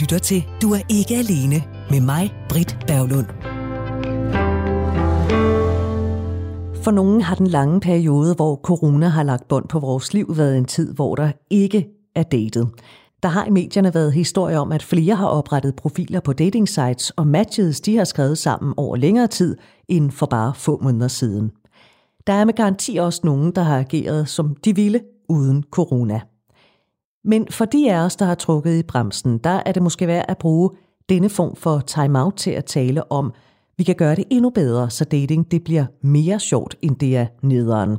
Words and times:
lytter 0.00 0.18
til 0.18 0.44
Du 0.62 0.72
er 0.72 0.80
ikke 0.88 1.14
alene 1.16 1.64
med 1.90 2.00
mig, 2.00 2.34
Britt 2.48 2.78
Berglund. 2.86 3.26
For 6.82 6.90
nogen 6.90 7.20
har 7.20 7.34
den 7.34 7.46
lange 7.46 7.80
periode, 7.80 8.34
hvor 8.34 8.56
corona 8.56 9.08
har 9.08 9.22
lagt 9.22 9.48
bånd 9.48 9.68
på 9.68 9.78
vores 9.78 10.14
liv, 10.14 10.36
været 10.36 10.58
en 10.58 10.64
tid, 10.64 10.94
hvor 10.94 11.14
der 11.14 11.32
ikke 11.50 11.88
er 12.14 12.22
datet. 12.22 12.68
Der 13.22 13.28
har 13.28 13.46
i 13.46 13.50
medierne 13.50 13.94
været 13.94 14.12
historier 14.12 14.58
om, 14.58 14.72
at 14.72 14.82
flere 14.82 15.14
har 15.14 15.26
oprettet 15.26 15.76
profiler 15.76 16.20
på 16.20 16.32
dating 16.32 16.68
sites, 16.68 17.10
og 17.10 17.26
matches 17.26 17.80
de 17.80 17.96
har 17.96 18.04
skrevet 18.04 18.38
sammen 18.38 18.74
over 18.76 18.96
længere 18.96 19.26
tid 19.26 19.56
end 19.88 20.10
for 20.10 20.26
bare 20.26 20.54
få 20.54 20.80
måneder 20.82 21.08
siden. 21.08 21.50
Der 22.26 22.32
er 22.32 22.44
med 22.44 22.54
garanti 22.54 22.96
også 22.96 23.20
nogen, 23.24 23.52
der 23.52 23.62
har 23.62 23.78
ageret, 23.78 24.28
som 24.28 24.56
de 24.64 24.74
ville, 24.74 25.00
uden 25.28 25.64
corona. 25.70 26.20
Men 27.24 27.46
for 27.50 27.64
de 27.64 27.92
af 27.92 28.04
os, 28.04 28.16
der 28.16 28.24
har 28.24 28.34
trukket 28.34 28.78
i 28.78 28.82
bremsen, 28.82 29.38
der 29.38 29.62
er 29.66 29.72
det 29.72 29.82
måske 29.82 30.06
værd 30.06 30.24
at 30.28 30.38
bruge 30.38 30.70
denne 31.08 31.28
form 31.28 31.56
for 31.56 31.78
timeout 31.80 32.34
til 32.34 32.50
at 32.50 32.64
tale 32.64 33.12
om, 33.12 33.32
vi 33.78 33.84
kan 33.84 33.94
gøre 33.94 34.14
det 34.14 34.24
endnu 34.30 34.50
bedre, 34.50 34.90
så 34.90 35.04
dating 35.04 35.50
det 35.50 35.64
bliver 35.64 35.86
mere 36.02 36.40
sjovt, 36.40 36.76
end 36.82 36.96
det 36.96 37.16
er 37.16 37.26
nederen. 37.42 37.96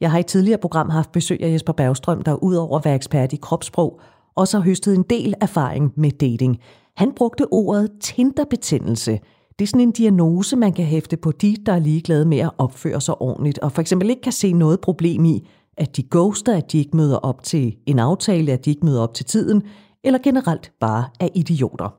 Jeg 0.00 0.10
har 0.10 0.18
i 0.18 0.22
tidligere 0.22 0.58
program 0.58 0.90
haft 0.90 1.12
besøg 1.12 1.42
af 1.42 1.52
Jesper 1.52 1.72
Bergstrøm, 1.72 2.22
der 2.22 2.44
udover 2.44 2.78
at 2.78 2.84
være 2.84 2.94
ekspert 2.94 3.32
i 3.32 3.36
kropssprog, 3.36 4.00
også 4.36 4.58
har 4.58 4.64
høstet 4.64 4.94
en 4.94 5.04
del 5.10 5.34
erfaring 5.40 5.92
med 5.96 6.10
dating. 6.10 6.58
Han 6.96 7.12
brugte 7.16 7.52
ordet 7.52 7.90
tinderbetændelse. 8.00 9.20
Det 9.58 9.64
er 9.64 9.66
sådan 9.66 9.80
en 9.80 9.92
diagnose, 9.92 10.56
man 10.56 10.72
kan 10.72 10.84
hæfte 10.84 11.16
på 11.16 11.32
de, 11.32 11.56
der 11.66 11.72
er 11.72 11.78
ligeglade 11.78 12.24
med 12.24 12.38
at 12.38 12.50
opføre 12.58 13.00
sig 13.00 13.22
ordentligt, 13.22 13.58
og 13.58 13.72
for 13.72 13.80
eksempel 13.80 14.10
ikke 14.10 14.22
kan 14.22 14.32
se 14.32 14.52
noget 14.52 14.80
problem 14.80 15.24
i, 15.24 15.48
at 15.76 15.96
de 15.96 16.02
ghoster, 16.10 16.56
at 16.56 16.72
de 16.72 16.78
ikke 16.78 16.96
møder 16.96 17.16
op 17.16 17.42
til 17.42 17.76
en 17.86 17.98
aftale, 17.98 18.52
at 18.52 18.64
de 18.64 18.70
ikke 18.70 18.86
møder 18.86 19.00
op 19.00 19.14
til 19.14 19.24
tiden, 19.24 19.62
eller 20.04 20.18
generelt 20.22 20.72
bare 20.80 21.04
er 21.20 21.28
idioter. 21.34 21.94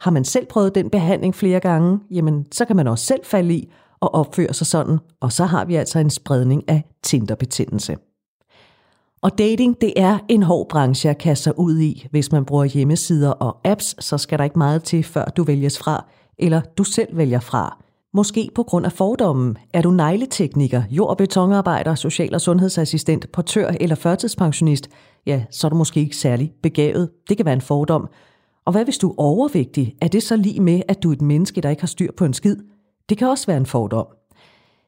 Har 0.00 0.10
man 0.10 0.24
selv 0.24 0.46
prøvet 0.46 0.74
den 0.74 0.90
behandling 0.90 1.34
flere 1.34 1.60
gange, 1.60 2.00
jamen 2.10 2.46
så 2.52 2.64
kan 2.64 2.76
man 2.76 2.86
også 2.86 3.04
selv 3.04 3.20
falde 3.24 3.54
i 3.54 3.72
og 4.00 4.14
opføre 4.14 4.54
sig 4.54 4.66
sådan, 4.66 4.98
og 5.20 5.32
så 5.32 5.44
har 5.44 5.64
vi 5.64 5.74
altså 5.74 5.98
en 5.98 6.10
spredning 6.10 6.68
af 6.68 6.82
Tinderbetændelse. 7.02 7.96
Og 9.22 9.38
dating, 9.38 9.80
det 9.80 9.92
er 9.96 10.18
en 10.28 10.42
hård 10.42 10.68
branche 10.68 11.10
at 11.10 11.18
kaste 11.18 11.44
sig 11.44 11.58
ud 11.58 11.78
i. 11.78 12.06
Hvis 12.10 12.32
man 12.32 12.44
bruger 12.44 12.64
hjemmesider 12.64 13.30
og 13.30 13.60
apps, 13.64 14.04
så 14.04 14.18
skal 14.18 14.38
der 14.38 14.44
ikke 14.44 14.58
meget 14.58 14.82
til, 14.82 15.04
før 15.04 15.24
du 15.24 15.44
vælges 15.44 15.78
fra, 15.78 16.06
eller 16.38 16.60
du 16.60 16.84
selv 16.84 17.16
vælger 17.16 17.40
fra. 17.40 17.83
Måske 18.16 18.50
på 18.54 18.62
grund 18.62 18.86
af 18.86 18.92
fordommen. 18.92 19.56
Er 19.72 19.82
du 19.82 19.90
negletekniker, 19.90 20.82
jord- 20.90 21.10
og 21.10 21.16
betonarbejder, 21.16 21.94
social- 21.94 22.34
og 22.34 22.40
sundhedsassistent, 22.40 23.32
portør 23.32 23.70
eller 23.80 23.96
førtidspensionist, 23.96 24.88
ja, 25.26 25.44
så 25.50 25.66
er 25.66 25.68
du 25.68 25.76
måske 25.76 26.00
ikke 26.00 26.16
særlig 26.16 26.52
begavet. 26.62 27.10
Det 27.28 27.36
kan 27.36 27.46
være 27.46 27.54
en 27.54 27.60
fordom. 27.60 28.08
Og 28.64 28.72
hvad 28.72 28.84
hvis 28.84 28.98
du 28.98 29.10
er 29.10 29.14
overvægtig? 29.18 29.94
Er 30.02 30.08
det 30.08 30.22
så 30.22 30.36
lige 30.36 30.60
med, 30.60 30.82
at 30.88 31.02
du 31.02 31.08
er 31.08 31.12
et 31.12 31.22
menneske, 31.22 31.60
der 31.60 31.70
ikke 31.70 31.82
har 31.82 31.86
styr 31.86 32.10
på 32.16 32.24
en 32.24 32.34
skid? 32.34 32.56
Det 33.08 33.18
kan 33.18 33.28
også 33.28 33.46
være 33.46 33.56
en 33.56 33.66
fordom. 33.66 34.06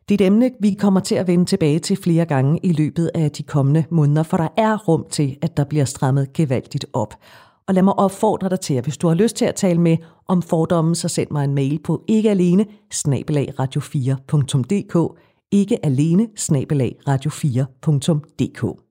Det 0.08 0.20
er 0.20 0.24
et 0.24 0.26
emne, 0.26 0.50
vi 0.60 0.74
kommer 0.74 1.00
til 1.00 1.14
at 1.14 1.26
vende 1.26 1.44
tilbage 1.44 1.78
til 1.78 1.96
flere 1.96 2.24
gange 2.24 2.60
i 2.62 2.72
løbet 2.72 3.10
af 3.14 3.30
de 3.30 3.42
kommende 3.42 3.84
måneder, 3.90 4.22
for 4.22 4.36
der 4.36 4.48
er 4.56 4.76
rum 4.76 5.06
til, 5.10 5.36
at 5.42 5.56
der 5.56 5.64
bliver 5.64 5.84
strammet 5.84 6.32
gevaldigt 6.32 6.86
op. 6.92 7.14
Og 7.68 7.74
lad 7.74 7.82
mig 7.82 7.98
opfordre 7.98 8.48
dig 8.48 8.60
til, 8.60 8.74
at 8.74 8.84
hvis 8.84 8.96
du 8.96 9.08
har 9.08 9.14
lyst 9.14 9.36
til 9.36 9.44
at 9.44 9.54
tale 9.54 9.80
med 9.80 9.96
om 10.28 10.42
fordommen, 10.42 10.94
så 10.94 11.08
send 11.08 11.30
mig 11.30 11.44
en 11.44 11.54
mail 11.54 11.80
på 11.84 12.04
ikke 12.08 12.30
alene 12.30 12.66
radio4.dk 13.60 15.18
ikke 15.50 15.86
alene 15.86 16.28
radio4.dk. 17.08 18.82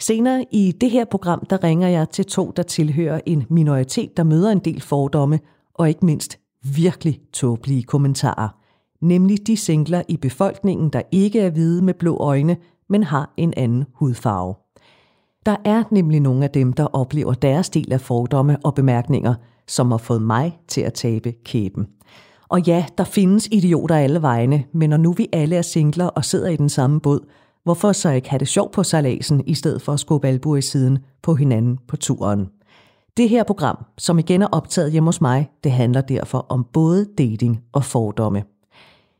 Senere 0.00 0.44
i 0.52 0.72
det 0.80 0.90
her 0.90 1.04
program, 1.04 1.46
der 1.50 1.64
ringer 1.64 1.88
jeg 1.88 2.10
til 2.10 2.26
to, 2.26 2.52
der 2.56 2.62
tilhører 2.62 3.20
en 3.26 3.46
minoritet, 3.50 4.16
der 4.16 4.24
møder 4.24 4.50
en 4.50 4.58
del 4.58 4.80
fordomme, 4.80 5.40
og 5.74 5.88
ikke 5.88 6.06
mindst 6.06 6.38
virkelig 6.74 7.20
tåbelige 7.32 7.82
kommentarer. 7.82 8.48
Nemlig 9.00 9.46
de 9.46 9.56
singler 9.56 10.02
i 10.08 10.16
befolkningen, 10.16 10.90
der 10.90 11.02
ikke 11.12 11.40
er 11.40 11.50
hvide 11.50 11.82
med 11.82 11.94
blå 11.94 12.16
øjne, 12.16 12.56
men 12.88 13.02
har 13.02 13.34
en 13.36 13.54
anden 13.56 13.84
hudfarve. 13.94 14.54
Der 15.46 15.56
er 15.64 15.82
nemlig 15.90 16.20
nogle 16.20 16.44
af 16.44 16.50
dem, 16.50 16.72
der 16.72 16.84
oplever 16.84 17.34
deres 17.34 17.70
del 17.70 17.92
af 17.92 18.00
fordomme 18.00 18.58
og 18.64 18.74
bemærkninger, 18.74 19.34
som 19.68 19.90
har 19.90 19.98
fået 19.98 20.22
mig 20.22 20.58
til 20.68 20.80
at 20.80 20.94
tabe 20.94 21.32
kæben. 21.44 21.86
Og 22.48 22.60
ja, 22.60 22.86
der 22.98 23.04
findes 23.04 23.48
idioter 23.52 23.96
alle 23.96 24.22
vegne, 24.22 24.64
men 24.72 24.90
når 24.90 24.96
nu 24.96 25.12
vi 25.12 25.28
alle 25.32 25.56
er 25.56 25.62
singler 25.62 26.06
og 26.06 26.24
sidder 26.24 26.48
i 26.48 26.56
den 26.56 26.68
samme 26.68 27.00
båd, 27.00 27.20
hvorfor 27.64 27.92
så 27.92 28.10
ikke 28.10 28.30
have 28.30 28.38
det 28.38 28.48
sjovt 28.48 28.72
på 28.72 28.82
salasen, 28.82 29.42
i 29.46 29.54
stedet 29.54 29.82
for 29.82 29.92
at 29.92 30.00
skubbe 30.00 30.28
albuer 30.28 30.56
i 30.56 30.62
siden 30.62 30.98
på 31.22 31.34
hinanden 31.34 31.78
på 31.88 31.96
turen? 31.96 32.48
Det 33.16 33.28
her 33.28 33.44
program, 33.44 33.84
som 33.98 34.18
igen 34.18 34.42
er 34.42 34.46
optaget 34.46 34.92
hjemme 34.92 35.08
hos 35.08 35.20
mig, 35.20 35.50
det 35.64 35.72
handler 35.72 36.00
derfor 36.00 36.46
om 36.48 36.66
både 36.72 37.06
dating 37.18 37.60
og 37.72 37.84
fordomme. 37.84 38.42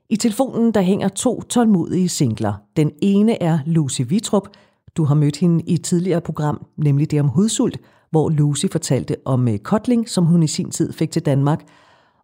I 0.09 0.17
telefonen 0.17 0.75
der 0.75 0.81
hænger 0.81 1.09
to 1.09 1.43
tålmodige 1.43 2.09
singler. 2.09 2.53
Den 2.77 2.91
ene 3.03 3.43
er 3.43 3.59
Lucy 3.67 4.03
Vitrup, 4.09 4.49
du 4.97 5.05
har 5.05 5.15
mødt 5.15 5.37
hende 5.37 5.65
i 5.67 5.75
et 5.75 5.85
tidligere 5.85 6.21
program, 6.21 6.67
nemlig 6.77 7.11
det 7.11 7.21
om 7.21 7.29
hudsult, 7.29 7.79
hvor 8.11 8.29
Lucy 8.29 8.67
fortalte 8.73 9.17
om 9.25 9.49
øh, 9.49 9.59
kotling, 9.59 10.09
som 10.09 10.25
hun 10.25 10.43
i 10.43 10.47
sin 10.47 10.71
tid 10.71 10.93
fik 10.93 11.11
til 11.11 11.27
Danmark. 11.27 11.65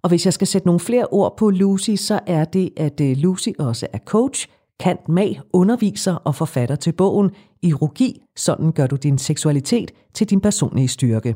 Og 0.03 0.09
hvis 0.09 0.25
jeg 0.25 0.33
skal 0.33 0.47
sætte 0.47 0.69
nogle 0.69 0.81
flere 0.81 1.07
ord 1.07 1.37
på 1.37 1.51
Lucy, 1.51 1.91
så 1.97 2.21
er 2.27 2.45
det, 2.45 2.71
at 2.77 3.01
øh, 3.01 3.17
Lucy 3.17 3.49
også 3.59 3.87
er 3.93 3.99
coach, 3.99 4.49
kant 4.81 5.09
mag, 5.09 5.41
underviser 5.53 6.15
og 6.15 6.35
forfatter 6.35 6.77
til 6.77 6.93
bogen 6.93 7.31
Erogi, 7.63 8.23
sådan 8.37 8.73
gør 8.73 8.87
du 8.87 8.97
din 8.97 9.19
seksualitet 9.19 9.91
til 10.15 10.31
din 10.31 10.41
personlige 10.41 10.89
styrke. 10.89 11.35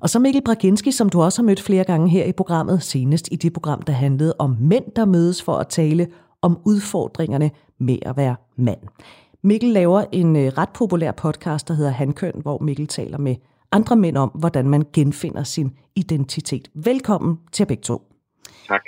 Og 0.00 0.10
så 0.10 0.18
Mikkel 0.18 0.42
Braginski, 0.44 0.92
som 0.92 1.08
du 1.08 1.22
også 1.22 1.42
har 1.42 1.46
mødt 1.46 1.60
flere 1.60 1.84
gange 1.84 2.08
her 2.08 2.24
i 2.24 2.32
programmet, 2.32 2.82
senest 2.82 3.28
i 3.32 3.36
det 3.36 3.52
program, 3.52 3.82
der 3.82 3.92
handlede 3.92 4.34
om 4.38 4.56
mænd, 4.60 4.84
der 4.96 5.04
mødes 5.04 5.42
for 5.42 5.52
at 5.52 5.68
tale 5.68 6.06
om 6.42 6.58
udfordringerne 6.64 7.50
med 7.80 7.98
at 8.02 8.16
være 8.16 8.36
mand. 8.56 8.78
Mikkel 9.46 9.70
laver 9.70 10.04
en 10.12 10.36
øh, 10.36 10.42
ret 10.42 10.68
populær 10.68 11.12
podcast, 11.12 11.68
der 11.68 11.74
hedder 11.74 11.90
Hankøn, 11.90 12.32
hvor 12.42 12.58
Mikkel 12.58 12.86
taler 12.86 13.18
med 13.18 13.36
andre 13.72 13.96
mænd 13.96 14.16
om, 14.16 14.28
hvordan 14.28 14.68
man 14.68 14.84
genfinder 14.92 15.42
sin 15.42 15.76
identitet. 15.96 16.70
Velkommen 16.74 17.38
til 17.52 17.66
begge 17.66 17.82
to. 17.82 18.02
Tak. 18.68 18.80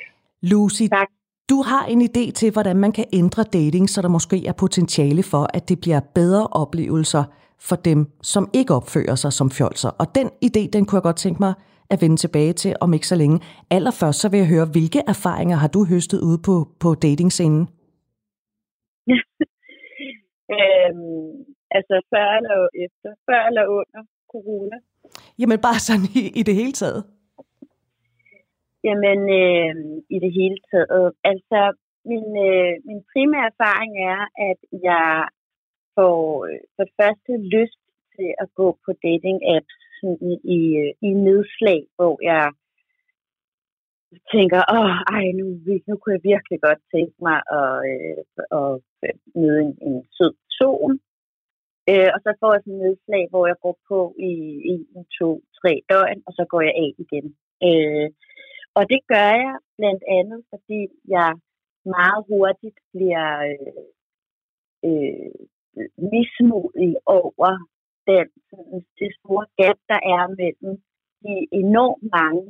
Lucy, 0.42 0.82
tak. 0.82 1.08
du 1.50 1.62
har 1.62 1.86
en 1.86 2.02
idé 2.02 2.32
til, 2.32 2.52
hvordan 2.52 2.76
man 2.76 2.92
kan 2.92 3.04
ændre 3.12 3.42
dating, 3.42 3.90
så 3.90 4.02
der 4.02 4.08
måske 4.08 4.46
er 4.46 4.52
potentiale 4.52 5.22
for, 5.22 5.46
at 5.54 5.68
det 5.68 5.80
bliver 5.80 6.00
bedre 6.14 6.46
oplevelser 6.46 7.24
for 7.58 7.76
dem, 7.76 8.06
som 8.22 8.50
ikke 8.52 8.74
opfører 8.74 9.14
sig 9.14 9.32
som 9.32 9.50
fjolser. 9.50 9.88
Og 9.88 10.14
den 10.14 10.30
idé, 10.44 10.68
den 10.72 10.86
kunne 10.86 10.96
jeg 10.96 11.02
godt 11.02 11.16
tænke 11.16 11.42
mig 11.42 11.54
at 11.90 12.02
vende 12.02 12.16
tilbage 12.16 12.52
til 12.52 12.76
om 12.80 12.94
ikke 12.94 13.08
så 13.08 13.16
længe. 13.16 13.40
Allerførst 13.70 14.20
så 14.20 14.28
vil 14.28 14.38
jeg 14.38 14.48
høre, 14.48 14.64
hvilke 14.64 15.02
erfaringer 15.06 15.56
har 15.56 15.68
du 15.68 15.84
høstet 15.84 16.20
ude 16.20 16.38
på, 16.38 16.68
på 16.80 16.94
datingscenen? 16.94 17.68
Øhm, 20.56 21.32
altså 21.76 21.94
før 22.12 22.28
eller 22.38 22.58
efter? 22.84 23.10
Før 23.26 23.40
eller 23.48 23.64
under 23.78 24.02
corona? 24.32 24.76
Jamen 25.38 25.60
bare 25.66 25.80
sådan 25.86 26.06
i, 26.20 26.22
i 26.40 26.42
det 26.48 26.54
hele 26.60 26.74
taget. 26.82 27.02
Jamen 28.86 29.20
øh, 29.42 29.74
i 30.16 30.18
det 30.24 30.32
hele 30.40 30.58
taget. 30.72 31.12
Altså 31.30 31.60
min, 32.10 32.28
øh, 32.48 32.72
min 32.88 33.00
primære 33.12 33.50
erfaring 33.52 33.92
er, 34.12 34.20
at 34.50 34.60
jeg 34.88 35.10
får 35.96 36.16
øh, 36.48 36.60
for 36.74 36.82
det 36.88 36.94
første 37.00 37.32
lyst 37.56 37.80
til 38.14 38.28
at 38.42 38.48
gå 38.60 38.68
på 38.84 38.90
dating 39.06 39.38
apps 39.56 39.76
sådan 40.00 40.32
i, 40.58 40.60
øh, 40.82 40.92
i 41.08 41.10
nedslag, 41.26 41.80
hvor 41.96 42.14
jeg 42.30 42.44
tænker, 44.34 44.60
åh, 44.76 44.94
ej, 45.16 45.24
nu, 45.38 45.44
nu 45.88 45.94
kunne 45.96 46.14
jeg 46.16 46.28
virkelig 46.32 46.58
godt 46.66 46.80
tænke 46.94 47.16
mig 47.28 47.38
at, 47.60 47.72
øh, 47.90 48.18
at 48.60 48.72
øh, 49.04 49.14
møde 49.40 49.60
en, 49.66 49.72
en 49.88 49.96
sød 50.16 50.32
person. 50.44 50.92
Øh, 51.90 52.08
og 52.14 52.18
så 52.24 52.30
får 52.40 52.50
jeg 52.52 52.62
sådan 52.62 52.74
en 52.74 52.82
nedslag, 52.84 53.24
hvor 53.30 53.44
jeg 53.50 53.58
går 53.64 53.76
på 53.90 53.98
i 54.30 54.32
en, 54.70 55.04
to, 55.18 55.28
tre 55.58 55.72
døgn, 55.90 56.20
og 56.26 56.32
så 56.38 56.44
går 56.52 56.60
jeg 56.68 56.74
af 56.84 56.90
igen. 57.04 57.26
Øh, 57.68 58.08
og 58.78 58.82
det 58.92 59.00
gør 59.12 59.30
jeg 59.44 59.56
blandt 59.78 60.02
andet, 60.18 60.40
fordi 60.52 60.80
jeg 61.16 61.30
meget 61.96 62.20
hurtigt 62.30 62.78
bliver 62.92 63.28
øh, 63.50 63.84
øh, 64.88 65.32
mismodig 66.14 66.92
over 67.06 67.50
den, 68.10 68.26
sådan, 68.50 68.80
det 68.98 69.10
store 69.18 69.46
gap, 69.60 69.78
der 69.92 70.00
er 70.16 70.22
mellem 70.40 70.74
de 71.22 71.34
enormt 71.62 72.04
mange 72.18 72.44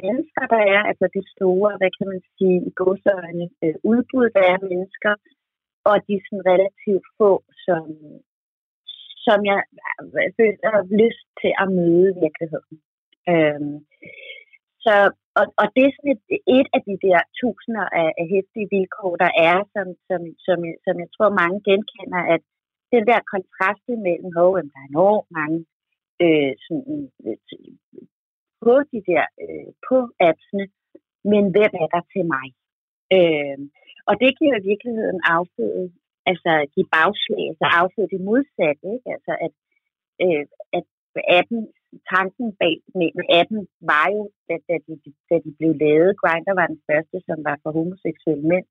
mennesker, 0.00 0.44
der 0.54 0.62
er, 0.74 0.80
altså 0.90 1.06
det 1.16 1.24
store, 1.36 1.70
hvad 1.80 1.90
kan 1.96 2.06
man 2.12 2.22
sige, 2.36 2.58
i 2.68 2.70
godsøjne 2.82 3.46
øh, 3.64 3.76
udbud, 3.90 4.26
der 4.36 4.44
er 4.52 4.66
mennesker, 4.70 5.12
og 5.90 5.96
de 6.06 6.14
sådan 6.24 6.48
relativt 6.52 7.06
få, 7.18 7.30
som, 7.66 7.84
som 9.26 9.38
jeg 9.50 9.60
føler 10.38 10.72
lyst 11.02 11.26
til 11.40 11.52
at 11.62 11.66
møde 11.78 12.06
i 12.12 12.18
virkeligheden. 12.24 12.76
Øhm, 13.32 13.76
så, 14.84 14.94
og, 15.38 15.44
og 15.60 15.66
det 15.74 15.82
er 15.84 15.92
sådan 15.94 16.14
et, 16.16 16.22
et 16.58 16.68
af 16.76 16.80
de 16.88 16.96
der 17.06 17.18
tusinder 17.40 17.86
af, 18.02 18.08
af 18.20 18.26
hæftige 18.34 18.70
vilkår, 18.74 19.12
der 19.24 19.32
er, 19.48 19.58
som, 19.74 19.86
som, 20.08 20.20
som, 20.46 20.58
som 20.84 20.94
jeg 21.02 21.10
tror 21.16 21.38
mange 21.42 21.58
genkender, 21.68 22.22
at 22.34 22.42
den 22.94 23.02
der 23.10 23.28
kontrast 23.34 23.84
mellem, 24.06 24.30
at 24.58 24.64
der 24.72 24.80
er 24.82 24.90
enormt 24.92 25.28
mange 25.38 25.58
øh, 26.24 26.52
sådan, 26.64 27.00
på 28.64 28.74
de 28.92 28.98
der, 29.10 29.24
øh, 29.42 29.68
på 29.88 29.96
appsene, 30.28 30.66
men 31.32 31.42
hvem 31.54 31.72
er 31.82 31.88
der 31.94 32.02
til 32.12 32.24
mig? 32.34 32.46
Øh, 33.16 33.58
og 34.08 34.14
det 34.22 34.38
giver 34.40 34.56
i 34.58 34.66
virkeligheden 34.70 35.20
afføde, 35.36 35.86
altså 36.30 36.52
give 36.74 36.88
bagslag, 36.98 37.44
altså 37.52 37.66
afføde 37.80 38.12
det 38.14 38.20
modsatte, 38.28 38.86
ikke? 38.94 39.08
Altså 39.16 39.32
at, 39.46 39.52
øh, 40.24 40.44
at 40.78 40.86
appen, 41.38 41.60
tanken 42.14 42.46
bag 42.62 42.76
med 42.94 43.26
appen 43.40 43.60
var 43.90 44.06
jo, 44.16 44.22
da, 44.48 44.54
da, 44.68 44.74
de, 44.86 44.94
da 45.30 45.36
de 45.44 45.50
blev 45.58 45.72
lavet, 45.84 46.18
Grindr 46.20 46.52
var 46.60 46.66
den 46.72 46.80
første, 46.88 47.16
som 47.28 47.38
var 47.48 47.56
for 47.62 47.70
homoseksuelle 47.78 48.46
mænd. 48.52 48.66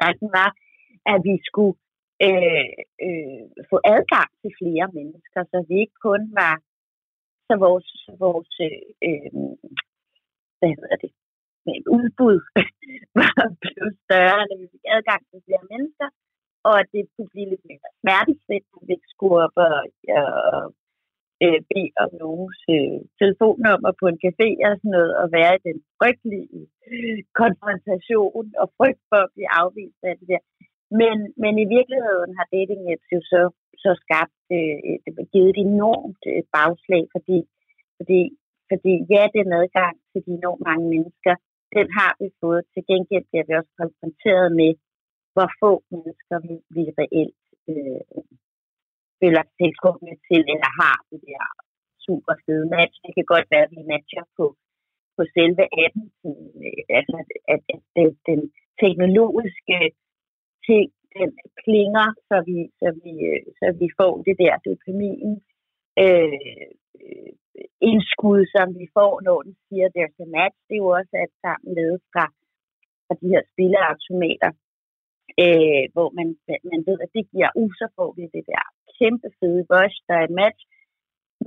Tanken 0.00 0.28
var, 0.38 0.50
at 1.12 1.18
vi 1.28 1.34
skulle 1.48 1.76
øh, 2.26 2.72
øh, 3.06 3.42
få 3.70 3.76
adgang 3.94 4.30
til 4.40 4.52
flere 4.60 4.86
mennesker, 4.98 5.40
så 5.50 5.56
vi 5.68 5.74
ikke 5.84 5.98
kun 6.08 6.22
var, 6.42 6.54
så 7.46 7.54
vores, 7.66 7.88
vores 8.24 8.52
øh, 8.66 8.82
øhm, 9.08 9.54
hvad 10.58 10.70
hedder 10.78 10.96
det, 11.04 11.12
med 11.66 11.76
udbud 11.96 12.38
var 13.20 13.44
blevet 13.62 13.94
større, 14.04 14.42
når 14.48 14.56
vi 14.62 14.66
fik 14.74 14.84
adgang 14.96 15.22
til 15.30 15.40
flere 15.46 15.64
mennesker, 15.72 16.08
og 16.68 16.74
at 16.80 16.88
det 16.94 17.02
kunne 17.12 17.32
blive 17.34 17.50
lidt 17.52 17.64
mere 17.70 17.88
smertefrit, 18.00 18.64
at 18.74 18.82
vi 18.86 18.92
ikke 18.96 19.12
skulle 19.14 19.36
op 19.44 19.56
og, 19.66 19.78
og 20.20 20.62
øh, 21.44 21.60
bede 21.70 21.92
om 22.02 22.10
nogens 22.22 22.62
øh, 22.76 22.98
telefonnummer 23.20 23.92
på 24.00 24.04
en 24.12 24.18
café 24.24 24.48
og 24.66 24.72
sådan 24.78 24.94
noget, 24.98 25.12
og 25.20 25.26
være 25.38 25.52
i 25.56 25.64
den 25.68 25.78
frygtelige 25.98 26.66
konfrontation 27.40 28.46
og 28.62 28.66
frygt 28.78 29.02
for 29.10 29.20
at 29.24 29.32
blive 29.34 29.50
afvist 29.60 30.00
af 30.10 30.14
det 30.18 30.28
der. 30.32 30.42
Men, 31.00 31.16
men 31.42 31.54
i 31.64 31.66
virkeligheden 31.76 32.30
har 32.38 32.46
dating 32.56 32.82
apps 32.92 33.08
jo 33.16 33.20
så, 33.32 33.42
så 33.84 33.90
skabt, 34.04 34.40
øh, 34.56 34.78
det 35.16 35.30
givet 35.32 35.50
et 35.52 35.60
enormt 35.68 36.22
øh, 36.32 36.42
bagslag, 36.56 37.04
fordi, 37.14 37.38
fordi, 37.98 38.20
fordi 38.70 38.92
ja, 39.12 39.22
den 39.36 39.48
adgang 39.60 39.96
til 40.10 40.20
de 40.26 40.32
enormt 40.40 40.64
mange 40.68 40.86
mennesker, 40.94 41.34
den 41.76 41.86
har 41.98 42.12
vi 42.20 42.28
fået. 42.42 42.62
Til 42.72 42.82
gengæld 42.90 43.24
bliver 43.30 43.46
vi 43.48 43.52
også 43.60 43.72
konfronteret 43.82 44.48
med, 44.60 44.72
hvor 45.34 45.48
få 45.62 45.72
mennesker 45.94 46.36
vi, 46.46 46.54
vi 46.76 46.84
reelt 47.00 47.42
øh, 47.70 48.02
føler 49.20 49.42
tilskubbende 49.60 50.16
til, 50.28 50.40
eller 50.52 50.70
har 50.80 50.96
det 51.10 51.20
der 51.28 51.44
super 52.06 52.34
fede 52.44 52.66
match. 52.74 52.96
Det 53.04 53.12
kan 53.16 53.26
godt 53.34 53.46
være, 53.52 53.66
at 53.66 53.74
vi 53.76 53.82
matcher 53.92 54.24
på, 54.36 54.46
på 55.16 55.22
selve 55.36 55.64
appen, 55.84 56.06
øh, 56.28 56.82
altså 56.98 57.16
at, 57.54 57.60
at, 57.74 57.82
at 58.02 58.14
den 58.30 58.40
teknologiske 58.82 59.78
ting, 60.66 60.86
den 61.18 61.30
klinger, 61.62 62.06
så 62.28 62.36
vi, 62.48 62.58
så 62.80 62.88
vi, 63.04 63.12
så 63.58 63.66
vi 63.80 63.88
får 63.98 64.12
det 64.26 64.36
der 64.42 64.54
dopamin 64.66 65.30
øh, 66.02 66.70
indskud, 67.90 68.40
som 68.54 68.66
vi 68.80 68.86
får, 68.96 69.12
når 69.26 69.38
den 69.46 69.54
siger, 69.66 69.86
there's 69.94 70.18
a 70.26 70.28
match. 70.38 70.58
Det 70.66 70.74
er 70.76 70.84
jo 70.84 70.90
også 70.98 71.14
alt 71.22 71.36
sammen 71.44 71.70
lavet 71.78 71.98
fra, 72.12 72.24
fra 73.06 73.14
de 73.20 73.26
her 73.32 73.42
spilleautomater, 73.52 74.50
øh, 75.42 75.84
hvor 75.94 76.08
man, 76.18 76.28
man 76.72 76.80
ved, 76.88 76.98
at 77.04 77.10
det 77.16 77.24
giver, 77.32 77.50
uh, 77.60 77.72
så 77.80 77.86
får 77.96 78.10
vi 78.16 78.24
det 78.36 78.44
der 78.52 78.64
kæmpe 78.98 79.28
fede 79.38 79.62
rush, 79.72 79.98
der 80.08 80.14
er 80.20 80.24
et 80.26 80.36
match. 80.42 80.60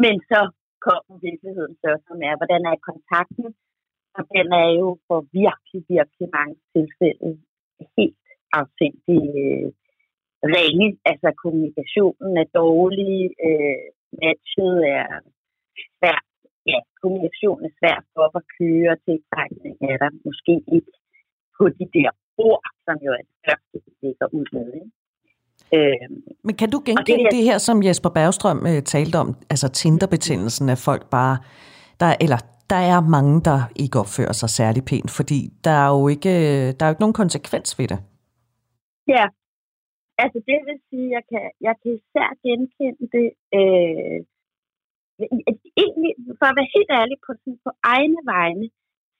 Men 0.03 0.15
så 0.31 0.39
kommer 0.85 1.13
virkeligheden 1.29 1.75
så, 1.83 1.91
som 2.07 2.17
er, 2.29 2.33
hvordan 2.39 2.61
er 2.71 2.85
kontakten? 2.89 3.47
Og 4.17 4.23
den 4.35 4.47
er 4.63 4.69
jo 4.81 4.87
for 5.07 5.19
virkelig, 5.41 5.81
virkelig 5.95 6.27
mange 6.37 6.55
tilfælde 6.73 7.29
helt 7.97 8.24
afsindig 8.59 9.21
øh, 9.43 9.67
ringe. 10.55 10.87
Altså 11.11 11.29
kommunikationen 11.43 12.33
er 12.43 12.47
dårlig, 12.61 13.15
øh, 13.47 13.85
matchet 14.21 14.77
er 14.99 15.07
svært. 15.97 16.27
Ja, 16.71 16.79
kommunikation 17.01 17.59
er 17.67 17.73
svært 17.79 18.05
for 18.15 18.25
at 18.39 18.43
køre 18.57 18.93
tiltrækning 19.07 19.75
er 19.91 19.97
der 20.03 20.09
måske 20.27 20.53
ikke 20.75 20.93
på 21.57 21.63
de 21.77 21.85
der 21.97 22.11
ord, 22.37 22.65
som 22.85 22.95
jo 23.05 23.11
er 23.19 23.23
det 23.29 23.37
første, 23.47 23.75
vi 23.85 23.91
ligger 24.03 24.27
ud 24.37 24.47
med. 24.55 24.67
Ikke? 24.79 24.91
Øh, 25.77 26.07
Men 26.43 26.55
kan 26.55 26.69
du 26.69 26.81
genkende 26.85 27.23
det, 27.23 27.31
det 27.31 27.43
her, 27.43 27.57
som 27.57 27.83
Jesper 27.83 28.09
Bergstrøm 28.09 28.57
uh, 28.57 28.79
talte 28.93 29.15
om, 29.15 29.35
altså 29.49 29.67
Tinder-betændelsen 29.67 30.69
af 30.69 30.77
folk 30.77 31.09
bare, 31.09 31.37
der, 31.99 32.15
eller 32.21 32.37
der 32.69 32.81
er 32.93 33.01
mange, 33.01 33.41
der 33.41 33.59
ikke 33.75 33.99
opfører 33.99 34.31
sig 34.31 34.49
særlig 34.49 34.85
pænt, 34.85 35.11
fordi 35.11 35.49
der 35.63 35.71
er 35.71 35.89
jo 35.99 36.07
ikke, 36.07 36.31
der 36.71 36.81
er 36.85 36.89
jo 36.89 36.93
ikke 36.93 37.01
nogen 37.01 37.21
konsekvens 37.23 37.79
ved 37.79 37.87
det. 37.87 37.99
Ja, 39.13 39.25
altså 40.23 40.39
det 40.49 40.59
vil 40.65 40.79
sige, 40.89 41.07
jeg 41.17 41.23
kan, 41.31 41.43
jeg 41.67 41.75
kan 41.81 41.91
især 41.99 42.29
genkende 42.43 43.07
det, 43.15 43.27
øh, 43.59 44.19
egentlig, 45.83 46.13
for 46.39 46.47
at 46.49 46.57
være 46.59 46.73
helt 46.77 46.91
ærlig 46.99 47.17
på, 47.25 47.31
sådan, 47.41 47.59
på 47.65 47.71
egne 47.93 48.21
vegne, 48.33 48.67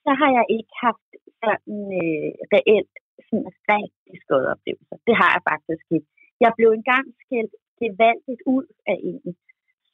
så 0.04 0.10
har 0.20 0.30
jeg 0.38 0.46
ikke 0.56 0.74
haft 0.86 1.10
sådan 1.42 1.80
øh, 2.02 2.30
reelt 2.54 2.94
sådan 3.28 3.48
rigtig 3.72 4.14
skåret 4.22 4.46
oplevelser. 4.52 4.96
Det 5.08 5.14
har 5.20 5.30
jeg 5.34 5.42
faktisk 5.50 5.86
ikke. 5.96 6.08
Jeg 6.44 6.52
blev 6.56 6.70
engang 6.72 7.04
skældt 7.22 7.54
gevaldigt 7.82 8.42
ud 8.56 8.66
af 8.92 8.98
en, 9.12 9.30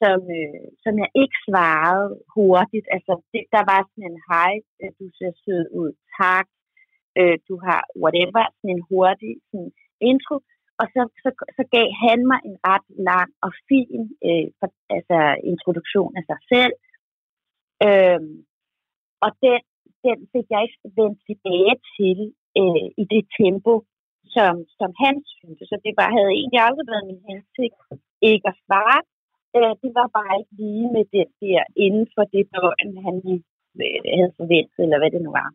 som, 0.00 0.18
øh, 0.40 0.66
som 0.84 0.94
jeg 1.02 1.10
ikke 1.22 1.38
svarede 1.46 2.08
hurtigt. 2.36 2.86
Altså, 2.96 3.12
det, 3.32 3.42
der 3.54 3.62
var 3.72 3.80
sådan 3.82 4.10
en 4.10 4.20
hej, 4.30 4.52
øh, 4.80 4.90
du 4.98 5.06
ser 5.18 5.32
sød 5.44 5.64
ud, 5.82 5.92
tak, 6.22 6.46
øh, 7.20 7.36
du 7.48 7.54
har 7.66 7.82
whatever, 8.02 8.44
sådan 8.56 8.74
en 8.76 8.84
hurtig 8.90 9.32
sådan 9.50 9.72
intro. 10.10 10.36
Og 10.80 10.86
så, 10.94 11.00
så, 11.22 11.30
så 11.56 11.62
gav 11.76 11.88
han 12.04 12.18
mig 12.30 12.40
en 12.48 12.56
ret 12.70 12.88
lang 13.10 13.30
og 13.46 13.52
fin 13.68 14.00
øh, 14.28 14.46
for, 14.58 14.68
altså, 14.96 15.18
introduktion 15.52 16.12
af 16.18 16.24
sig 16.30 16.40
selv. 16.52 16.74
Øhm, 17.86 18.34
og 19.24 19.30
den, 19.44 19.60
den 20.06 20.18
fik 20.32 20.46
jeg 20.52 20.60
ikke 20.62 20.80
vendt 20.98 21.18
tilbage 21.28 21.74
til 21.96 22.18
øh, 22.60 22.86
i 23.02 23.04
det 23.14 23.24
tempo, 23.40 23.74
som, 24.34 24.54
som 24.78 24.90
han 25.04 25.14
syntes. 25.36 25.66
Så 25.70 25.76
det 25.84 25.92
var, 25.98 26.08
havde 26.16 26.32
egentlig 26.40 26.60
aldrig 26.68 26.86
været 26.92 27.08
min 27.10 27.22
hensigt 27.28 27.74
ikke 28.30 28.46
at 28.52 28.60
svare. 28.64 29.00
Øh, 29.56 29.72
det 29.82 29.90
var 29.98 30.08
bare 30.18 30.34
ikke 30.40 30.54
lige 30.62 30.88
med 30.96 31.04
det 31.16 31.28
der 31.42 31.62
inden 31.84 32.06
for 32.14 32.24
det 32.34 32.44
døgn, 32.54 32.90
han 33.06 33.16
øh, 33.84 34.00
havde 34.18 34.34
forventet, 34.40 34.80
eller 34.84 34.98
hvad 34.98 35.10
det 35.14 35.22
nu 35.26 35.30
var. 35.40 35.50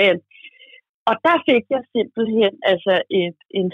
Øh, 0.00 0.16
og 1.08 1.14
der 1.26 1.36
fik 1.48 1.64
jeg 1.74 1.82
simpelthen 1.94 2.54
altså 2.72 2.94
et, 3.22 3.38
en 3.60 3.68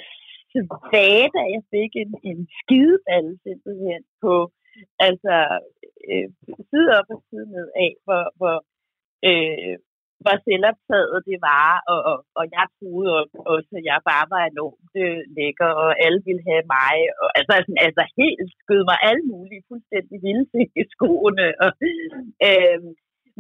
svada, 0.53 1.43
jeg 1.55 1.63
fik 1.75 1.93
en, 2.03 2.13
en 2.31 2.41
skideballe 2.59 3.35
simpelthen 3.47 4.03
på 4.23 4.35
altså 5.07 5.35
øh, 6.11 6.29
side 6.71 6.91
op 6.99 7.09
og 7.15 7.21
side 7.29 7.47
ned 7.57 7.69
af, 7.85 7.93
hvor, 8.05 8.25
hvor 8.39 8.57
øh, 9.29 9.77
hvor 10.23 10.37
selvoptaget 10.47 11.19
det 11.29 11.39
var, 11.51 11.71
og, 11.93 12.01
og, 12.11 12.17
og 12.39 12.45
jeg 12.57 12.67
troede 12.77 13.13
også, 13.55 13.73
at 13.79 13.85
jeg 13.91 13.99
bare 14.11 14.27
var 14.35 14.43
enormt 14.45 14.93
øh, 15.05 15.21
lækker, 15.37 15.71
og 15.85 15.91
alle 16.05 16.21
ville 16.29 16.45
have 16.51 16.65
mig, 16.79 16.95
og 17.23 17.29
altså, 17.39 17.53
altså, 17.59 17.73
altså 17.87 18.03
helt 18.21 18.51
skød 18.63 18.83
mig 18.91 18.99
alle 19.09 19.25
mulige 19.33 19.67
fuldstændig 19.71 20.17
vilde 20.27 20.61
i 20.81 20.83
skoene. 20.95 21.47
Og, 21.65 21.71
øh, 22.49 22.79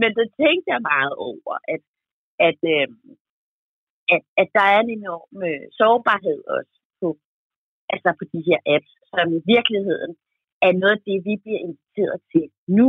men 0.00 0.10
det 0.18 0.26
tænkte 0.40 0.68
jeg 0.74 0.88
meget 0.92 1.14
over, 1.30 1.54
at, 1.74 1.82
at, 2.48 2.60
øh, 2.74 2.88
at, 4.14 4.20
at 4.42 4.48
der 4.56 4.66
er 4.74 4.80
en 4.82 4.92
enorm 4.98 5.34
øh, 5.48 5.64
sårbarhed 5.78 6.40
også 6.56 6.74
på, 7.00 7.08
altså 7.94 8.10
på 8.18 8.24
de 8.32 8.40
her 8.48 8.60
apps, 8.74 8.92
som 9.12 9.26
i 9.38 9.40
virkeligheden 9.54 10.12
er 10.66 10.72
noget 10.82 10.96
af 10.98 11.04
det, 11.08 11.18
vi 11.28 11.34
bliver 11.42 11.60
inviteret 11.68 12.18
til 12.32 12.44
nu, 12.78 12.88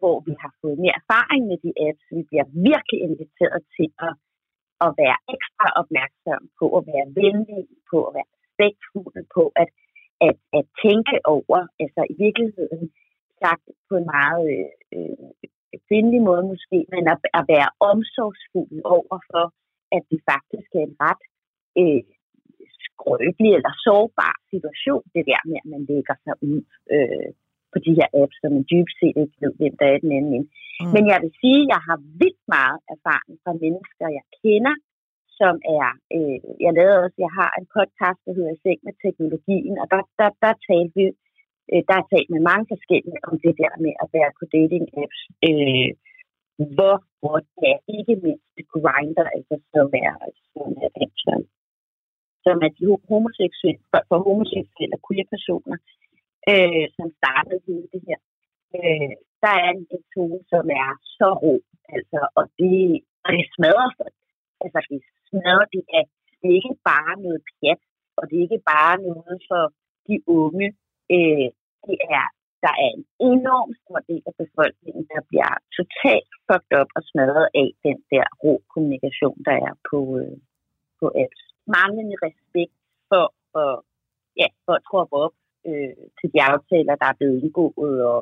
hvor 0.00 0.16
vi 0.28 0.32
har 0.42 0.52
fået 0.60 0.78
mere 0.84 0.98
erfaring 1.02 1.42
med 1.50 1.58
de 1.64 1.72
apps. 1.86 2.04
Vi 2.18 2.22
bliver 2.30 2.46
virkelig 2.70 3.00
inviteret 3.08 3.60
til 3.76 3.88
at, 4.06 4.14
at 4.86 4.90
være 5.02 5.18
ekstra 5.34 5.66
opmærksom 5.80 6.42
på 6.58 6.66
at 6.78 6.82
være 6.92 7.06
venlig, 7.20 7.62
på 7.90 7.98
at 8.06 8.12
være 8.16 8.30
respektfuld, 8.36 9.16
på 9.36 9.42
at, 9.62 9.68
at, 10.26 10.34
at 10.58 10.64
tænke 10.84 11.16
over, 11.36 11.58
altså 11.82 12.00
i 12.12 12.14
virkeligheden 12.24 12.84
sagt 13.42 13.64
på 13.88 13.94
en 14.00 14.08
meget 14.18 14.46
øh, 14.52 14.68
øh 14.96 15.28
kvindelig 15.88 16.22
måde 16.28 16.44
måske, 16.52 16.78
men 16.94 17.04
at, 17.12 17.18
at 17.38 17.44
være 17.54 17.68
omsorgsfuld 17.90 18.80
over 18.96 19.18
for, 19.30 19.44
at 19.96 20.02
det 20.10 20.20
faktisk 20.32 20.70
er 20.78 20.84
en 20.88 20.96
ret 21.04 21.22
øh, 21.80 22.02
skrøbelig 22.86 23.52
eller 23.58 23.72
sårbar 23.84 24.36
situation, 24.52 25.04
det 25.14 25.24
der 25.30 25.42
med, 25.48 25.58
at 25.62 25.68
man 25.74 25.82
lægger 25.90 26.16
sig 26.24 26.34
ud 26.50 26.60
øh, 26.94 27.28
på 27.72 27.78
de 27.86 27.92
her 27.98 28.08
apps, 28.22 28.36
som 28.40 28.50
man 28.56 28.64
dybest 28.72 28.96
set 29.00 29.16
ikke 29.22 29.36
ved, 29.42 29.52
hvem 29.60 29.74
der 29.80 29.86
er 29.94 29.98
den 30.04 30.12
anden. 30.18 30.42
Mm. 30.48 30.90
Men 30.94 31.02
jeg 31.12 31.18
vil 31.22 31.32
sige, 31.42 31.60
at 31.64 31.70
jeg 31.74 31.80
har 31.88 31.98
vildt 32.20 32.44
meget 32.56 32.78
erfaring 32.94 33.34
fra 33.44 33.52
mennesker, 33.64 34.06
jeg 34.18 34.24
kender, 34.40 34.76
som 35.40 35.54
er, 35.78 35.88
øh, 36.16 36.38
jeg 36.64 36.72
lavede 36.78 36.98
også, 37.04 37.18
jeg 37.26 37.32
har 37.40 37.50
en 37.58 37.66
podcast, 37.76 38.20
der 38.26 38.32
hedder 38.38 38.54
Seng 38.62 38.80
med 38.86 38.94
teknologien, 39.04 39.74
og 39.82 39.86
der, 39.92 40.00
der, 40.20 40.30
der 40.44 40.52
talte 40.68 40.94
vi, 40.98 41.06
øh, 41.72 41.82
der 41.88 41.94
er 41.98 42.06
talt 42.12 42.30
med 42.34 42.42
mange 42.50 42.66
forskellige 42.72 43.18
om 43.28 43.34
det 43.44 43.54
der 43.62 43.72
med 43.84 43.94
at 44.02 44.08
være 44.16 44.30
på 44.38 44.44
dating 44.56 44.86
apps, 45.02 45.20
øh, 45.48 45.90
hvor, 46.76 46.96
hvor 47.20 47.36
det 47.38 47.66
er 47.74 47.80
ikke 47.96 48.14
mindst 48.24 48.56
grinder, 48.72 49.26
altså 49.36 49.54
som 49.72 49.86
er, 50.06 50.14
som 50.52 50.68
er, 50.84 50.90
som, 51.24 51.38
som 52.44 52.56
er 52.66 52.70
de 52.78 52.84
homoseksuelle, 53.08 53.82
for, 53.90 54.00
for 54.08 54.18
homoseksuelle 54.26 54.94
og 54.96 55.02
queer 55.06 55.26
personer, 55.34 55.78
øh, 56.52 56.86
som 56.96 57.06
startede 57.20 57.60
hele 57.66 57.88
det 57.94 58.02
her. 58.08 58.20
Øh, 58.76 59.12
der 59.42 59.54
er 59.64 59.70
en, 59.76 59.86
en 59.96 60.04
tone, 60.14 60.40
som 60.52 60.64
er 60.82 60.90
så 61.18 61.28
ro, 61.42 61.54
altså, 61.96 62.20
og 62.38 62.44
det, 62.58 62.76
og 63.24 63.30
det 63.36 63.44
smadrer 63.54 63.90
folk. 64.00 64.16
Altså, 64.64 64.78
det 64.90 65.00
smadrer, 65.28 65.66
det 65.74 65.82
er, 65.98 66.04
det 66.40 66.46
er 66.50 66.56
ikke 66.60 66.76
bare 66.92 67.14
noget 67.24 67.40
pjat, 67.48 67.82
og 68.18 68.22
det 68.28 68.34
er 68.36 68.46
ikke 68.48 68.62
bare 68.74 68.96
noget 69.08 69.36
for 69.50 69.62
de 70.08 70.16
unge. 70.40 70.68
Øh, 71.14 71.48
det 71.88 71.98
er, 72.18 72.26
der 72.64 72.74
er 72.84 72.90
en 72.98 73.04
enorm 73.32 73.70
stor 73.82 73.98
del 74.10 74.22
af 74.30 74.34
befolkningen, 74.42 75.04
der 75.12 75.20
bliver 75.30 75.52
totalt 75.78 76.30
fucked 76.46 76.72
op 76.80 76.90
og 76.96 77.02
smadret 77.10 77.48
af 77.62 77.68
den 77.86 77.98
der 78.12 78.26
ro 78.42 78.54
kommunikation, 78.72 79.38
der 79.48 79.56
er 79.68 79.74
på, 79.90 79.98
øh, 80.20 80.36
på 81.00 81.06
apps. 81.22 81.42
Manglende 81.76 82.16
respekt 82.26 82.76
for, 83.10 83.24
at, 83.62 83.74
ja, 84.40 84.48
for 84.64 84.72
at 84.78 84.84
troppe 84.90 85.14
op 85.24 85.34
øh, 85.68 85.96
til 86.18 86.28
de 86.32 86.38
aftaler, 86.52 86.94
der 87.00 87.06
er 87.08 87.18
blevet 87.18 87.38
indgået, 87.42 87.98
og 88.12 88.18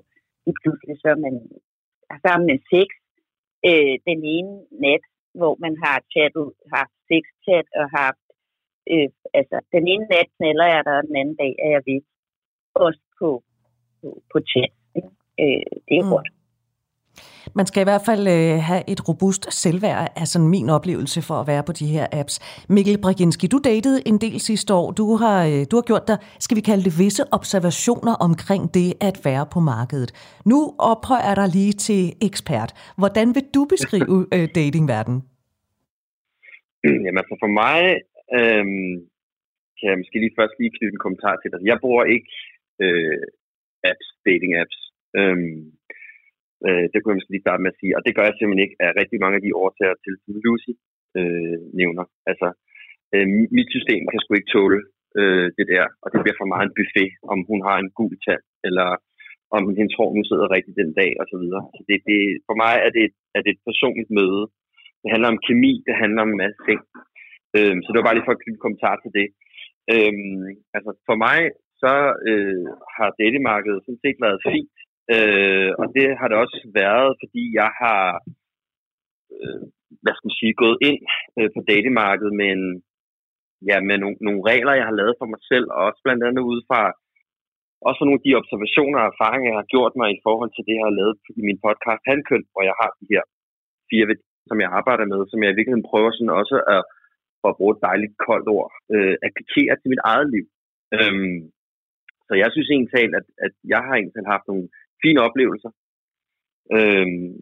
i 0.50 0.52
pludselig 0.60 0.96
så 1.02 1.08
er 1.16 1.20
man, 1.26 1.34
så 2.22 2.28
er 2.36 2.40
man 2.48 2.58
sex 2.72 2.88
øh, 3.68 3.94
den 4.08 4.20
ene 4.36 4.54
nat, 4.86 5.04
hvor 5.40 5.54
man 5.64 5.74
har 5.84 5.96
chattet, 6.12 6.48
har 6.72 6.86
sex-chat 7.08 7.66
og 7.80 7.86
har 7.96 8.10
øh, 8.92 9.08
altså, 9.38 9.56
den 9.74 9.84
ene 9.92 10.06
nat 10.14 10.28
knaller 10.36 10.66
jeg 10.74 10.82
der, 10.86 10.96
og 10.98 11.06
den 11.08 11.16
anden 11.20 11.36
dag 11.42 11.52
er 11.64 11.70
jeg 11.76 11.82
væk. 11.90 12.04
Også 12.74 13.02
på, 13.18 13.28
på, 14.04 14.22
på 14.32 14.38
chat. 14.50 14.72
Øh, 15.40 15.64
det 15.88 15.96
er 16.00 16.04
mm. 16.04 16.10
godt. 16.10 16.28
Man 17.58 17.66
skal 17.66 17.80
i 17.80 17.88
hvert 17.90 18.04
fald 18.08 18.24
øh, 18.36 18.54
have 18.70 18.82
et 18.92 19.08
robust 19.08 19.42
selvværd, 19.62 20.12
er 20.22 20.26
sådan 20.32 20.48
min 20.56 20.68
oplevelse 20.76 21.20
for 21.28 21.36
at 21.42 21.46
være 21.52 21.62
på 21.68 21.72
de 21.80 21.86
her 21.86 22.06
apps. 22.20 22.34
Mikkel 22.74 22.98
Braginski, 23.02 23.46
du 23.46 23.58
datede 23.70 23.98
en 24.10 24.18
del 24.24 24.40
sidste 24.40 24.74
år. 24.74 24.86
Du 25.00 25.06
har, 25.22 25.38
øh, 25.52 25.60
du 25.70 25.74
har 25.78 25.86
gjort 25.90 26.04
dig, 26.10 26.18
skal 26.44 26.56
vi 26.56 26.64
kalde 26.70 26.84
det, 26.86 26.94
visse 27.02 27.22
observationer 27.38 28.14
omkring 28.28 28.62
det 28.76 28.88
at 29.08 29.16
være 29.28 29.44
på 29.54 29.60
markedet. 29.60 30.10
Nu 30.50 30.58
ophøjer 30.90 31.28
jeg 31.28 31.36
dig 31.40 31.48
lige 31.58 31.74
til 31.86 32.02
ekspert. 32.28 32.70
Hvordan 33.00 33.26
vil 33.34 33.44
du 33.56 33.62
beskrive 33.74 34.16
øh, 34.34 34.46
datingverdenen? 34.58 35.20
Jamen 37.04 37.18
altså 37.22 37.36
for 37.44 37.50
mig 37.62 37.80
øhm, 38.38 38.94
kan 39.76 39.86
jeg 39.90 39.98
måske 40.00 40.22
lige 40.22 40.38
først 40.38 40.54
lige 40.60 40.74
knytte 40.76 40.94
en 40.96 41.04
kommentar 41.04 41.34
til 41.36 41.48
det. 41.52 41.58
Jeg 41.70 41.78
bruger 41.84 42.04
ikke 42.14 42.28
øh, 42.84 43.24
apps, 43.90 44.06
dating 44.26 44.52
apps. 44.62 44.78
Øhm, 45.18 45.74
Øh, 46.66 46.84
det 46.90 46.98
kunne 46.98 47.10
jeg 47.12 47.18
måske 47.18 47.34
lige 47.34 47.46
starte 47.46 47.62
med 47.62 47.72
at 47.74 47.80
sige. 47.80 47.96
Og 47.96 48.02
det 48.06 48.14
gør 48.14 48.26
jeg 48.26 48.34
simpelthen 48.36 48.66
ikke 48.66 48.78
af 48.84 48.90
rigtig 49.00 49.18
mange 49.24 49.36
af 49.38 49.44
de 49.46 49.56
årsager 49.64 49.96
til, 50.04 50.14
som 50.22 50.32
Lucy 50.44 50.72
øh, 51.18 51.58
nævner. 51.80 52.04
Altså, 52.30 52.48
øh, 53.14 53.26
mit 53.56 53.68
system 53.76 54.02
kan 54.10 54.20
sgu 54.20 54.30
ikke 54.34 54.52
tåle 54.54 54.80
øh, 55.18 55.46
det 55.58 55.66
der, 55.72 55.84
og 56.02 56.08
det 56.10 56.18
bliver 56.22 56.40
for 56.40 56.50
meget 56.52 56.64
en 56.66 56.76
buffet, 56.78 57.10
om 57.32 57.38
hun 57.50 57.60
har 57.68 57.76
en 57.78 57.90
gul 57.98 58.14
tand, 58.26 58.44
eller 58.68 58.88
om 59.56 59.62
hendes 59.78 59.96
hår 59.98 60.10
nu 60.12 60.22
sidder 60.30 60.54
rigtigt 60.56 60.80
den 60.82 60.92
dag, 61.00 61.12
og 61.20 61.26
så 61.30 61.36
videre. 61.42 61.62
Så 61.76 61.80
det, 61.88 61.96
det, 62.08 62.20
for 62.48 62.56
mig 62.64 62.74
er 62.86 62.90
det, 62.98 63.06
er 63.36 63.40
det 63.42 63.50
et 63.52 63.66
personligt 63.68 64.10
møde. 64.18 64.42
Det 65.02 65.08
handler 65.12 65.32
om 65.32 65.42
kemi, 65.46 65.72
det 65.86 65.94
handler 66.02 66.20
om 66.24 66.32
en 66.32 66.42
masse 66.44 66.60
ting. 66.68 66.80
Øhm, 67.56 67.80
så 67.82 67.88
det 67.88 67.98
var 67.98 68.06
bare 68.06 68.16
lige 68.16 68.28
for 68.28 68.36
at 68.36 68.42
knytte 68.42 68.64
kommentar 68.64 68.94
til 69.02 69.10
det. 69.18 69.28
Øhm, 69.94 70.46
altså 70.76 70.90
for 71.08 71.16
mig, 71.26 71.38
så 71.84 71.94
øh, 72.30 72.66
har 72.96 73.08
datingmarkedet 73.20 73.80
sådan 73.82 74.02
set 74.04 74.18
været 74.26 74.40
fint 74.52 74.74
Øh, 75.14 75.70
og 75.80 75.86
det 75.96 76.06
har 76.18 76.28
det 76.28 76.36
også 76.44 76.58
været, 76.80 77.10
fordi 77.22 77.42
jeg 77.60 77.70
har 77.82 78.04
øh, 79.34 79.62
hvad 80.02 80.14
skal 80.14 80.28
man 80.28 80.40
sige, 80.40 80.60
gået 80.64 80.78
ind 80.88 81.00
øh, 81.38 81.48
på 81.54 81.60
datingmarkedet 81.70 82.34
med, 82.40 82.48
en, 82.56 82.66
ja, 83.68 83.76
med 83.88 83.96
nogle, 84.02 84.16
nogle 84.26 84.42
regler, 84.50 84.72
jeg 84.80 84.86
har 84.90 84.98
lavet 85.00 85.14
for 85.20 85.28
mig 85.32 85.40
selv, 85.50 85.66
og 85.74 85.80
også 85.88 86.00
blandt 86.04 86.22
andet 86.28 86.42
ud 86.52 86.60
fra 86.68 86.80
også 87.88 88.00
nogle 88.02 88.20
af 88.20 88.24
de 88.26 88.38
observationer 88.40 88.98
og 89.02 89.08
erfaringer, 89.12 89.48
jeg 89.50 89.60
har 89.62 89.72
gjort 89.74 89.94
mig 90.00 90.08
i 90.12 90.22
forhold 90.26 90.50
til 90.52 90.64
det, 90.68 90.74
jeg 90.78 90.86
har 90.90 90.98
lavet 91.00 91.16
i 91.40 91.42
min 91.48 91.62
podcast 91.66 92.02
Handkøn, 92.10 92.44
hvor 92.52 92.62
jeg 92.70 92.76
har 92.80 92.90
de 93.00 93.06
her 93.12 93.24
fire 93.90 94.06
værdier, 94.10 94.34
som 94.50 94.58
jeg 94.62 94.70
arbejder 94.78 95.06
med, 95.12 95.20
som 95.30 95.38
jeg 95.40 95.50
i 95.50 95.56
virkeligheden 95.56 95.90
prøver 95.90 96.10
sådan 96.12 96.38
også 96.40 96.56
at, 96.74 96.82
for 97.40 97.48
at 97.50 97.58
bruge 97.58 97.72
et 97.74 97.84
dejligt 97.88 98.14
koldt 98.26 98.48
ord, 98.56 98.70
øh, 98.94 99.14
applikere 99.26 99.74
til 99.76 99.92
mit 99.92 100.02
eget 100.10 100.28
liv. 100.34 100.46
Øhm, 100.96 101.38
så 102.26 102.32
jeg 102.42 102.48
synes 102.54 102.68
egentlig, 102.70 103.16
at, 103.20 103.26
at 103.46 103.52
jeg 103.72 103.80
har 103.86 103.94
egentlig 103.94 104.32
haft 104.34 104.46
nogle 104.50 104.66
fine 105.02 105.20
oplevelser. 105.26 105.70
Øhm, 106.76 107.32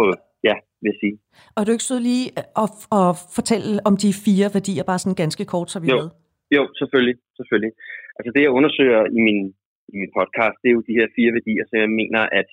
og 0.00 0.08
ja, 0.48 0.54
vil 0.80 0.90
jeg 0.92 1.00
sige. 1.02 1.16
Og 1.54 1.58
er 1.60 1.64
du 1.66 1.72
ikke 1.76 1.90
så 1.92 1.98
lige 2.10 2.26
at, 2.62 2.70
at 2.98 3.10
fortælle 3.36 3.72
om 3.88 3.94
de 4.02 4.10
fire 4.26 4.48
værdier, 4.56 4.84
bare 4.90 5.00
sådan 5.02 5.22
ganske 5.24 5.44
kort, 5.52 5.68
så 5.70 5.78
vi 5.80 5.88
jo. 5.92 5.96
ved? 6.00 6.08
Jo, 6.56 6.62
selvfølgelig, 6.80 7.16
selvfølgelig. 7.38 7.72
Altså 8.18 8.30
det, 8.34 8.42
jeg 8.46 8.56
undersøger 8.58 9.02
i 9.18 9.20
min, 9.26 9.40
i 9.92 9.94
min 10.00 10.12
podcast, 10.18 10.56
det 10.62 10.68
er 10.68 10.76
jo 10.78 10.88
de 10.88 10.98
her 10.98 11.08
fire 11.16 11.32
værdier, 11.36 11.64
som 11.66 11.76
jeg 11.84 11.92
mener, 12.00 12.22
at 12.40 12.48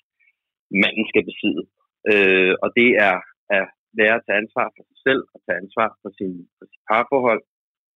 manden 0.84 1.06
skal 1.12 1.24
besidde. 1.30 1.64
Øh, 2.12 2.54
og 2.64 2.70
det 2.78 2.90
er 3.08 3.16
at 3.58 3.66
lære 4.00 4.16
at 4.18 4.26
tage 4.26 4.42
ansvar 4.44 4.68
for 4.76 4.84
sig 4.90 5.00
selv 5.08 5.22
og 5.34 5.40
tage 5.46 5.62
ansvar 5.64 5.90
for 6.02 6.12
sin, 6.18 6.34
for 6.58 6.66
sit 6.72 6.84
parforhold. 6.90 7.44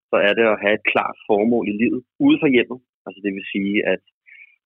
Så 0.09 0.15
er 0.27 0.33
det 0.37 0.45
at 0.53 0.61
have 0.63 0.75
et 0.79 0.89
klart 0.93 1.17
formål 1.29 1.65
i 1.71 1.75
livet 1.81 2.01
ude 2.25 2.37
for 2.41 2.49
hjemmet. 2.55 2.79
Altså 3.05 3.19
det 3.25 3.31
vil 3.37 3.51
sige, 3.53 3.75
at 3.93 4.01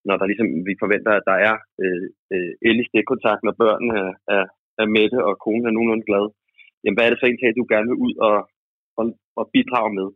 når 0.07 0.15
der 0.17 0.25
ligesom, 0.29 0.47
vi 0.69 0.73
forventer, 0.83 1.11
at 1.15 1.27
der 1.31 1.37
er 1.49 1.55
øh, 1.83 2.05
øh, 2.33 2.51
el 2.67 2.81
i 2.83 2.85
stikkontakt, 2.89 3.41
når 3.43 3.55
børnene 3.63 3.95
er, 4.05 4.13
er, 4.35 4.45
er 4.81 4.87
mætte, 4.95 5.17
og 5.27 5.33
konen 5.45 5.65
er 5.65 5.75
nogenlunde 5.75 6.07
glad, 6.09 6.25
jamen 6.81 6.95
hvad 6.95 7.05
er 7.05 7.11
det 7.11 7.19
så 7.19 7.25
egentlig, 7.25 7.49
at 7.49 7.59
du 7.61 7.65
gerne 7.73 7.89
vil 7.91 8.03
ud 8.05 8.13
og, 8.27 8.37
og, 8.99 9.05
og 9.39 9.45
bidrage 9.53 9.91
med? 9.99 10.07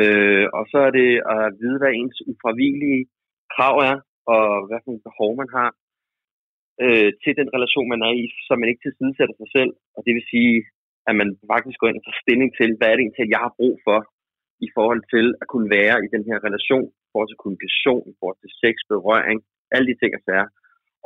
Øh, 0.00 0.46
og 0.58 0.62
så 0.72 0.78
er 0.86 0.92
det 1.00 1.10
at 1.34 1.44
vide, 1.60 1.78
hvad 1.80 1.92
ens 1.92 2.18
ufravigelige 2.30 3.00
krav 3.54 3.76
er, 3.90 3.96
og 4.34 4.44
hvad 4.68 4.80
for 4.84 4.92
behov 5.08 5.30
man 5.40 5.50
har 5.58 5.70
øh, 6.84 7.10
til 7.22 7.32
den 7.40 7.48
relation, 7.56 7.86
man 7.92 8.02
er 8.08 8.12
i, 8.22 8.24
så 8.46 8.52
man 8.60 8.68
ikke 8.68 8.84
tilsidesætter 8.84 9.36
sig 9.38 9.48
selv. 9.56 9.72
Og 9.96 10.00
det 10.06 10.12
vil 10.16 10.30
sige, 10.34 10.54
at 11.08 11.14
man 11.20 11.28
faktisk 11.52 11.78
går 11.78 11.88
ind 11.88 12.00
og 12.00 12.04
tager 12.04 12.22
stilling 12.24 12.50
til, 12.58 12.70
hvad 12.76 12.88
er 12.88 12.94
det 12.96 13.02
egentlig, 13.02 13.34
jeg 13.34 13.42
har 13.46 13.56
brug 13.60 13.74
for 13.86 13.98
i 14.66 14.68
forhold 14.76 15.02
til 15.14 15.26
at 15.42 15.46
kunne 15.52 15.68
være 15.78 15.96
i 16.06 16.08
den 16.14 16.24
her 16.28 16.38
relation, 16.46 16.86
forhold 17.10 17.30
til 17.30 17.42
kommunikation, 17.42 18.04
i 18.12 18.14
forhold 18.18 18.40
til 18.40 18.52
sex, 18.62 18.74
berøring, 18.92 19.38
alle 19.74 19.86
de 19.90 19.98
ting 20.00 20.12
og 20.18 20.22
sager. 20.26 20.48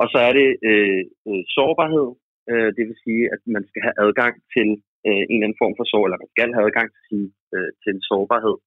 Og 0.01 0.05
så 0.13 0.19
er 0.27 0.33
det 0.39 0.49
øh, 0.69 1.03
øh, 1.29 1.43
sårbarhed, 1.55 2.07
øh, 2.51 2.69
det 2.77 2.83
vil 2.89 2.97
sige, 3.05 3.23
at 3.33 3.41
man 3.55 3.63
skal 3.69 3.81
have 3.85 3.97
adgang 4.05 4.33
til 4.55 4.69
øh, 5.07 5.23
en 5.29 5.37
eller 5.37 5.47
anden 5.47 5.61
form 5.63 5.75
for 5.77 5.85
sår, 5.91 6.03
eller 6.05 6.23
man 6.23 6.33
skal 6.33 6.55
have 6.55 6.65
adgang 6.67 6.87
til, 6.95 7.03
sin, 7.09 7.23
øh, 7.55 7.69
til 7.81 7.91
en 7.95 8.03
sårbarhed. 8.09 8.57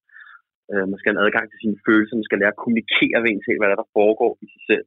Øh, 0.71 0.85
man 0.91 0.99
skal 0.99 1.11
have 1.11 1.25
adgang 1.25 1.45
til 1.49 1.59
sine 1.63 1.77
følelser, 1.87 2.19
man 2.19 2.29
skal 2.29 2.39
lære 2.41 2.55
at 2.55 2.63
kommunikere 2.63 3.17
ved 3.23 3.29
en 3.31 3.43
til, 3.45 3.55
hvad 3.59 3.69
der, 3.71 3.77
der 3.81 3.93
foregår 3.97 4.31
i 4.45 4.47
sig 4.53 4.63
selv 4.69 4.85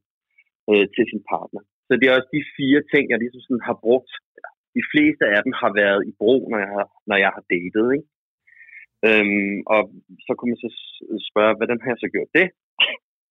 øh, 0.71 0.85
til 0.95 1.05
sin 1.11 1.21
partner. 1.31 1.61
Så 1.87 1.91
det 1.99 2.05
er 2.05 2.15
også 2.17 2.31
de 2.37 2.43
fire 2.57 2.81
ting, 2.93 3.03
jeg 3.11 3.19
ligesom 3.23 3.41
sådan 3.43 3.67
har 3.69 3.77
brugt. 3.85 4.13
De 4.77 4.83
fleste 4.91 5.23
af 5.35 5.39
dem 5.45 5.53
har 5.61 5.71
været 5.81 6.01
i 6.09 6.13
brug, 6.21 6.41
når 6.51 6.59
jeg 6.65 6.71
har, 6.77 6.87
når 7.09 7.17
jeg 7.23 7.31
har 7.35 7.43
datet. 7.53 7.87
Ikke? 7.95 8.07
Øhm, 9.07 9.55
og 9.73 9.81
så 10.25 10.31
kunne 10.35 10.51
man 10.53 10.63
så 10.65 10.69
spørge, 11.29 11.57
hvordan 11.59 11.79
har 11.81 11.89
jeg 11.93 12.01
så 12.03 12.09
gjort 12.15 12.31
det? 12.39 12.47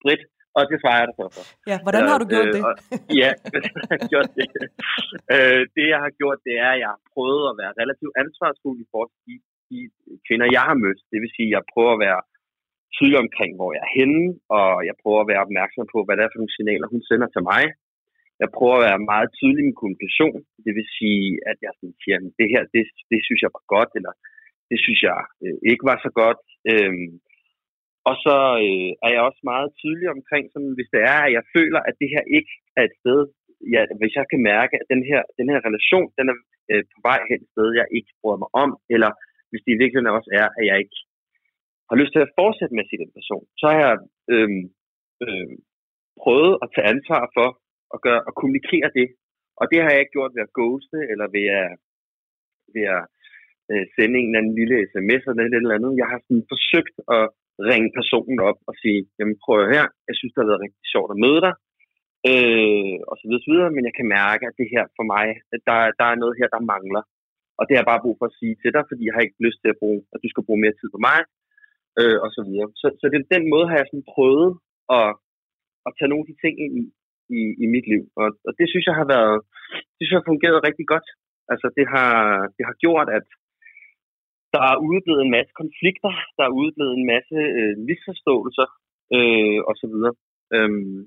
Britt, 0.02 0.23
og 0.57 0.62
det 0.71 0.76
svarer 0.83 0.99
jeg 1.00 1.09
dig 1.09 1.17
så 1.21 1.26
for. 1.37 1.45
Ja, 1.71 1.76
hvordan 1.85 2.05
har 2.11 2.19
du 2.23 2.26
gjort 2.35 2.49
øh, 2.49 2.55
det? 2.57 2.62
og, 2.67 2.73
ja, 3.23 3.31
hvordan 3.52 3.75
har 3.81 3.91
jeg 3.97 4.02
gjort 4.12 4.31
det? 4.38 4.47
øh, 5.35 5.62
det 5.76 5.87
jeg 5.95 6.00
har 6.07 6.12
gjort, 6.21 6.38
det 6.47 6.55
er, 6.67 6.71
at 6.75 6.81
jeg 6.83 6.91
har 6.95 7.02
prøvet 7.14 7.45
at 7.50 7.55
være 7.62 7.73
relativt 7.83 8.14
ansvarsfuld 8.23 8.79
i 8.85 8.88
forhold 8.93 9.12
til 9.14 9.23
de, 9.29 9.35
de 9.71 9.79
kvinder, 10.26 10.47
jeg 10.57 10.64
har 10.69 10.76
mødt. 10.85 11.00
Det 11.12 11.19
vil 11.23 11.35
sige, 11.37 11.49
at 11.50 11.55
jeg 11.57 11.71
prøver 11.73 11.93
at 11.95 12.02
være 12.09 12.21
tydelig 12.97 13.19
omkring, 13.25 13.52
hvor 13.59 13.71
jeg 13.76 13.83
er 13.87 13.95
henne, 13.99 14.25
og 14.59 14.69
jeg 14.88 14.97
prøver 15.02 15.21
at 15.23 15.31
være 15.33 15.45
opmærksom 15.47 15.85
på, 15.95 15.99
hvad 16.05 16.14
det 16.14 16.23
er 16.23 16.33
for 16.33 16.41
nogle 16.41 16.57
signaler, 16.57 16.87
hun 16.95 17.02
sender 17.11 17.29
til 17.33 17.43
mig. 17.52 17.64
Jeg 18.43 18.49
prøver 18.57 18.76
at 18.79 18.87
være 18.88 19.09
meget 19.12 19.29
tydelig 19.38 19.62
i 19.62 19.69
min 19.69 19.79
kommunikation. 19.81 20.38
Det 20.64 20.73
vil 20.79 20.87
sige, 20.99 21.25
at 21.50 21.57
jeg 21.67 21.73
siger, 22.02 22.17
at 22.19 22.25
det 22.41 22.49
her, 22.52 22.62
det, 22.75 22.83
det 23.12 23.21
synes 23.26 23.41
jeg 23.45 23.52
var 23.57 23.64
godt, 23.75 23.91
eller 23.99 24.12
det 24.73 24.79
synes 24.85 25.00
jeg 25.11 25.21
øh, 25.45 25.57
ikke 25.71 25.85
var 25.91 25.99
så 26.07 26.11
godt. 26.21 26.41
Øhm, 26.71 27.09
og 28.09 28.14
så 28.25 28.37
øh, 28.67 28.91
er 29.05 29.11
jeg 29.14 29.23
også 29.29 29.43
meget 29.52 29.69
tydelig 29.81 30.09
omkring, 30.17 30.45
sådan, 30.52 30.75
hvis 30.76 30.93
det 30.95 31.02
er, 31.14 31.21
at 31.26 31.33
jeg 31.37 31.45
føler, 31.57 31.81
at 31.88 31.95
det 32.00 32.09
her 32.14 32.25
ikke 32.37 32.52
er 32.79 32.83
et 32.87 32.97
sted, 33.00 33.21
ja, 33.75 33.83
hvis 34.00 34.14
jeg 34.19 34.26
kan 34.33 34.41
mærke, 34.52 34.75
at 34.81 34.87
den 34.93 35.02
her, 35.11 35.21
den 35.38 35.49
her 35.52 35.61
relation, 35.69 36.07
den 36.19 36.26
er 36.33 36.37
øh, 36.73 36.83
på 36.93 36.99
vej 37.09 37.21
hen 37.31 37.41
et 37.45 37.52
sted, 37.55 37.69
jeg 37.81 37.87
ikke 37.97 38.12
bryder 38.21 38.41
mig 38.43 38.50
om, 38.64 38.71
eller 38.95 39.11
hvis 39.50 39.62
det 39.64 39.73
i 39.73 39.81
virkeligheden 39.81 40.17
også 40.19 40.31
er, 40.41 40.49
at 40.59 40.64
jeg 40.71 40.76
ikke 40.83 40.99
har 41.91 41.97
lyst 42.00 42.12
til 42.12 42.25
at 42.25 42.35
fortsætte 42.41 42.75
med 42.75 42.85
at 42.85 42.91
se 42.91 43.02
den 43.05 43.17
person, 43.19 43.45
så 43.61 43.64
har 43.73 43.79
jeg 43.87 43.97
øh, 44.35 44.50
øh, 45.25 45.52
prøvet 46.23 46.55
at 46.62 46.69
tage 46.75 46.91
ansvar 46.95 47.23
for 47.37 47.49
at, 47.95 47.99
gøre, 48.07 48.23
at 48.29 48.37
kommunikere 48.41 48.88
det. 48.99 49.09
Og 49.61 49.64
det 49.71 49.79
har 49.83 49.91
jeg 49.91 50.00
ikke 50.00 50.17
gjort 50.17 50.35
ved 50.35 50.47
at 50.47 50.55
ghoste, 50.59 50.99
eller 51.12 51.26
ved 51.37 51.47
at, 51.62 51.71
ved 52.75 52.85
at 52.97 53.02
øh, 53.71 53.85
sende 53.95 54.16
en 54.19 54.28
eller 54.28 54.40
anden 54.40 54.59
lille 54.61 54.76
sms 54.92 55.23
eller 55.31 55.42
et 55.45 55.57
eller 55.59 55.78
andet. 55.78 56.00
Jeg 56.00 56.09
har 56.12 56.19
sådan 56.26 56.45
forsøgt 56.52 56.97
at 57.16 57.25
ringe 57.69 57.90
personen 57.99 58.38
op 58.50 58.59
og 58.69 58.75
sige, 58.83 59.00
jamen 59.19 59.37
prøv 59.45 59.59
her, 59.76 59.85
jeg 60.09 60.16
synes, 60.16 60.33
det 60.33 60.40
har 60.42 60.50
været 60.50 60.64
rigtig 60.66 60.85
sjovt 60.92 61.11
at 61.14 61.23
møde 61.25 61.40
dig, 61.47 61.54
øh, 62.31 62.97
og 63.11 63.14
så 63.19 63.25
videre, 63.26 63.45
så 63.45 63.50
videre, 63.52 63.75
men 63.76 63.85
jeg 63.88 63.95
kan 63.99 64.09
mærke, 64.19 64.45
at 64.49 64.59
det 64.61 64.69
her 64.75 64.85
for 64.99 65.04
mig, 65.14 65.26
der, 65.69 65.78
der 66.00 66.07
er 66.12 66.21
noget 66.23 66.35
her, 66.40 66.49
der 66.54 66.69
mangler. 66.75 67.02
Og 67.59 67.62
det 67.64 67.73
har 67.73 67.83
jeg 67.83 67.92
bare 67.92 68.04
brug 68.04 68.16
for 68.19 68.26
at 68.28 68.38
sige 68.40 68.54
til 68.62 68.71
dig, 68.76 68.85
fordi 68.90 69.02
jeg 69.04 69.14
har 69.14 69.25
ikke 69.25 69.45
lyst 69.47 69.59
til 69.61 69.71
at 69.73 69.81
bruge, 69.83 70.00
at 70.14 70.21
du 70.23 70.28
skal 70.31 70.47
bruge 70.47 70.62
mere 70.64 70.78
tid 70.81 70.88
på 70.95 71.00
mig, 71.09 71.19
øh, 72.00 72.19
og 72.25 72.28
så 72.37 72.40
videre. 72.47 72.69
Så, 72.81 72.87
så 73.00 73.04
det, 73.12 73.35
den 73.37 73.45
måde 73.52 73.66
har 73.71 73.76
jeg 73.78 73.88
sådan 73.88 74.11
prøvet 74.14 74.49
at, 74.99 75.09
at 75.87 75.90
tage 75.97 76.11
nogle 76.11 76.25
af 76.25 76.28
de 76.31 76.40
ting 76.45 76.54
ind 76.66 76.75
i. 76.83 76.87
i, 77.40 77.42
i 77.64 77.66
mit 77.75 77.87
liv. 77.92 78.04
Og, 78.23 78.28
og 78.47 78.52
det 78.59 78.66
synes 78.69 78.87
jeg 78.87 78.97
har 79.00 79.09
været, 79.16 79.37
det 79.95 80.02
synes 80.02 80.12
jeg 80.12 80.21
har 80.23 80.33
fungeret 80.33 80.66
rigtig 80.69 80.87
godt. 80.92 81.09
Altså 81.52 81.66
det 81.76 81.87
har, 81.95 82.12
det 82.57 82.64
har 82.69 82.76
gjort, 82.85 83.09
at 83.19 83.26
der 84.54 84.62
er 84.71 84.82
udeblevet 84.88 85.23
en 85.23 85.35
masse 85.37 85.52
konflikter, 85.62 86.12
der 86.37 86.44
er 86.47 86.56
udeblevet 86.61 86.94
en 86.97 87.06
masse 87.14 87.38
øh, 87.59 87.75
misforståelser 87.88 88.68
øh, 89.16 89.59
og 89.68 89.75
så 89.80 89.87
videre. 89.92 90.14
Øhm, 90.56 91.00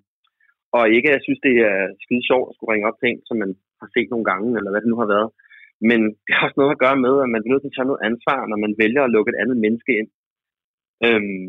og 0.77 0.83
ikke, 0.95 1.07
at 1.09 1.15
jeg 1.15 1.23
synes, 1.25 1.41
det 1.47 1.55
er 1.71 1.79
skide 2.03 2.23
sjovt 2.29 2.47
at 2.47 2.55
skulle 2.55 2.71
ringe 2.73 2.87
op 2.89 2.97
til 2.99 3.07
en, 3.09 3.21
som 3.27 3.37
man 3.43 3.51
har 3.81 3.89
set 3.95 4.09
nogle 4.11 4.27
gange, 4.31 4.49
eller 4.57 4.71
hvad 4.71 4.81
det 4.81 4.91
nu 4.91 4.99
har 5.03 5.09
været. 5.15 5.29
Men 5.89 5.99
det 6.25 6.31
har 6.35 6.43
også 6.47 6.59
noget 6.59 6.75
at 6.75 6.83
gøre 6.85 6.99
med, 7.05 7.13
at 7.23 7.29
man 7.33 7.41
bliver 7.41 7.53
nødt 7.53 7.63
til 7.65 7.73
at 7.73 7.77
tage 7.77 7.91
noget 7.91 8.05
ansvar, 8.09 8.39
når 8.51 8.59
man 8.65 8.73
vælger 8.83 9.01
at 9.03 9.13
lukke 9.15 9.31
et 9.31 9.41
andet 9.41 9.57
menneske 9.65 9.91
ind. 9.99 10.09
Øhm, 11.07 11.47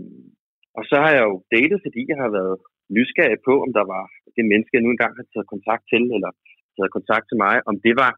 og 0.79 0.83
så 0.91 0.97
har 1.03 1.11
jeg 1.17 1.25
jo 1.29 1.35
datet, 1.55 1.79
fordi 1.87 2.01
jeg 2.11 2.19
har 2.25 2.31
været 2.39 2.57
nysgerrig 2.97 3.41
på, 3.49 3.55
om 3.65 3.71
der 3.79 3.85
var 3.95 4.05
det 4.37 4.45
menneske, 4.53 4.75
jeg 4.77 4.85
nu 4.85 4.91
engang 4.93 5.13
har 5.19 5.27
taget 5.33 5.53
kontakt 5.55 5.85
til, 5.93 6.03
eller 6.17 6.31
taget 6.77 6.97
kontakt 6.99 7.27
til 7.29 7.39
mig, 7.45 7.55
om 7.71 7.75
det 7.87 7.95
var, 8.03 8.13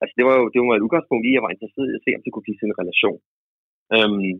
altså 0.00 0.14
det 0.18 0.24
var 0.28 0.34
jo 0.40 0.44
det 0.52 0.58
var 0.60 0.76
et 0.76 0.86
udgangspunkt 0.86 1.24
i, 1.24 1.30
at 1.32 1.36
jeg 1.36 1.44
var 1.46 1.54
interesseret 1.54 1.88
i 1.90 1.98
at 1.98 2.04
se, 2.04 2.16
om 2.16 2.22
det 2.22 2.32
kunne 2.32 2.46
blive 2.46 2.58
til 2.58 2.68
en 2.68 2.80
relation. 2.82 3.18
Øhm, 3.96 4.32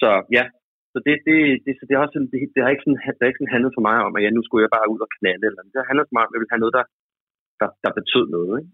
så 0.00 0.08
ja, 0.36 0.44
så 0.92 0.98
det, 1.06 1.14
det, 1.28 1.36
det, 1.64 1.72
så 1.78 1.84
det, 1.90 1.96
har 1.98 2.06
sådan, 2.08 2.30
det, 2.32 2.38
det 2.54 2.60
har 2.62 2.70
ikke 2.74 2.84
sådan, 2.86 3.00
det 3.16 3.22
har 3.22 3.30
ikke 3.30 3.42
sådan 3.42 3.56
handlet 3.56 3.76
for 3.76 3.84
mig 3.88 3.96
om, 4.06 4.12
at 4.16 4.22
ja, 4.24 4.30
nu 4.32 4.42
skulle 4.44 4.64
jeg 4.64 4.74
bare 4.76 4.90
ud 4.94 5.00
og 5.06 5.10
knalde, 5.16 5.44
eller 5.48 5.62
det 5.72 5.80
har 5.80 5.90
handlet 5.90 6.08
for 6.08 6.16
mig 6.16 6.24
om, 6.24 6.30
at 6.30 6.34
jeg 6.34 6.42
ville 6.42 6.54
have 6.54 6.64
noget, 6.64 6.76
der, 6.78 6.84
der, 7.60 7.68
der 7.84 7.98
betød 7.98 8.24
noget. 8.36 8.52
Ikke? 8.60 8.72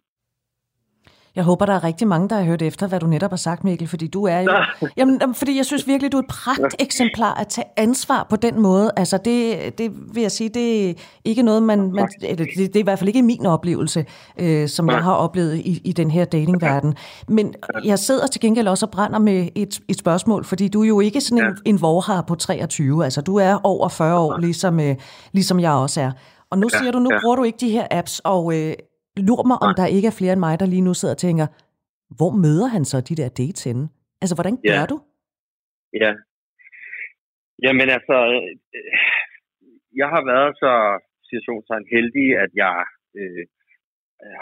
Jeg 1.37 1.45
håber, 1.45 1.67
der 1.67 1.73
er 1.73 1.85
rigtig 1.85 2.09
mange, 2.09 2.29
der 2.29 2.37
har 2.37 2.45
hørt 2.45 2.63
efter, 2.63 2.87
hvad 2.87 3.01
du 3.01 3.07
netop 3.07 3.31
har 3.31 3.37
sagt, 3.37 3.65
Mikkel, 3.65 3.89
fordi 3.89 4.07
du 4.07 4.25
er 4.25 4.41
jo... 4.41 4.51
Jamen, 4.97 5.35
fordi 5.35 5.57
jeg 5.57 5.67
synes 5.67 5.87
virkelig, 5.87 6.13
du 6.13 6.17
er 6.17 6.23
et 6.23 6.29
pragt 6.29 6.77
eksemplar 6.79 7.35
at 7.35 7.49
tage 7.49 7.67
ansvar 7.77 8.27
på 8.31 8.37
den 8.37 8.61
måde. 8.61 8.91
Altså, 8.97 9.17
det, 9.17 9.79
det 9.79 9.93
vil 10.15 10.21
jeg 10.21 10.33
sige, 10.33 10.49
det 10.49 10.91
er 10.91 10.95
ikke 11.25 11.43
noget, 11.43 11.63
man... 11.63 11.93
man 11.93 12.09
det, 12.21 12.39
det 12.39 12.77
er 12.77 12.81
i 12.81 12.83
hvert 12.83 12.99
fald 12.99 13.09
ikke 13.09 13.23
min 13.23 13.47
oplevelse, 13.47 14.05
øh, 14.39 14.69
som 14.69 14.91
jeg 14.91 15.03
har 15.03 15.15
oplevet 15.15 15.57
i, 15.57 15.81
i 15.85 15.93
den 15.93 16.11
her 16.11 16.25
datingverden. 16.25 16.95
Men 17.29 17.55
jeg 17.85 17.99
sidder 17.99 18.27
til 18.27 18.41
gengæld 18.41 18.69
også 18.69 18.87
og 18.87 18.93
brænder 18.93 19.19
med 19.19 19.49
et, 19.55 19.81
et 19.89 19.99
spørgsmål, 19.99 20.45
fordi 20.45 20.69
du 20.69 20.83
er 20.83 20.87
jo 20.87 21.01
ikke 21.01 21.21
sådan 21.21 21.45
en, 21.45 21.57
en 21.65 21.81
vorhar 21.81 22.23
på 22.23 22.35
23. 22.35 23.05
Altså, 23.05 23.21
du 23.21 23.37
er 23.37 23.61
over 23.65 23.89
40 23.89 24.19
år, 24.19 24.39
ligesom, 24.39 24.81
øh, 24.81 24.97
ligesom 25.33 25.61
jeg 25.61 25.73
også 25.73 26.01
er. 26.01 26.11
Og 26.51 26.59
nu 26.59 26.69
siger 26.69 26.91
du, 26.93 26.99
nu 26.99 27.11
bruger 27.23 27.37
du 27.37 27.43
ikke 27.45 27.59
de 27.61 27.71
her 27.71 27.87
apps, 27.91 28.21
og 28.25 28.59
øh, 28.59 28.75
Lur 29.17 29.43
mig, 29.51 29.59
om 29.67 29.73
der 29.81 29.87
ikke 29.97 30.09
er 30.13 30.19
flere 30.21 30.33
end 30.33 30.45
mig, 30.47 30.55
der 30.61 30.67
lige 30.67 30.87
nu 30.89 30.95
sidder 30.95 31.15
og 31.15 31.25
tænker, 31.27 31.47
hvor 32.19 32.33
møder 32.45 32.69
han 32.75 32.85
så 32.85 32.97
de 33.09 33.15
der 33.21 33.29
dates 33.41 33.65
henne? 33.69 33.85
Altså, 34.23 34.35
hvordan 34.37 34.57
gør 34.69 34.83
ja. 34.83 34.87
du? 34.93 34.97
Ja. 36.03 36.13
Jamen 37.65 37.89
altså, 37.97 38.17
øh, 38.77 38.95
jeg 40.01 40.09
har 40.15 40.23
været 40.33 40.53
så 40.63 40.73
situationstegn 41.29 41.87
heldig, 41.95 42.27
at 42.45 42.51
jeg 42.63 42.77
øh, 43.19 43.45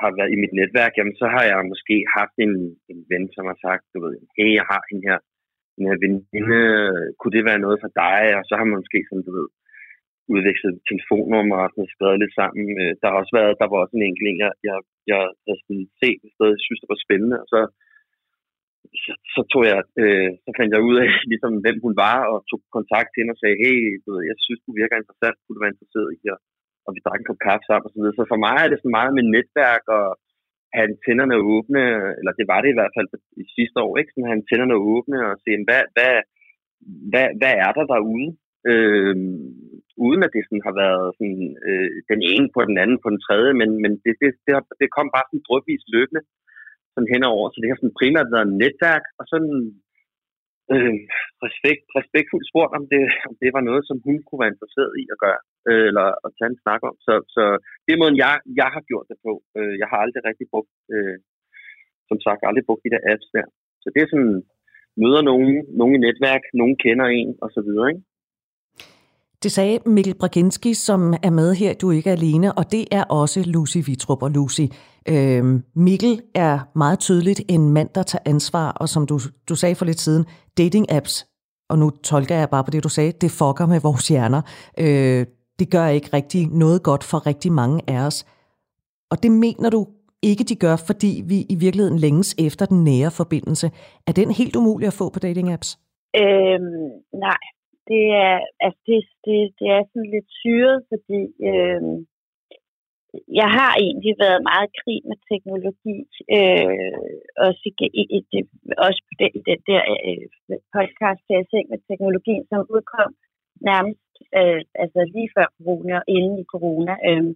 har 0.03 0.11
været 0.19 0.31
i 0.33 0.41
mit 0.43 0.55
netværk, 0.61 0.93
jamen 0.99 1.17
så 1.21 1.27
har 1.35 1.45
jeg 1.51 1.71
måske 1.73 1.97
haft 2.19 2.37
en, 2.47 2.55
en 2.93 3.01
ven, 3.11 3.25
som 3.37 3.45
har 3.51 3.59
sagt, 3.67 3.85
du 3.95 3.99
ved, 4.05 4.15
hey, 4.37 4.51
jeg 4.59 4.67
har 4.73 4.83
en 4.93 5.01
her, 5.09 5.19
en 5.79 5.85
her 5.89 5.97
veninde, 6.05 6.61
kunne 7.19 7.35
det 7.37 7.49
være 7.51 7.65
noget 7.65 7.79
for 7.83 7.91
dig? 8.03 8.21
Og 8.39 8.43
så 8.49 8.53
har 8.59 8.65
man 8.67 8.81
måske 8.83 9.01
sådan, 9.09 9.27
du 9.29 9.33
ved, 9.39 9.49
udvekslet 10.35 10.75
telefonnummer 10.91 11.59
og 11.65 11.71
sådan 11.71 11.95
skrevet 11.95 12.21
lidt 12.23 12.35
sammen. 12.41 12.67
Øh, 12.83 12.93
der 13.01 13.07
har 13.09 13.19
også 13.23 13.35
været, 13.39 13.59
der 13.61 13.69
var 13.71 13.79
også 13.81 13.95
en 13.97 14.09
enkelt 14.09 14.27
jeg, 14.45 14.53
jeg, 14.69 14.77
jeg 15.11 15.21
havde 15.45 15.61
sådan 15.63 15.89
set 16.01 16.21
et 16.27 16.33
sted, 16.37 16.49
jeg 16.57 16.65
synes, 16.67 16.81
det 16.81 16.93
var 16.93 17.05
spændende, 17.07 17.39
og 17.43 17.49
så, 17.53 17.61
så, 19.05 19.13
så 19.35 19.41
tog 19.53 19.63
jeg, 19.71 19.79
øh, 20.03 20.31
så 20.45 20.51
fandt 20.59 20.71
jeg 20.75 20.87
ud 20.91 20.97
af, 21.05 21.09
ligesom, 21.33 21.53
hvem 21.65 21.79
hun 21.87 21.95
var, 22.05 22.19
og 22.33 22.37
tog 22.51 22.61
kontakt 22.79 23.09
til 23.11 23.21
hende 23.21 23.35
og 23.37 23.41
sagde, 23.41 23.61
hey, 23.65 23.79
du 24.05 24.09
ved, 24.15 24.23
jeg 24.31 24.37
synes, 24.45 24.61
du 24.67 24.73
virker 24.81 24.97
interessant, 24.99 25.37
kunne 25.41 25.57
du 25.57 25.63
være 25.65 25.75
interesseret 25.75 26.11
i, 26.19 26.21
og, 26.35 26.39
og 26.87 26.91
vi 26.95 27.01
drak 27.05 27.21
en 27.21 27.29
kop 27.29 27.41
kaffe 27.47 27.65
sammen 27.67 27.87
og 27.87 27.93
så 27.93 27.99
videre. 27.99 28.19
Så 28.19 28.25
for 28.33 28.41
mig 28.47 28.57
er 28.61 28.69
det 28.71 28.79
sådan 28.79 28.99
meget 28.99 29.13
med 29.17 29.25
netværk 29.37 29.85
og 29.99 30.07
have 30.75 30.87
antennerne 30.91 31.37
åbne, 31.55 31.83
eller 32.19 32.33
det 32.39 32.47
var 32.53 32.61
det 32.61 32.71
i 32.71 32.79
hvert 32.79 32.95
fald 32.97 33.09
i 33.43 33.45
sidste 33.57 33.79
år, 33.87 33.93
ikke? 33.99 34.11
Sådan 34.11 34.29
have 34.29 34.41
antennerne 34.41 34.77
åbne 34.93 35.19
og 35.29 35.35
se, 35.45 35.51
hvad, 35.69 35.83
hvad, 35.97 36.15
hvad, 37.13 37.29
hvad 37.41 37.55
er 37.67 37.73
der 37.79 37.85
derude? 37.95 38.29
Øh, 38.71 39.17
uden 40.07 40.21
at 40.27 40.35
det 40.35 40.43
sådan 40.45 40.67
har 40.69 40.75
været 40.85 41.07
sådan, 41.19 41.45
øh, 41.69 41.91
den 42.11 42.21
ene 42.33 42.47
på 42.55 42.61
den 42.69 42.77
anden 42.83 42.99
på 43.03 43.09
den 43.13 43.21
tredje, 43.27 43.53
men, 43.61 43.71
men 43.83 43.93
det, 44.05 44.13
det, 44.23 44.31
det, 44.45 44.53
har, 44.57 44.65
det 44.81 44.89
kom 44.97 45.09
bare 45.17 45.27
sådan 45.29 45.47
drøbvis 45.49 45.85
løbende 45.95 46.23
sådan 46.93 47.13
henover. 47.15 47.47
Så 47.51 47.59
det 47.59 47.69
har 47.69 47.79
sådan 47.79 47.99
primært 48.01 48.29
været 48.35 48.49
netværk, 48.63 49.05
og 49.21 49.25
sådan 49.33 49.55
øh, 50.73 50.97
respekt, 51.45 51.85
respektfuldt 51.99 52.49
spurgt, 52.51 52.73
om 52.79 52.85
det, 52.93 53.03
om 53.29 53.35
det 53.43 53.51
var 53.57 53.63
noget, 53.69 53.83
som 53.89 53.99
hun 54.07 54.17
kunne 54.27 54.43
være 54.43 54.55
interesseret 54.55 54.93
i 55.03 55.05
at 55.15 55.21
gøre, 55.25 55.41
øh, 55.71 55.85
eller 55.91 56.07
at 56.25 56.31
tage 56.37 56.51
en 56.53 56.63
snak 56.65 56.81
om. 56.89 56.95
Så, 57.07 57.15
så 57.35 57.43
det 57.85 57.93
er 57.93 58.01
måden, 58.03 58.21
jeg, 58.25 58.35
jeg 58.61 58.69
har 58.75 58.83
gjort 58.91 59.07
det 59.11 59.19
på. 59.27 59.33
Øh, 59.59 59.75
jeg 59.81 59.89
har 59.91 59.99
aldrig 60.05 60.23
rigtig 60.29 60.47
brugt, 60.53 60.73
øh, 60.95 61.17
som 62.11 62.19
sagt, 62.27 62.41
aldrig 62.49 62.65
brugt 62.67 62.85
de 62.85 62.95
der 62.95 63.03
apps 63.13 63.29
der. 63.37 63.47
Så 63.83 63.89
det 63.95 64.01
er 64.03 64.11
sådan, 64.11 64.37
møder 65.03 65.23
nogen, 65.31 65.53
nogen 65.81 65.95
i 65.97 66.05
netværk, 66.07 66.45
nogen 66.61 66.77
kender 66.85 67.07
en, 67.19 67.31
og 67.45 67.49
så 67.57 67.61
videre, 67.69 67.89
ikke? 67.93 68.05
Det 69.43 69.53
sagde 69.53 69.79
Mikkel 69.87 70.15
Braginski, 70.15 70.75
som 70.75 71.15
er 71.23 71.31
med 71.31 71.55
her, 71.55 71.75
du 71.75 71.89
er 71.89 71.93
ikke 71.93 72.11
alene, 72.11 72.53
og 72.53 72.73
det 72.73 72.85
er 72.91 73.05
også 73.05 73.43
Lucy 73.47 73.79
Vitrup 73.87 74.23
og 74.23 74.31
Lucy. 74.31 74.61
Øhm, 75.09 75.63
Mikkel 75.77 76.23
er 76.35 76.59
meget 76.75 76.99
tydeligt 76.99 77.41
en 77.49 77.69
mand, 77.69 77.89
der 77.95 78.03
tager 78.03 78.23
ansvar, 78.27 78.71
og 78.71 78.89
som 78.89 79.07
du, 79.07 79.19
du 79.49 79.55
sagde 79.55 79.75
for 79.75 79.85
lidt 79.85 80.01
siden, 80.01 80.25
dating-apps, 80.61 81.27
og 81.71 81.79
nu 81.79 81.91
tolker 81.91 82.37
jeg 82.37 82.51
bare 82.51 82.65
på 82.65 82.71
det, 82.71 82.85
du 82.85 82.89
sagde, 82.89 83.13
det 83.13 83.31
fucker 83.31 83.67
med 83.67 83.81
vores 83.81 84.09
hjerner. 84.09 84.43
Øh, 84.79 85.27
det 85.59 85.71
gør 85.71 85.87
ikke 85.87 86.11
rigtig 86.13 86.47
noget 86.47 86.83
godt 86.83 87.05
for 87.05 87.27
rigtig 87.27 87.53
mange 87.53 87.83
af 87.87 88.07
os. 88.07 88.27
Og 89.11 89.23
det 89.23 89.33
mener 89.33 89.71
du 89.71 89.87
ikke, 90.23 90.45
de 90.45 90.55
gør, 90.55 90.77
fordi 90.77 91.23
vi 91.27 91.47
i 91.49 91.55
virkeligheden 91.55 91.99
længes 91.99 92.35
efter 92.39 92.67
den 92.67 92.85
nære 92.85 93.11
forbindelse. 93.11 93.71
Er 94.07 94.13
den 94.13 94.31
helt 94.31 94.57
umulig 94.57 94.87
at 94.87 94.93
få 94.93 95.09
på 95.09 95.19
dating-apps? 95.19 95.79
Øhm, 96.17 96.91
nej, 97.27 97.41
det 97.91 98.05
er, 98.27 98.37
altså 98.65 98.81
det, 98.89 98.99
det, 99.27 99.39
det 99.59 99.69
er 99.77 99.83
sådan 99.91 100.11
lidt 100.15 100.29
syret, 100.41 100.79
fordi 100.91 101.21
øh, 101.51 101.83
jeg 103.41 103.49
har 103.59 103.73
egentlig 103.87 104.15
været 104.25 104.43
meget 104.51 104.71
krig 104.81 105.01
med 105.11 105.19
teknologi, 105.31 105.97
øh, 106.37 106.99
også, 107.47 107.63
i, 108.01 108.03
i, 108.17 108.19
det, 108.33 108.43
også 108.87 109.01
på 109.09 109.13
den, 109.21 109.33
den 109.49 109.61
der 109.71 109.83
øh, 110.09 110.27
podcast 110.77 111.23
der 111.29 111.43
Seng 111.51 111.67
med 111.71 111.81
teknologien, 111.91 112.45
som 112.51 112.71
udkom 112.77 113.11
nærmest 113.71 114.13
øh, 114.39 114.63
altså 114.83 115.01
lige 115.15 115.31
før 115.37 115.47
corona 115.57 115.95
og 116.01 116.05
inden 116.17 116.37
i 116.43 116.45
corona. 116.55 116.95
Øh, 117.09 117.31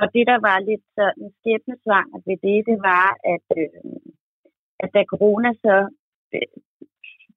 og 0.00 0.06
det, 0.14 0.24
der 0.30 0.38
var 0.48 0.66
lidt 0.68 0.84
sådan 0.98 1.28
skæbnesvanger 1.38 2.18
ved 2.26 2.36
det, 2.46 2.58
det 2.70 2.78
var, 2.90 3.08
at, 3.34 3.46
øh, 3.60 3.98
at 4.82 4.88
da 4.94 5.00
corona 5.12 5.50
så 5.64 5.76
øh, 6.36 6.56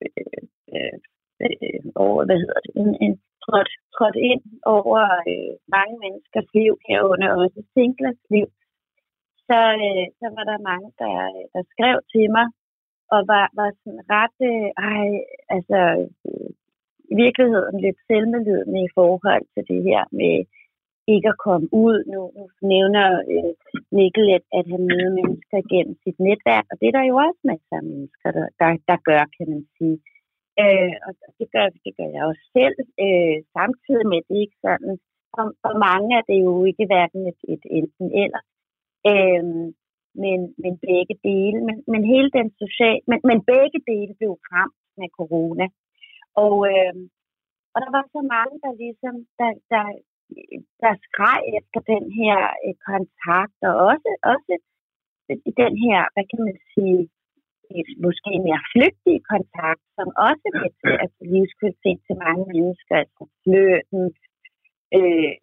øh, 0.06 0.42
øh 0.76 0.98
øh, 1.46 1.84
over, 2.06 2.22
hvad 2.28 2.38
hedder 2.44 2.60
det, 2.66 2.72
en, 2.82 2.92
en 3.06 3.14
trådt, 3.44 3.72
trådt 3.96 4.18
ind 4.32 4.44
over 4.78 5.02
øh, 5.32 5.54
mange 5.76 5.96
menneskers 6.04 6.50
liv, 6.60 6.74
herunder 6.90 7.30
også 7.44 7.60
singlers 7.74 8.22
liv, 8.36 8.48
så, 9.48 9.60
øh, 9.86 10.06
så 10.20 10.28
var 10.36 10.46
der 10.52 10.68
mange, 10.72 10.90
der, 11.02 11.16
der 11.54 11.64
skrev 11.74 11.98
til 12.14 12.26
mig, 12.38 12.48
og 13.14 13.22
var, 13.34 13.46
var 13.60 13.70
sådan 13.82 14.04
ret, 14.16 14.38
øh, 14.52 14.70
ej, 14.92 15.08
altså 15.56 15.80
øh, 16.30 16.50
i 17.12 17.14
virkeligheden 17.24 17.78
lidt 17.86 18.00
selvmedlidende 18.08 18.82
i 18.84 18.94
forhold 19.00 19.46
til 19.54 19.64
det 19.72 19.82
her 19.90 20.04
med 20.20 20.36
ikke 21.16 21.30
at 21.34 21.42
komme 21.48 21.68
ud. 21.86 21.98
Nu, 22.14 22.22
nu 22.38 22.44
nævner 22.74 23.06
øh, 23.34 23.54
Mikkel, 23.98 24.26
at, 24.38 24.46
at 24.60 24.66
han 24.74 24.82
møder 24.90 25.12
mennesker 25.20 25.60
gennem 25.74 25.96
sit 26.04 26.18
netværk, 26.28 26.66
og 26.72 26.76
det 26.80 26.88
er 26.88 26.96
der 26.98 27.06
jo 27.12 27.16
også 27.26 27.42
masser 27.52 27.76
af 27.82 27.86
mennesker, 27.92 28.30
der, 28.38 28.48
der, 28.60 28.70
der 28.90 28.98
gør, 29.10 29.24
kan 29.38 29.48
man 29.54 29.64
sige. 29.78 29.98
Øh, 30.62 30.94
og 31.06 31.12
det 31.40 31.48
gør, 31.56 31.66
det 31.86 31.92
gør 31.98 32.10
jeg 32.16 32.24
også 32.32 32.46
selv, 32.58 32.78
øh, 33.06 33.38
samtidig 33.58 34.06
med 34.14 34.22
det 34.28 34.38
ikke 34.44 34.58
sådan. 34.68 34.94
For, 35.34 35.46
for 35.64 35.74
mange 35.88 36.10
er 36.20 36.24
det 36.30 36.40
jo 36.48 36.54
ikke 36.70 36.86
hverken 36.92 37.22
et, 37.32 37.42
et 37.54 37.64
enten 37.78 38.08
eller, 38.24 38.42
øh, 39.12 39.44
men, 40.24 40.40
men 40.64 40.74
begge 40.88 41.16
dele. 41.30 41.60
Men, 41.68 41.78
men 41.92 42.02
hele 42.14 42.30
den 42.38 42.48
social, 42.62 43.00
men, 43.10 43.20
men 43.30 43.40
begge 43.54 43.80
dele 43.92 44.14
blev 44.20 44.34
ramt 44.54 44.82
med 45.00 45.10
corona. 45.20 45.68
Og, 46.44 46.56
øh, 46.72 46.96
og 47.74 47.78
der 47.84 47.92
var 47.98 48.06
så 48.16 48.22
mange, 48.36 48.56
der 48.66 48.80
ligesom, 48.84 49.16
der, 49.40 49.52
der, 49.74 49.86
der 50.84 50.94
skreg 51.08 51.42
efter 51.58 51.80
den 51.94 52.06
her 52.20 52.40
øh, 52.66 52.76
kontakt, 52.90 53.58
og 53.70 53.74
også, 53.92 54.10
også 54.34 54.54
den 55.64 55.74
her, 55.86 56.00
hvad 56.14 56.26
kan 56.32 56.42
man 56.48 56.58
sige, 56.74 57.02
måske 58.06 58.32
mere 58.48 58.64
flygtig 58.74 59.16
kontakt, 59.34 59.84
som 59.98 60.08
også 60.28 60.46
er 60.50 60.72
til 60.82 60.94
at 61.06 61.12
livskvalitet 61.34 62.00
til 62.08 62.16
mange 62.26 62.44
mennesker, 62.54 62.96
altså 63.04 63.24
fløten, 63.44 64.04
øh, 64.98 65.34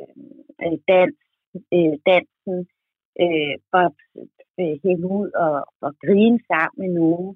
øh, 0.64 0.76
dans, 0.90 1.18
øh, 1.76 1.94
dansen, 2.10 2.58
øh, 3.22 3.54
for 3.70 3.82
at 3.88 3.98
øh, 4.60 4.74
hænge 4.84 5.06
ud 5.20 5.30
og, 5.44 5.56
og 5.86 5.92
grine 6.04 6.40
sammen 6.50 6.76
med 6.82 6.90
nogen, 7.00 7.30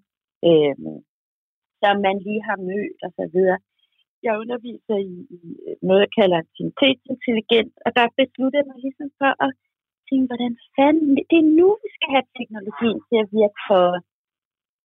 øh, 0.48 0.76
som 1.82 1.94
man 2.06 2.16
lige 2.26 2.42
har 2.48 2.58
mødt 2.70 2.98
og 3.06 3.12
så 3.18 3.24
videre. 3.34 3.58
jeg 4.26 4.40
underviser 4.42 4.96
i, 5.12 5.16
i 5.38 5.40
noget, 5.86 6.04
jeg 6.06 6.12
kalder 6.20 6.36
aktivitetsintelligens, 6.44 7.74
og 7.84 7.90
der 7.96 8.16
besluttede 8.20 8.68
mig 8.68 8.78
ligesom 8.86 9.08
for 9.20 9.32
at 9.44 9.50
tænke, 10.08 10.26
hvordan 10.30 10.54
fanden, 10.76 11.12
det 11.30 11.38
er 11.42 11.52
nu, 11.60 11.68
vi 11.84 11.88
skal 11.96 12.08
have 12.14 12.26
teknologien 12.38 13.00
til 13.08 13.18
at 13.24 13.30
virke 13.38 13.60
for 13.68 13.86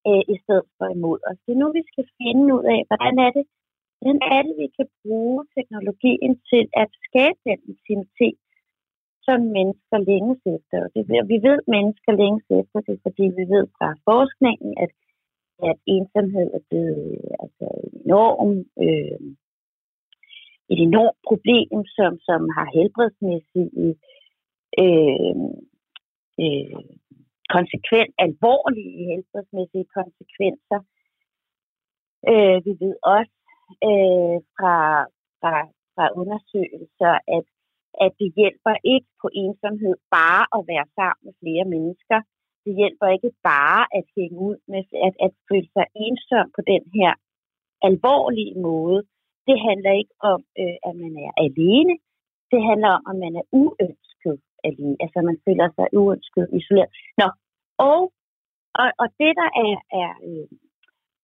øh, 0.07 0.23
i 0.33 0.35
stedet 0.43 0.67
for 0.77 0.87
imod 0.95 1.19
os. 1.29 1.39
Det 1.45 1.51
er 1.53 1.61
nu, 1.61 1.67
vi 1.79 1.83
skal 1.91 2.05
finde 2.19 2.45
ud 2.57 2.63
af, 2.75 2.79
hvordan 2.89 3.15
er 3.25 3.31
det, 3.37 3.45
hvordan 3.97 4.19
er 4.35 4.41
det, 4.45 4.53
vi 4.63 4.67
kan 4.77 4.87
bruge 5.03 5.41
teknologien 5.57 6.33
til 6.51 6.63
at 6.81 6.89
skabe 7.05 7.39
den 7.49 7.59
intimitet, 7.71 8.39
som 9.27 9.39
mennesker 9.57 9.97
længes 10.09 10.41
efter. 10.55 10.77
Og 10.85 10.89
det, 10.93 11.01
vi 11.31 11.37
ved, 11.47 11.57
at 11.61 11.71
mennesker 11.75 12.11
længes 12.21 12.47
efter 12.61 12.79
det, 12.87 12.97
fordi 13.05 13.25
vi 13.39 13.43
ved 13.53 13.65
fra 13.77 13.89
forskningen, 14.09 14.71
at, 14.83 14.91
at 15.69 15.77
ensomhed 15.95 16.47
er 16.57 16.63
blevet 16.69 17.05
øh, 17.17 17.33
altså, 17.43 17.65
enorm, 18.03 18.51
øh, 18.85 19.19
et 20.73 20.79
enormt 20.89 21.19
problem, 21.29 21.77
som, 21.97 22.11
som 22.27 22.41
har 22.55 22.67
helbredsmæssige 22.77 23.95
øh, 24.83 25.35
øh, 26.43 26.83
konsekvent, 27.55 28.13
alvorlige 28.25 28.97
helbredsmæssige 29.09 29.87
konsekvenser. 29.97 30.79
Øh, 32.31 32.57
vi 32.65 32.71
ved 32.83 32.95
også 33.15 33.35
øh, 33.89 34.37
fra, 34.57 34.77
fra, 35.39 35.53
fra 35.95 36.05
undersøgelser, 36.21 37.13
at, 37.37 37.45
at 38.05 38.11
det 38.19 38.29
hjælper 38.39 38.75
ikke 38.93 39.09
på 39.21 39.27
ensomhed 39.43 39.95
bare 40.17 40.45
at 40.57 40.61
være 40.71 40.87
sammen 40.97 41.23
med 41.27 41.33
flere 41.41 41.65
mennesker. 41.75 42.19
Det 42.65 42.73
hjælper 42.79 43.07
ikke 43.15 43.31
bare 43.51 43.83
at 43.97 44.05
hænge 44.17 44.37
ud 44.49 44.57
med, 44.71 44.83
at, 45.07 45.15
at 45.25 45.31
føle 45.49 45.69
sig 45.75 45.85
ensom 46.05 46.45
på 46.55 46.61
den 46.71 46.83
her 46.97 47.11
alvorlige 47.89 48.55
måde. 48.69 48.99
Det 49.47 49.57
handler 49.67 49.93
ikke 50.01 50.15
om, 50.33 50.39
øh, 50.61 50.77
at 50.87 50.93
man 51.03 51.13
er 51.25 51.31
alene. 51.45 51.93
Det 52.51 52.61
handler 52.69 52.91
om, 52.97 53.03
at 53.11 53.17
man 53.23 53.33
er 53.41 53.45
uønsket 53.61 54.06
alene. 54.67 54.97
Altså, 55.03 55.19
man 55.29 55.37
føler 55.45 55.67
sig 55.75 55.87
uønsket 55.99 56.45
isoleret. 56.57 56.91
Nå, 57.19 57.27
og, 57.89 58.01
og, 58.81 58.87
og 59.01 59.07
det, 59.19 59.31
der 59.41 59.49
er, 59.65 59.75
er 60.01 60.11
øh, 60.27 60.47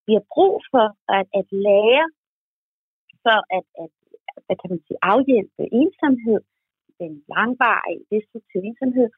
vi 0.06 0.12
har 0.18 0.24
brug 0.34 0.54
for 0.72 0.86
at, 1.18 1.26
at 1.40 1.46
lære, 1.66 2.06
for 3.24 3.38
at, 3.56 3.66
at 3.82 3.90
hvad 4.46 4.56
kan 4.60 4.70
man 4.72 4.80
sige, 4.86 4.98
afhjælpe 5.14 5.62
ensomhed, 5.82 6.40
den 7.00 7.12
langvarige 7.34 8.04
destruktive 8.12 8.64
ensomhed, 8.70 9.08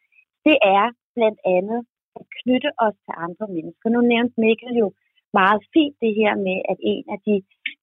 det 0.47 0.57
er 0.77 0.85
blandt 1.17 1.41
andet 1.57 1.81
at 2.19 2.25
knytte 2.39 2.71
os 2.87 2.97
til 3.05 3.15
andre 3.27 3.47
mennesker. 3.57 3.87
Nu 3.91 4.01
nævnte 4.13 4.41
Mikkel 4.45 4.73
jo 4.83 4.89
meget 5.41 5.61
fint 5.75 5.97
det 6.05 6.13
her 6.21 6.33
med, 6.47 6.59
at 6.73 6.79
en 6.93 7.05
af 7.15 7.19
de 7.27 7.37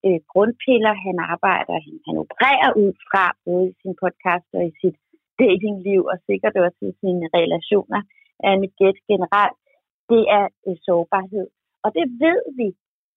øh, 0.05 0.19
grundpiller, 0.31 0.93
han 1.05 1.17
arbejder, 1.33 1.75
han, 1.85 1.95
han 2.07 2.15
opererer 2.23 2.69
ud 2.83 2.91
fra, 3.07 3.25
både 3.45 3.65
i 3.71 3.75
sin 3.81 3.95
podcast 4.03 4.47
og 4.57 4.63
i 4.69 4.73
sit 4.81 4.97
datingliv, 5.41 6.01
og 6.11 6.17
sikkert 6.29 6.55
også 6.65 6.81
i 6.89 6.93
sine 7.01 7.25
relationer, 7.37 8.01
er 8.47 8.61
mit 8.61 8.75
gæt 8.81 8.99
generelt, 9.11 9.59
det 10.11 10.23
er 10.37 10.45
øh, 10.67 10.75
sårbarhed. 10.85 11.47
Og 11.83 11.89
det 11.97 12.05
ved 12.23 12.41
vi, 12.59 12.69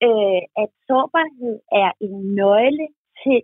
øh, 0.06 0.42
at 0.62 0.70
sårbarhed 0.88 1.56
er 1.82 1.90
en 2.06 2.16
nøgle 2.40 2.86
til 3.22 3.38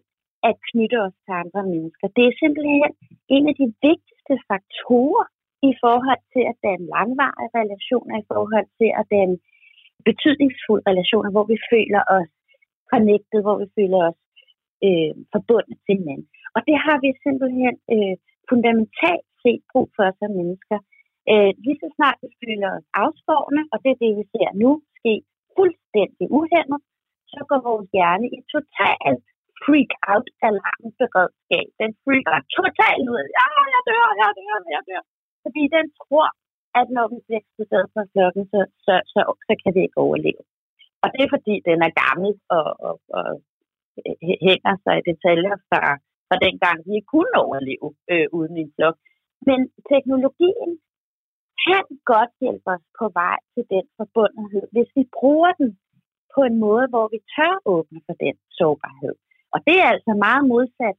at 0.49 0.55
knytte 0.69 0.99
os 1.07 1.17
til 1.25 1.35
andre 1.43 1.63
mennesker. 1.73 2.07
Det 2.17 2.25
er 2.27 2.39
simpelthen 2.43 2.93
en 3.37 3.45
af 3.51 3.55
de 3.61 3.67
vigtigste 3.89 4.35
faktorer 4.51 5.27
i 5.71 5.73
forhold 5.85 6.23
til 6.33 6.45
at 6.51 6.57
danne 6.67 6.87
langvarige 6.97 7.55
relationer, 7.61 8.15
i 8.19 8.29
forhold 8.33 8.69
til 8.79 8.91
at 9.01 9.05
danne 9.17 9.37
betydningsfulde 10.09 10.89
relationer, 10.91 11.31
hvor 11.35 11.47
vi 11.53 11.59
føler 11.73 12.03
os 12.17 12.31
connected, 12.93 13.41
hvor 13.45 13.57
vi 13.63 13.67
føler 13.79 14.01
os 14.09 14.21
øh, 14.87 15.13
forbundet 15.35 15.77
til 15.85 15.95
hinanden. 16.01 16.29
Og 16.55 16.61
det 16.69 16.77
har 16.87 16.97
vi 17.05 17.11
simpelthen 17.27 17.75
øh, 17.95 18.15
fundamentalt 18.53 19.27
set 19.43 19.63
brug 19.71 19.89
for 19.97 20.07
som 20.19 20.31
mennesker. 20.39 20.79
Øh, 21.31 21.53
lige 21.65 21.79
så 21.83 21.89
snart 21.97 22.19
vi 22.25 22.31
føler 22.43 22.69
os 22.77 22.87
afskårende, 23.05 23.63
og 23.73 23.77
det 23.83 23.91
er 23.91 24.01
det, 24.05 24.13
vi 24.19 24.25
ser 24.35 24.51
nu 24.65 24.71
ske 24.99 25.15
fuldstændig 25.57 26.27
uhemmet, 26.41 26.81
så 27.33 27.41
går 27.49 27.61
vores 27.69 27.89
hjerne 27.95 28.27
i 28.37 28.39
total 28.55 29.15
freak-out 29.63 30.29
alarmberedskab. 30.49 31.67
Den 31.83 31.91
freaker 32.03 32.39
totalt 32.57 33.07
ud. 33.15 33.27
Ja, 33.39 33.47
ah, 33.59 33.67
jeg 33.75 33.83
dør, 33.89 34.09
jeg 34.23 34.31
dør, 34.39 34.57
jeg 34.75 34.83
dør. 34.89 35.03
Fordi 35.45 35.63
den 35.77 35.87
tror, 36.01 36.29
at 36.81 36.87
når 36.97 37.07
vi 37.13 37.19
bliver 37.27 37.41
eksploderet 37.43 37.89
fra 37.95 38.03
klokken, 38.13 38.43
så, 38.53 38.61
så, 38.85 38.95
så, 39.13 39.21
så 39.47 39.53
kan 39.63 39.71
vi 39.77 39.81
ikke 39.87 40.03
overleve. 40.05 40.43
Og 41.03 41.09
det 41.13 41.21
er 41.23 41.31
fordi, 41.37 41.55
den 41.69 41.79
er 41.87 41.93
gammel 42.05 42.33
og, 42.57 42.69
og, 42.87 42.95
og 43.19 43.29
hænger 44.49 44.75
sig 44.85 44.95
i 44.99 45.07
detaljer 45.11 45.57
fra, 45.69 45.83
fra 46.33 46.45
dengang, 46.47 46.77
vi 46.87 46.93
ikke 46.99 47.13
kunne 47.17 47.35
overleve 47.45 47.89
øh, 48.13 48.27
uden 48.39 48.55
en 48.63 48.71
flok. 48.77 48.97
Men 49.49 49.59
teknologien 49.93 50.71
kan 51.65 51.85
godt 52.13 52.33
hjælpe 52.43 52.69
os 52.75 52.85
på 52.99 53.07
vej 53.21 53.39
til 53.55 53.65
den 53.75 53.85
forbundethed, 53.99 54.65
hvis 54.75 54.91
vi 54.99 55.05
bruger 55.19 55.53
den 55.61 55.71
på 56.35 56.41
en 56.49 56.57
måde, 56.67 56.87
hvor 56.93 57.07
vi 57.15 57.19
tør 57.35 57.55
åbne 57.75 58.01
for 58.07 58.17
den 58.25 58.37
sårbarhed. 58.59 59.15
Og 59.55 59.59
det 59.67 59.77
er 59.83 59.89
altså 59.95 60.13
meget 60.27 60.45
modsat 60.53 60.97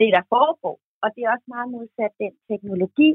det, 0.00 0.10
der 0.16 0.24
foregår. 0.34 0.76
Og 1.02 1.08
det 1.14 1.20
er 1.22 1.30
også 1.34 1.48
meget 1.54 1.68
modsat 1.76 2.12
den 2.24 2.34
teknologi, 2.50 3.10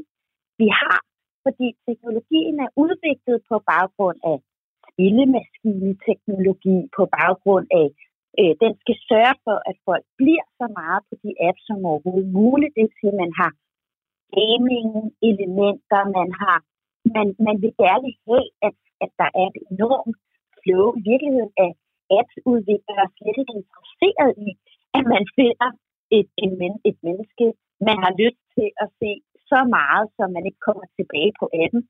vi 0.60 0.68
har. 0.82 1.00
Fordi 1.44 1.66
teknologien 1.88 2.56
er 2.64 2.70
udviklet 2.84 3.38
på 3.50 3.56
baggrund 3.72 4.18
af 4.32 4.36
spillemaskineteknologi, 4.90 6.76
på 6.96 7.02
baggrund 7.18 7.66
af, 7.82 7.86
øh, 8.38 8.52
den 8.62 8.72
skal 8.82 8.96
sørge 9.10 9.36
for, 9.44 9.56
at 9.70 9.76
folk 9.88 10.04
bliver 10.20 10.46
så 10.58 10.66
meget 10.80 11.02
på 11.08 11.14
de 11.22 11.30
apps 11.48 11.62
som 11.68 11.78
overhovedet 11.90 12.32
muligt. 12.40 12.74
Det 12.74 12.82
vil 12.84 12.98
sige, 13.00 13.12
at 13.14 13.22
man 13.24 13.32
har 13.40 13.52
gaming-elementer, 14.38 16.02
man 16.18 16.30
har 16.42 16.58
man, 17.16 17.26
man 17.46 17.56
vil 17.62 17.72
gerne 17.84 18.08
have, 18.26 18.46
at, 18.66 18.76
at 19.04 19.10
der 19.20 19.28
er 19.40 19.46
et 19.50 19.58
enormt 19.70 20.16
flow. 20.60 20.86
I 20.98 21.02
virkeligheden 21.10 21.52
af 21.64 21.70
appsudviklere 22.18 23.06
slet 23.16 23.36
ikke 23.42 23.58
interesseret 23.60 24.32
i, 24.48 24.50
at 24.98 25.04
man 25.14 25.24
finder 25.38 25.68
et, 26.18 26.28
en, 26.44 26.52
et 26.90 26.98
menneske, 27.06 27.46
man 27.88 27.96
har 28.04 28.12
lyst 28.22 28.42
til 28.56 28.68
at 28.84 28.88
se 29.00 29.10
så 29.50 29.60
meget, 29.78 30.06
så 30.16 30.22
man 30.36 30.44
ikke 30.48 30.62
kommer 30.66 30.86
tilbage 30.98 31.32
på 31.40 31.44
appen, 31.62 31.82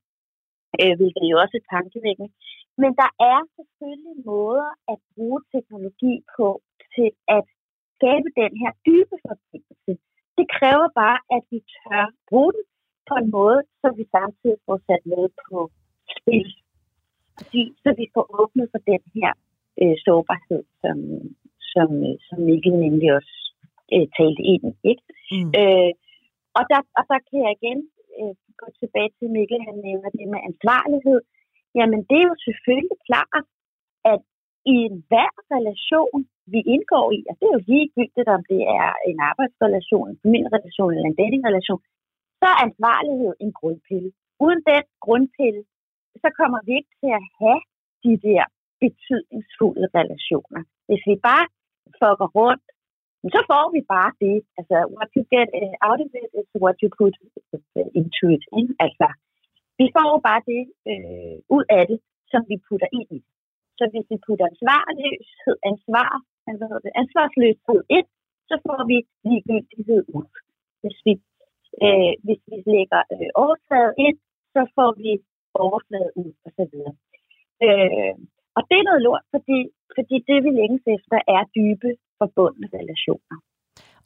øh, 0.81 0.93
hvilket 0.97 1.25
jo 1.31 1.35
også 1.43 1.55
er 1.59 1.65
tankevækkende. 1.75 2.29
Men 2.81 2.91
der 3.01 3.11
er 3.31 3.39
selvfølgelig 3.57 4.15
måder 4.31 4.69
at 4.91 4.97
bruge 5.13 5.39
teknologi 5.53 6.13
på 6.35 6.47
til 6.95 7.09
at 7.35 7.43
skabe 7.95 8.27
den 8.41 8.51
her 8.61 8.71
dybe 8.87 9.15
forbindelse. 9.27 9.91
Det 10.37 10.45
kræver 10.57 10.87
bare, 11.01 11.19
at 11.35 11.43
vi 11.51 11.59
tør 11.77 12.05
bruge 12.29 12.53
den 12.57 12.65
på 13.09 13.13
en 13.21 13.29
måde, 13.37 13.61
så 13.81 13.87
vi 13.99 14.03
samtidig 14.17 14.59
får 14.65 14.79
sat 14.87 15.03
noget 15.13 15.31
på 15.45 15.57
spil. 16.15 16.49
Så 17.83 17.89
vi 17.99 18.05
får 18.15 18.25
åbnet 18.41 18.67
for 18.73 18.81
den 18.91 19.03
her 19.17 19.31
øh, 19.81 19.95
sårbarhed, 20.05 20.63
som, 20.81 20.97
som, 21.73 21.89
øh, 22.07 22.15
som 22.27 22.37
Mikkel 22.47 22.73
nemlig 22.85 23.09
også 23.17 23.35
øh, 23.93 24.05
talte 24.17 24.43
ind 24.53 24.63
i. 24.71 24.73
Ikke? 24.91 25.03
Mm. 25.33 25.51
Øh, 25.59 25.91
og, 26.57 26.63
der, 26.71 26.81
og 26.97 27.03
der 27.11 27.19
kan 27.27 27.37
jeg 27.45 27.51
igen 27.57 27.79
øh, 28.19 28.33
gå 28.61 28.67
tilbage 28.81 29.11
til 29.17 29.27
Mikkel, 29.35 29.59
han 29.69 29.77
nævner 29.87 30.09
det 30.17 30.27
med 30.33 30.41
ansvarlighed. 30.49 31.19
Jamen 31.77 32.01
det 32.09 32.17
er 32.21 32.27
jo 32.31 32.37
selvfølgelig 32.47 32.99
klart, 33.09 33.45
at 34.11 34.21
i 34.73 34.75
enhver 34.89 35.33
relation, 35.55 36.19
vi 36.53 36.59
indgår 36.73 37.05
i, 37.17 37.19
og 37.29 37.33
det 37.39 37.45
er 37.47 37.55
jo 37.57 37.63
ligegyldigt, 37.71 38.29
om 38.37 38.41
det 38.51 38.61
er 38.79 38.89
en 39.09 39.17
arbejdsrelation, 39.29 40.05
en 40.09 40.19
familierelation 40.25 40.91
eller 40.93 41.09
en 41.09 41.19
datingrelation, 41.21 41.81
så 42.39 42.45
er 42.53 42.63
ansvarlighed 42.67 43.33
en 43.43 43.53
grundpille. 43.59 44.09
Uden 44.45 44.61
den 44.71 44.83
grundpille, 45.05 45.63
så 46.23 46.27
kommer 46.39 46.59
vi 46.67 46.71
ikke 46.79 46.93
til 47.01 47.11
at 47.19 47.25
have 47.41 47.61
de 48.05 48.13
der 48.27 48.43
betydningsfulde 48.83 49.85
relationer. 49.99 50.61
Hvis 50.87 51.03
vi 51.09 51.15
bare 51.29 51.45
fucker 51.99 52.29
rundt, 52.39 52.65
så 53.35 53.39
får 53.51 53.65
vi 53.75 53.81
bare 53.95 54.11
det. 54.25 54.37
Altså, 54.59 54.77
what 54.95 55.09
you 55.15 55.23
get 55.35 55.47
uh, 55.61 55.75
out 55.87 55.99
of 56.05 56.11
it 56.21 56.29
is 56.39 56.49
what 56.63 56.75
you 56.83 56.89
put 57.01 57.13
uh, 57.79 57.89
into 57.99 58.25
it. 58.35 58.43
Ikke? 58.59 58.73
Altså, 58.85 59.07
vi 59.81 59.85
får 59.95 60.11
bare 60.27 60.41
det 60.51 60.63
øh, 60.91 61.35
ud 61.55 61.65
af 61.77 61.83
det, 61.91 61.99
som 62.31 62.41
vi 62.51 62.55
putter 62.67 62.89
ind 62.97 63.07
i 63.17 63.19
det. 63.25 63.33
Så 63.77 63.83
hvis 63.91 64.05
vi 64.11 64.17
putter 64.25 64.45
ansvarløshed, 64.51 65.55
ansvar, 65.71 66.11
hvad 66.43 66.67
hedder 66.69 66.85
det, 66.85 66.93
ansvarsløshed 67.03 67.81
ind, 67.97 68.07
så 68.49 68.55
får 68.65 68.81
vi 68.91 68.97
ligegyldighed 69.29 70.01
ud. 70.17 70.27
Hvis 70.81 70.97
vi 71.05 71.13
Øh, 71.85 72.13
hvis 72.25 72.41
vi 72.49 72.57
lægger 72.75 73.01
øh, 73.13 73.29
overfladet 73.43 73.93
ind, 74.07 74.17
så 74.53 74.61
får 74.75 74.91
vi 75.03 75.11
overfladet 75.65 76.11
ud 76.21 76.31
videre. 76.71 76.95
Øh, 77.65 78.13
og 78.57 78.61
det 78.69 78.77
er 78.81 78.85
noget 78.89 79.01
lort, 79.07 79.25
fordi, 79.33 79.57
fordi 79.97 80.15
det 80.27 80.37
vi 80.45 80.51
længes 80.61 80.83
efter 80.95 81.17
er 81.35 81.43
dybe 81.57 81.89
forbundne 82.19 82.67
relationer. 82.79 83.37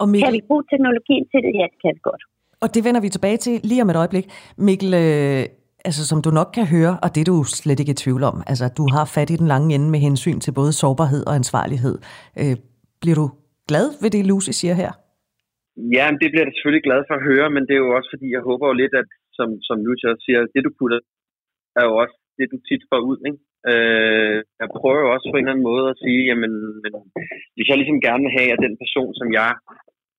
Og 0.02 0.06
Mikkel, 0.10 0.26
kan 0.26 0.34
vi 0.38 0.48
bruge 0.50 0.64
teknologien 0.72 1.26
til 1.32 1.40
det? 1.46 1.52
Ja, 1.60 1.66
det 1.72 1.80
kan 1.84 1.92
vi 1.98 2.02
godt. 2.10 2.24
Og 2.64 2.68
det 2.76 2.82
vender 2.88 3.02
vi 3.06 3.10
tilbage 3.16 3.40
til 3.46 3.54
lige 3.70 3.82
om 3.84 3.90
et 3.90 3.98
øjeblik. 4.04 4.26
Mikkel, 4.68 4.92
øh, 5.04 5.44
altså 5.88 6.04
som 6.12 6.20
du 6.26 6.32
nok 6.40 6.50
kan 6.58 6.68
høre, 6.76 6.94
og 7.04 7.10
det 7.14 7.22
er 7.22 7.30
du 7.32 7.38
slet 7.60 7.80
ikke 7.82 7.96
i 7.96 8.02
tvivl 8.04 8.24
om, 8.32 8.38
altså 8.52 8.66
du 8.80 8.84
har 8.96 9.06
fat 9.16 9.30
i 9.34 9.40
den 9.42 9.48
lange 9.54 9.70
ende 9.76 9.90
med 9.94 10.02
hensyn 10.08 10.40
til 10.46 10.52
både 10.60 10.72
sårbarhed 10.82 11.24
og 11.30 11.34
ansvarlighed. 11.42 11.96
Øh, 12.42 12.56
bliver 13.02 13.18
du 13.22 13.28
glad 13.70 13.88
ved 14.02 14.10
det, 14.16 14.22
Lucy 14.30 14.54
siger 14.62 14.76
her? 14.84 14.92
Ja, 15.98 16.06
det 16.22 16.28
bliver 16.30 16.46
jeg 16.46 16.54
selvfølgelig 16.56 16.88
glad 16.90 17.02
for 17.08 17.16
at 17.18 17.26
høre, 17.30 17.48
men 17.56 17.64
det 17.68 17.74
er 17.76 17.84
jo 17.86 17.92
også 17.98 18.10
fordi, 18.14 18.28
jeg 18.36 18.44
håber 18.50 18.66
jo 18.70 18.76
lidt, 18.82 18.94
at 19.02 19.10
som, 19.38 19.50
som 19.68 19.78
Lucy 19.86 20.06
også 20.12 20.24
siger, 20.28 20.40
det 20.56 20.62
du 20.68 20.72
putter, 20.80 21.00
er 21.80 21.84
jo 21.90 21.94
også 22.04 22.16
det, 22.38 22.46
du 22.54 22.58
tit 22.68 22.84
får 22.92 23.02
ud. 23.12 23.20
Ikke? 23.30 23.40
Øh, 23.72 24.38
jeg 24.62 24.68
prøver 24.80 25.00
jo 25.04 25.10
også 25.16 25.28
på 25.28 25.38
en 25.38 25.44
eller 25.44 25.54
anden 25.54 25.70
måde 25.72 25.86
at 25.92 26.00
sige, 26.04 26.22
jamen, 26.30 26.54
men, 26.84 26.94
hvis 27.56 27.68
jeg 27.70 27.78
ligesom 27.78 28.00
gerne 28.08 28.24
vil 28.26 28.38
have, 28.40 28.52
at 28.56 28.66
den 28.68 28.76
person, 28.84 29.12
som 29.20 29.28
jeg 29.40 29.50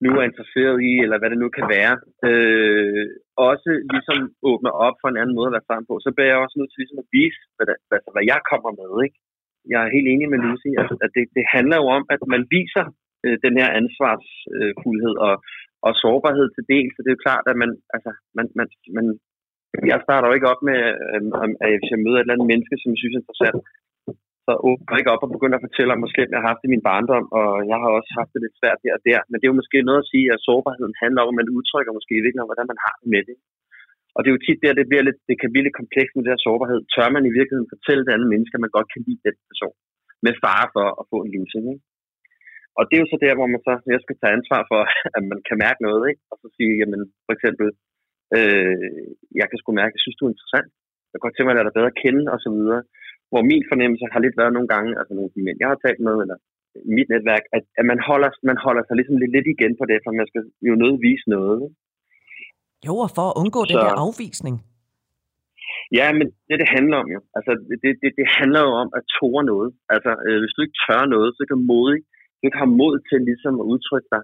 nu 0.04 0.10
er 0.18 0.24
interesseret 0.30 0.76
i, 0.90 0.92
eller 1.04 1.18
hvad 1.18 1.30
det 1.32 1.40
nu 1.42 1.48
kan 1.58 1.66
være, 1.76 1.94
øh, 2.28 3.06
også 3.50 3.70
ligesom 3.94 4.18
åbner 4.50 4.72
op 4.86 4.96
for 5.00 5.08
en 5.10 5.20
anden 5.20 5.36
måde 5.38 5.48
at 5.50 5.56
være 5.56 5.68
sammen 5.68 5.88
på, 5.90 5.96
så 6.04 6.10
bliver 6.12 6.30
jeg 6.30 6.42
også 6.44 6.56
nødt 6.56 6.70
til 6.72 6.80
ligesom 6.82 7.02
at 7.04 7.10
vise, 7.18 7.40
hvad, 7.56 7.66
der, 7.70 7.76
hvad, 7.88 8.00
hvad 8.14 8.24
jeg 8.32 8.40
kommer 8.50 8.70
med. 8.80 8.92
Ikke? 9.06 9.18
Jeg 9.72 9.80
er 9.82 9.94
helt 9.96 10.08
enig 10.12 10.26
med 10.30 10.40
Lucy, 10.44 10.70
altså, 10.80 10.94
at 11.04 11.10
det, 11.16 11.24
det 11.38 11.44
handler 11.56 11.76
jo 11.82 11.86
om, 11.98 12.04
at 12.14 12.20
man 12.34 12.42
viser 12.56 12.84
øh, 13.24 13.36
den 13.44 13.54
her 13.60 13.68
ansvarsfuldhed 13.80 15.14
og, 15.28 15.34
og 15.86 15.92
sårbarhed 16.02 16.46
til 16.52 16.64
del, 16.74 16.88
så 16.90 16.98
det 17.00 17.10
er 17.10 17.16
jo 17.16 17.26
klart, 17.26 17.44
at 17.52 17.56
man, 17.62 17.70
altså, 17.94 18.10
man, 18.36 18.46
man, 18.58 18.68
man 18.96 19.06
jeg 19.92 19.98
starter 20.06 20.26
jo 20.28 20.36
ikke 20.36 20.52
op 20.52 20.62
med, 20.70 20.80
øh, 21.06 21.20
at 21.64 21.68
hvis 21.80 21.92
jeg 21.92 22.02
møder 22.04 22.18
et 22.18 22.24
eller 22.24 22.36
andet 22.36 22.52
menneske, 22.52 22.74
som 22.78 22.90
jeg 22.92 23.00
synes 23.00 23.16
er 23.16 23.22
interessant, 23.22 23.60
så 24.46 24.52
åbner 24.68 24.92
jeg 24.92 25.00
ikke 25.00 25.14
op 25.14 25.24
og 25.26 25.34
begynder 25.36 25.56
at 25.58 25.66
fortælle 25.66 25.92
om, 25.92 26.00
hvor 26.02 26.12
slemt 26.12 26.32
jeg 26.32 26.40
har 26.40 26.50
haft 26.50 26.66
i 26.66 26.72
min 26.74 26.86
barndom, 26.88 27.26
og 27.40 27.50
jeg 27.70 27.78
har 27.82 27.90
også 27.98 28.10
haft 28.18 28.32
det 28.34 28.40
lidt 28.42 28.58
svært 28.60 28.80
her 28.84 28.94
og 28.98 29.02
der. 29.08 29.20
Men 29.28 29.36
det 29.36 29.44
er 29.44 29.52
jo 29.52 29.60
måske 29.60 29.88
noget 29.88 30.02
at 30.02 30.10
sige, 30.12 30.26
at 30.34 30.44
sårbarheden 30.46 30.94
handler 31.04 31.20
om, 31.22 31.30
at 31.32 31.38
man 31.40 31.52
udtrykker 31.56 31.92
måske 31.98 32.14
i 32.16 32.22
virkeligheden, 32.24 32.52
hvordan 32.52 32.70
man 32.72 32.80
har 32.84 32.94
det 33.00 33.08
med 33.14 33.22
det. 33.28 33.36
Og 34.14 34.20
det 34.20 34.28
er 34.28 34.36
jo 34.36 34.44
tit 34.46 34.62
der, 34.64 34.78
det, 34.78 34.90
bliver 34.90 35.04
lidt, 35.08 35.20
det 35.30 35.36
kan 35.40 35.50
blive 35.52 35.66
lidt 35.66 35.80
komplekst 35.80 36.12
med 36.14 36.22
det 36.24 36.32
her 36.32 36.44
sårbarhed. 36.46 36.80
Tør 36.94 37.08
man 37.16 37.24
i 37.30 37.36
virkeligheden 37.38 37.72
fortælle 37.74 38.02
det 38.04 38.14
andet 38.14 38.28
menneske, 38.32 38.56
at 38.56 38.64
man 38.64 38.76
godt 38.76 38.88
kan 38.92 39.02
lide 39.06 39.24
den 39.28 39.36
person, 39.50 39.76
med 40.24 40.34
fare 40.44 40.66
for 40.74 40.86
at 41.00 41.04
få 41.12 41.16
en 41.24 41.32
losing. 41.34 41.64
Ikke? 41.72 41.84
Og 42.78 42.82
det 42.86 42.94
er 42.94 43.02
jo 43.02 43.12
så 43.12 43.18
der, 43.26 43.34
hvor 43.38 43.48
man 43.52 43.60
så, 43.66 43.72
jeg 43.94 44.02
skal 44.04 44.16
tage 44.18 44.36
ansvar 44.38 44.60
for, 44.70 44.80
at 45.16 45.22
man 45.30 45.40
kan 45.48 45.56
mærke 45.64 45.80
noget, 45.88 46.02
ikke? 46.10 46.22
og 46.30 46.36
så 46.40 46.46
sige, 46.56 46.72
jamen 46.80 47.00
for 47.26 47.32
eksempel, 47.36 47.66
øh, 48.38 48.96
jeg 49.40 49.46
kan 49.48 49.58
sgu 49.58 49.70
mærke, 49.80 49.96
jeg 49.96 50.04
synes, 50.04 50.18
du 50.18 50.24
er 50.26 50.34
interessant. 50.34 50.70
Jeg 51.10 51.16
kan 51.16 51.24
godt 51.24 51.34
tænke 51.34 51.46
mig 51.46 51.54
at 51.54 51.58
lade 51.58 51.68
dig 51.68 51.78
bedre 51.78 51.98
kende, 52.02 52.24
og 52.34 52.38
så 52.44 52.50
videre 52.56 52.82
hvor 53.30 53.42
min 53.50 53.64
fornemmelse 53.70 54.06
har 54.12 54.20
lidt 54.22 54.36
været 54.40 54.56
nogle 54.56 54.70
gange, 54.74 54.90
altså 54.98 55.12
nogle 55.14 55.28
af 55.30 55.34
de 55.34 55.44
mænd, 55.46 55.58
jeg 55.60 55.70
har 55.72 55.80
talt 55.84 56.00
med, 56.08 56.16
eller 56.24 56.38
mit 56.96 57.08
netværk, 57.14 57.44
at, 57.56 57.64
at 57.80 57.84
man, 57.90 57.98
holder, 58.08 58.30
man 58.50 58.58
holder 58.66 58.82
sig 58.84 58.94
ligesom 58.96 59.16
lidt, 59.22 59.32
lidt 59.36 59.48
igen 59.54 59.72
på 59.80 59.84
det, 59.90 59.98
for 60.04 60.10
man 60.20 60.28
skal 60.30 60.42
jo 60.68 60.74
nødt 60.82 60.98
vise 61.08 61.26
noget. 61.36 61.60
Jo, 62.86 62.94
og 63.04 63.10
for 63.16 63.26
at 63.30 63.38
undgå 63.40 63.60
så, 63.64 63.68
den 63.70 63.76
der 63.84 63.94
afvisning. 64.06 64.56
Ja, 65.98 66.06
men 66.18 66.26
det, 66.48 66.56
det 66.62 66.68
handler 66.76 66.96
om 67.02 67.08
jo. 67.14 67.20
Altså, 67.36 67.52
det, 67.82 67.90
det, 68.02 68.10
det 68.20 68.26
handler 68.38 68.60
jo 68.66 68.72
om 68.82 68.88
at 68.98 69.02
tåre 69.16 69.42
noget. 69.52 69.70
Altså, 69.94 70.10
øh, 70.26 70.38
hvis 70.42 70.54
du 70.54 70.60
ikke 70.62 70.80
tør 70.84 71.02
noget, 71.14 71.30
så 71.38 71.42
kan 71.50 71.60
modig, 71.72 72.00
du 72.38 72.42
ikke 72.46 72.62
har 72.64 72.72
mod 72.82 72.94
til 73.08 73.20
ligesom 73.30 73.54
at 73.62 73.68
udtrykke 73.72 74.10
dig, 74.14 74.22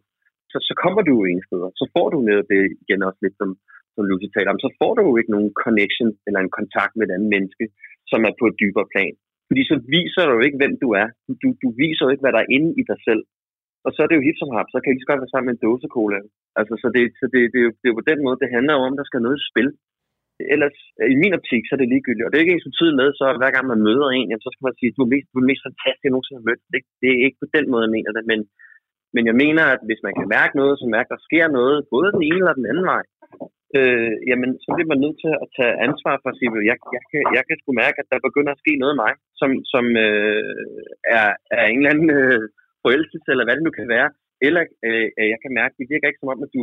så, 0.52 0.56
så 0.68 0.74
kommer 0.82 1.02
du 1.02 1.12
jo 1.18 1.24
ingen 1.30 1.46
steder. 1.48 1.68
Så 1.80 1.84
får 1.94 2.06
du 2.12 2.18
noget 2.28 2.44
det 2.52 2.62
igen 2.84 3.00
også 3.08 3.20
lidt 3.24 3.36
som, 3.40 3.50
som 3.94 4.02
Lucy 4.08 4.28
taler 4.30 4.50
om, 4.52 4.60
så 4.66 4.70
får 4.80 4.92
du 4.96 5.02
jo 5.08 5.14
ikke 5.20 5.34
nogen 5.36 5.50
connection 5.62 6.08
eller 6.26 6.40
en 6.40 6.56
kontakt 6.58 6.92
med 6.94 7.04
et 7.06 7.14
andet 7.16 7.30
menneske 7.34 7.64
som 8.12 8.20
er 8.28 8.34
på 8.40 8.44
et 8.50 8.58
dybere 8.62 8.90
plan. 8.94 9.14
Fordi 9.48 9.62
så 9.70 9.76
viser 9.96 10.22
du 10.24 10.32
jo 10.36 10.42
ikke, 10.46 10.60
hvem 10.60 10.74
du 10.84 10.88
er. 11.02 11.06
Du, 11.42 11.48
du 11.62 11.68
viser 11.82 12.02
jo 12.04 12.10
ikke, 12.12 12.24
hvad 12.24 12.34
der 12.34 12.42
er 12.42 12.52
inde 12.56 12.70
i 12.80 12.82
dig 12.90 12.98
selv. 13.08 13.22
Og 13.86 13.90
så 13.92 13.98
er 14.02 14.08
det 14.08 14.16
jo 14.18 14.26
hip 14.26 14.38
som 14.38 14.52
hap, 14.54 14.68
så 14.70 14.76
kan 14.78 14.88
jeg 14.88 14.96
lige 14.96 15.04
så 15.06 15.10
godt 15.10 15.22
være 15.22 15.32
sammen 15.32 15.48
med 15.48 15.56
en 15.56 15.64
dåse 15.66 15.88
cola. 15.96 16.18
Altså, 16.60 16.74
så 16.82 16.86
det, 16.96 17.04
så 17.20 17.24
det, 17.34 17.40
det, 17.42 17.50
det, 17.54 17.60
det 17.80 17.86
er 17.86 17.92
jo 17.92 18.00
på 18.00 18.10
den 18.10 18.20
måde, 18.24 18.40
det 18.42 18.54
handler 18.56 18.74
om, 18.84 18.92
at 18.94 19.00
der 19.00 19.08
skal 19.08 19.22
noget 19.22 19.38
i 19.40 19.48
spil. 19.50 19.68
Ellers, 20.54 20.78
i 21.14 21.16
min 21.22 21.36
optik, 21.38 21.62
så 21.64 21.72
er 21.74 21.80
det 21.80 21.92
ligegyldigt. 21.92 22.26
Og 22.26 22.30
det 22.30 22.36
er 22.36 22.44
ikke 22.44 22.56
ens 22.56 22.78
tid 22.80 22.90
med, 23.00 23.08
så 23.20 23.24
hver 23.40 23.52
gang 23.54 23.66
man 23.72 23.84
møder 23.88 24.08
en, 24.08 24.28
jamen, 24.28 24.44
så 24.46 24.50
skal 24.52 24.66
man 24.68 24.78
sige, 24.78 24.94
du 24.96 25.02
er 25.06 25.10
mest, 25.12 25.26
du 25.32 25.38
er 25.42 25.48
mest 25.50 25.62
fantastisk, 25.68 26.04
jeg 26.04 26.14
nogensinde 26.14 26.40
har 26.40 26.48
mødt. 26.50 26.62
Det, 26.72 26.80
det 27.02 27.08
er 27.12 27.20
ikke 27.26 27.40
på 27.42 27.48
den 27.56 27.64
måde, 27.70 27.84
jeg 27.86 27.94
mener 27.96 28.10
det. 28.16 28.24
Men, 28.32 28.40
men 29.14 29.22
jeg 29.30 29.36
mener, 29.44 29.64
at 29.74 29.82
hvis 29.88 30.04
man 30.06 30.14
kan 30.18 30.28
mærke 30.36 30.54
noget, 30.60 30.74
så 30.80 30.86
mærker, 30.94 31.10
der 31.14 31.26
sker 31.28 31.46
noget, 31.58 31.76
både 31.94 32.08
den 32.16 32.24
ene 32.30 32.42
eller 32.42 32.58
den 32.60 32.70
anden 32.70 32.86
vej, 32.92 33.04
øh, 33.80 34.12
jamen, 34.30 34.50
så 34.62 34.68
bliver 34.74 34.90
man 34.92 35.02
nødt 35.04 35.18
til 35.24 35.32
at 35.44 35.48
tage 35.58 35.74
ansvar 35.86 36.14
for 36.18 36.28
at 36.30 36.38
sige, 36.38 36.50
jeg, 36.70 36.78
jeg, 36.96 37.02
kan, 37.10 37.20
jeg 37.36 37.44
kan 37.46 37.56
sgu 37.58 37.70
mærke, 37.84 37.98
at 38.02 38.10
der 38.12 38.26
begynder 38.28 38.52
at 38.52 38.62
ske 38.62 38.72
noget 38.80 38.94
af 38.94 39.00
mig, 39.04 39.12
som, 39.40 39.50
som 39.72 39.84
øh, 40.06 40.42
er, 41.18 41.28
er 41.58 41.66
en 41.66 41.78
eller 41.80 41.92
anden 41.94 42.10
øh, 42.20 42.42
forelskelse, 42.84 43.28
eller 43.32 43.44
hvad 43.44 43.56
det 43.56 43.66
nu 43.66 43.72
kan 43.78 43.88
være. 43.96 44.08
Eller 44.46 44.62
øh, 44.86 45.06
jeg 45.32 45.38
kan 45.42 45.52
mærke, 45.60 45.76
det 45.78 45.92
virker 45.92 46.08
ikke 46.08 46.22
som 46.22 46.32
om, 46.34 46.40
at 46.46 46.50
du, 46.56 46.62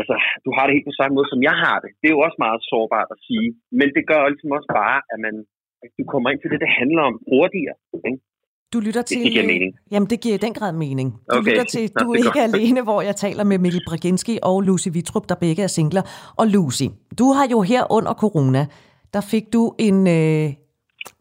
altså, 0.00 0.14
du 0.44 0.50
har 0.56 0.64
det 0.64 0.74
helt 0.76 0.88
på 0.90 0.98
samme 0.98 1.14
måde, 1.16 1.32
som 1.32 1.42
jeg 1.48 1.56
har 1.64 1.78
det. 1.84 1.90
Det 2.00 2.06
er 2.08 2.16
jo 2.16 2.26
også 2.26 2.38
meget 2.44 2.60
sårbart 2.72 3.10
at 3.14 3.22
sige. 3.28 3.48
Men 3.78 3.88
det 3.96 4.04
gør 4.10 4.22
ligesom 4.32 4.56
også 4.58 4.70
bare, 4.82 4.98
at 5.12 5.18
man 5.26 5.36
at 5.84 5.90
du 5.98 6.04
kommer 6.12 6.28
ind 6.30 6.40
til 6.40 6.50
det, 6.52 6.60
det 6.64 6.72
handler 6.80 7.02
om 7.10 7.16
hurtigere. 7.30 7.76
Ikke? 8.08 8.20
Du 8.74 8.80
lytter 8.80 9.02
til... 9.02 9.18
Det 9.24 9.32
giver 9.32 9.46
mening. 9.46 9.74
Jamen, 9.90 10.10
det 10.10 10.20
giver 10.20 10.34
i 10.34 10.38
den 10.46 10.54
grad 10.54 10.72
mening. 10.72 11.08
Du 11.12 11.38
okay. 11.38 11.50
lytter 11.50 11.64
til 11.64 11.90
Du 12.00 12.12
er 12.12 12.16
ikke 12.16 12.30
godt. 12.40 12.54
alene, 12.54 12.82
hvor 12.82 13.00
jeg 13.02 13.16
taler 13.16 13.44
med 13.44 13.58
Mikkel 13.58 13.82
Braginski 13.88 14.38
og 14.42 14.60
Lucy 14.62 14.88
Vitrup, 14.92 15.28
der 15.28 15.34
begge 15.34 15.62
er 15.62 15.66
singler. 15.66 16.02
Og 16.38 16.46
Lucy, 16.46 16.88
du 17.18 17.26
har 17.32 17.46
jo 17.50 17.60
her 17.62 17.92
under 17.92 18.12
corona, 18.14 18.66
der 19.14 19.20
fik 19.20 19.52
du 19.52 19.74
en, 19.78 20.06
øh, 20.06 20.46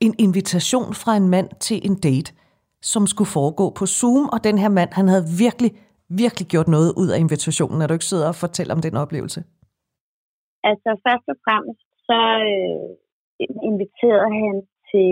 en 0.05 0.13
invitation 0.19 0.93
fra 0.93 1.15
en 1.15 1.27
mand 1.27 1.49
til 1.59 1.77
en 1.87 1.95
date, 1.95 2.33
som 2.81 3.07
skulle 3.07 3.31
foregå 3.37 3.65
på 3.79 3.85
Zoom, 3.85 4.29
og 4.33 4.43
den 4.43 4.57
her 4.57 4.69
mand, 4.69 4.89
han 4.91 5.07
havde 5.07 5.25
virkelig, 5.45 5.71
virkelig 6.09 6.47
gjort 6.47 6.67
noget 6.67 6.93
ud 6.97 7.09
af 7.09 7.19
invitationen. 7.19 7.81
Er 7.81 7.87
du 7.87 7.93
ikke 7.93 8.05
sidder 8.05 8.27
og 8.27 8.35
fortæller 8.35 8.75
om 8.75 8.81
den 8.81 8.95
oplevelse? 9.03 9.43
Altså, 10.69 10.89
først 11.07 11.25
og 11.33 11.37
fremmest, 11.45 11.85
så 12.07 12.19
øh, 12.51 12.87
inviterede 13.69 14.31
han 14.43 14.55
til, 14.93 15.12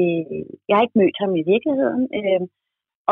jeg 0.67 0.76
har 0.76 0.84
ikke 0.84 1.00
mødt 1.02 1.17
ham 1.22 1.32
i 1.41 1.44
virkeligheden, 1.54 2.04
øh, 2.20 2.41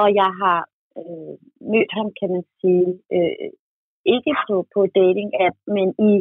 og 0.01 0.07
jeg 0.21 0.31
har 0.41 0.59
øh, 0.99 1.35
mødt 1.73 1.91
ham, 1.97 2.07
kan 2.19 2.29
man 2.35 2.43
sige, 2.59 2.89
øh, 3.15 3.49
ikke 4.15 4.33
på, 4.47 4.55
på 4.73 4.81
dating 4.99 5.29
app, 5.45 5.57
men 5.77 5.87
i, 6.09 6.11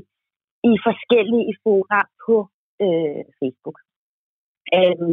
i 0.71 0.73
forskellige 0.87 1.53
fora 1.63 2.01
på 2.25 2.37
øh, 2.85 3.23
Facebook. 3.39 3.79
Øh, 4.77 5.11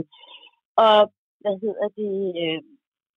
og 0.85 0.97
hvad 1.41 1.55
hedder 1.63 1.87
det, 1.99 2.15
øh, 2.43 2.61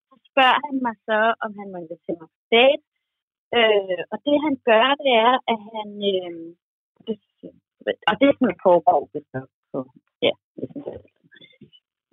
så 0.08 0.14
spørger 0.30 0.58
han 0.66 0.76
mig 0.86 0.96
så, 1.08 1.20
om 1.44 1.50
han 1.58 1.66
må 1.72 1.76
invitere 1.84 2.18
mig 2.20 2.30
på 2.36 2.42
date, 2.56 2.84
øh, 3.58 4.02
og 4.12 4.18
det 4.26 4.36
han 4.46 4.54
gør, 4.70 4.86
det 5.02 5.12
er, 5.28 5.34
at 5.52 5.60
han, 5.74 5.88
øh, 6.12 6.32
det, 7.06 7.14
og 8.08 8.14
det 8.18 8.26
er 8.26 8.34
sådan, 8.38 8.64
foregår 8.66 9.00
på, 9.72 9.78
ja, 10.26 10.32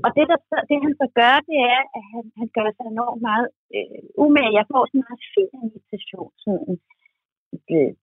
og 0.04 0.10
det, 0.18 0.26
der, 0.32 0.38
det 0.70 0.78
han 0.86 0.94
så 1.02 1.08
gør, 1.20 1.36
det 1.50 1.58
er, 1.74 1.82
at 1.98 2.04
han, 2.14 2.24
han 2.40 2.50
gør 2.58 2.70
sig 2.76 2.86
enormt 2.88 3.22
meget 3.30 3.48
øh, 3.76 4.02
umage. 4.24 4.58
Jeg 4.60 4.66
får 4.72 4.82
sådan 4.86 5.00
en 5.00 5.06
meget 5.08 5.24
fin 5.34 5.52
invitation. 5.66 6.32
Sådan 6.44 6.76
øh, 7.76 7.94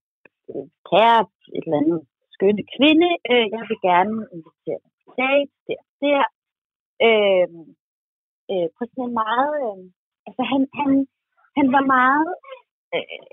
øh, 0.50 0.66
kære 0.88 1.20
et 1.57 1.64
eller 1.66 1.81
andet 1.81 2.00
skønne 2.35 2.64
kvinde. 2.76 3.11
Øh, 3.31 3.46
jeg 3.57 3.62
vil 3.70 3.81
gerne 3.90 4.16
invitere 4.37 4.81
dig 4.85 4.92
til 5.00 5.11
date, 5.22 5.52
der, 5.68 5.81
der. 6.02 6.22
Øh, 7.07 7.48
øh, 8.52 8.68
på 8.76 8.83
sådan 8.88 9.05
en 9.09 9.14
meget... 9.24 9.52
Øh, 9.66 9.83
altså, 10.26 10.42
han, 10.52 10.61
han, 10.81 10.90
han 11.59 11.66
var 11.76 11.85
meget... 11.96 12.31
Øh, 12.94 13.33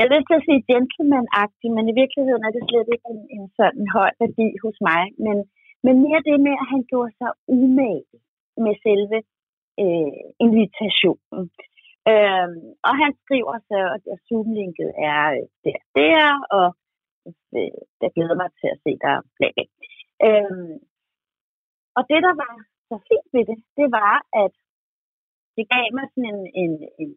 jeg 0.00 0.06
vil 0.10 0.26
til 0.28 0.40
at 0.40 0.46
sige 0.48 0.68
gentleman-agtig, 0.72 1.68
men 1.76 1.84
i 1.92 1.98
virkeligheden 2.00 2.42
er 2.44 2.52
det 2.56 2.62
slet 2.64 2.88
ikke 2.94 3.08
en, 3.14 3.22
en 3.36 3.44
sådan 3.58 3.86
høj 3.96 4.10
værdi 4.22 4.48
hos 4.64 4.76
mig. 4.88 5.02
Men 5.26 5.36
men 5.84 5.94
mere 6.04 6.20
det 6.28 6.36
med, 6.46 6.54
at 6.62 6.70
han 6.74 6.82
gjorde 6.90 7.12
sig 7.20 7.30
umage 7.56 8.16
med 8.64 8.74
selve 8.86 9.18
øh, 9.82 10.22
invitationen. 10.46 11.44
Øh, 12.12 12.48
og 12.88 12.94
han 13.02 13.12
skriver 13.22 13.54
så, 13.70 13.80
at 13.96 14.18
Zoom-linket 14.26 14.90
er 15.10 15.22
øh, 15.36 15.46
der, 15.64 15.78
der, 15.98 16.24
og 16.58 16.68
øh, 17.58 17.80
der 18.00 18.08
glæder 18.14 18.36
mig 18.40 18.50
til 18.60 18.68
at 18.74 18.80
se 18.84 18.92
der 19.04 19.16
bag. 19.40 19.58
Øh, 20.26 20.74
og 21.96 22.02
det, 22.10 22.20
der 22.26 22.34
var 22.44 22.54
så 22.88 22.96
fint 23.08 23.28
ved 23.34 23.44
det, 23.50 23.58
det 23.78 23.88
var, 24.00 24.14
at 24.44 24.54
det 25.56 25.64
gav 25.74 25.86
mig 25.96 26.06
sådan 26.10 26.28
en, 26.32 26.40
en, 26.62 26.72
en 27.02 27.10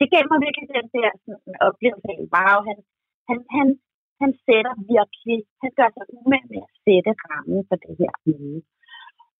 det 0.00 0.08
gav 0.14 0.24
mig 0.30 0.38
virkelig 0.46 0.68
den 0.78 0.88
der 0.96 1.10
sådan, 1.24 1.54
oplevelse 1.68 2.08
af, 2.12 2.18
wow, 2.34 2.56
han, 2.68 2.78
han, 3.28 3.38
han, 3.56 3.66
han 4.22 4.30
sætter 4.46 4.74
virkelig, 4.94 5.38
han 5.62 5.70
gør 5.78 5.88
sig 5.96 6.06
umænd 6.16 6.46
med 6.52 6.62
at 6.68 6.74
sætte 6.84 7.10
rammen 7.24 7.62
for 7.68 7.76
det 7.84 7.94
her 8.00 8.12
møde. 8.26 8.60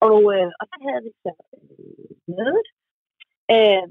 Og, 0.08 0.20
øh, 0.34 0.50
og 0.60 0.64
så 0.70 0.76
havde 0.84 1.02
vi 1.06 1.12
så 1.24 1.32
øh, 1.56 2.10
mødet, 2.36 2.68
øh, 3.54 3.86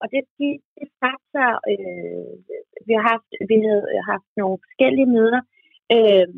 og 0.00 0.06
det, 0.12 0.22
det, 0.38 0.50
det 0.78 0.86
så, 1.34 1.46
øh, 1.72 2.32
vi 2.86 2.92
har 2.98 3.04
haft, 3.12 3.30
vi 3.50 3.56
havde 3.66 3.86
haft 4.12 4.28
nogle 4.40 4.58
forskellige 4.64 5.12
møder, 5.16 5.42
øh, 5.96 6.28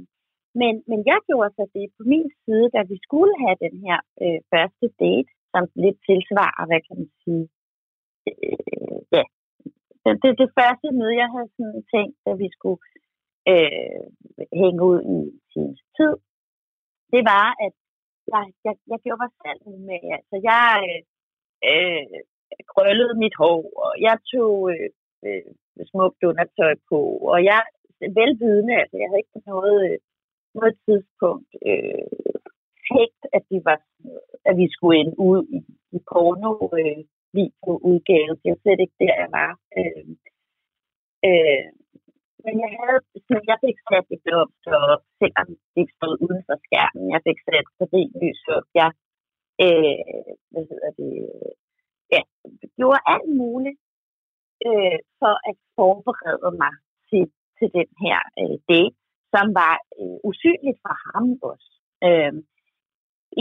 men, 0.61 0.73
men 0.91 1.01
jeg 1.11 1.19
gjorde 1.29 1.51
så 1.59 1.65
det 1.77 1.87
på 1.97 2.03
min 2.13 2.29
side, 2.43 2.67
da 2.75 2.81
vi 2.93 2.97
skulle 3.07 3.35
have 3.45 3.57
den 3.67 3.75
her 3.87 3.99
øh, 4.23 4.41
første 4.53 4.87
date, 5.03 5.31
som 5.53 5.63
lidt 5.85 5.99
tilsvarer, 6.09 6.65
hvad 6.69 6.81
kan 6.87 6.97
man 7.01 7.11
sige, 7.23 7.45
øh, 8.29 8.99
ja, 9.17 9.25
det, 10.05 10.13
det, 10.23 10.31
det 10.43 10.49
første 10.59 10.89
møde, 10.99 11.21
jeg 11.23 11.29
havde 11.35 11.51
sådan 11.57 11.83
tænkt, 11.95 12.17
at 12.31 12.35
vi 12.43 12.49
skulle 12.57 12.81
øh, 13.53 14.01
hænge 14.61 14.83
ud 14.91 15.01
i 15.17 15.19
sin 15.53 15.69
tid, 15.97 16.15
det 17.13 17.23
var, 17.33 17.49
at 17.67 17.75
jeg, 18.33 18.45
jeg, 18.67 18.75
jeg 18.91 18.99
gjorde 19.05 19.23
mig 19.25 19.33
selv 19.43 19.63
med. 19.89 20.03
Altså, 20.17 20.37
jeg, 20.51 20.67
øh, 20.89 21.03
øh, 21.69 22.21
krøllede 22.73 23.15
mit 23.23 23.37
hår, 23.43 23.63
og 23.85 23.93
jeg 24.07 24.17
tog 24.33 24.55
øh, 24.73 24.91
øh, 25.27 25.51
smukt 25.91 26.23
undertøj 26.31 26.75
på, 26.91 27.01
og 27.33 27.39
jeg 27.51 27.63
velvidende, 28.21 28.75
altså 28.83 28.97
jeg 28.99 29.09
havde 29.09 29.23
ikke 29.23 29.37
på 29.37 29.43
noget, 29.53 29.79
øh, 29.91 29.99
noget 30.55 30.75
tidspunkt 30.87 31.51
øh, 31.71 32.09
tænkt, 32.91 33.23
at, 33.37 33.43
de 33.51 33.59
var, 33.69 33.79
at 34.49 34.55
vi 34.61 34.67
skulle 34.75 34.99
ind 35.03 35.15
ud 35.19 35.43
i, 35.57 35.61
i 35.97 35.99
porno 36.11 36.53
øh, 36.81 37.05
videoudgave. 37.39 38.33
Det 38.41 38.49
var 38.53 38.61
slet 38.63 38.81
ikke 38.81 38.99
der, 39.05 39.15
jeg 39.23 39.31
var. 39.41 39.53
Øh, 39.79 40.05
øh, 41.29 41.67
men 42.45 42.55
jeg 42.65 42.71
havde, 42.79 43.01
så 43.27 43.35
jeg 43.51 43.59
fik 43.65 43.79
sat 43.87 44.07
det 44.25 44.35
op, 44.43 44.53
så 44.67 44.77
selvom 45.21 45.47
det 45.73 45.81
ikke 45.83 45.97
stod 45.99 46.15
uden 46.25 46.43
for 46.49 46.57
skærmen, 46.67 47.05
jeg 47.15 47.21
fik 47.29 47.39
sat 47.47 47.67
lys 48.23 48.43
op. 48.57 48.67
Jeg, 48.81 48.91
øh, 49.65 50.29
hvad 50.51 50.65
hedder 50.71 50.91
det, 51.01 51.13
ja, 52.15 52.21
gjorde 52.77 53.07
alt 53.15 53.33
muligt 53.43 53.79
øh, 54.67 54.99
for 55.21 55.35
at 55.51 55.57
forberede 55.77 56.53
mig 56.63 56.75
til, 57.11 57.25
til 57.59 57.69
den 57.79 57.91
her 58.05 58.19
øh, 58.41 58.57
date, 58.71 58.97
som 59.35 59.47
var 59.61 59.75
øh, 60.01 60.19
usynligt 60.31 60.79
for 60.85 60.95
ham 61.09 61.27
også. 61.51 61.71
Øh, 62.09 62.35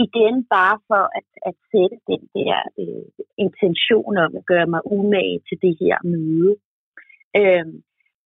igen 0.04 0.34
bare 0.56 0.76
for 0.88 1.02
at, 1.18 1.28
at 1.48 1.54
sætte 1.70 1.96
den 2.10 2.22
der 2.36 2.56
øh, 2.80 3.08
intention 3.44 4.14
om 4.24 4.32
at 4.40 4.46
gøre 4.52 4.68
mig 4.74 4.82
umage 4.96 5.38
til 5.48 5.58
det 5.64 5.74
her 5.82 5.96
møde. 6.12 6.52
Øh, 7.40 7.66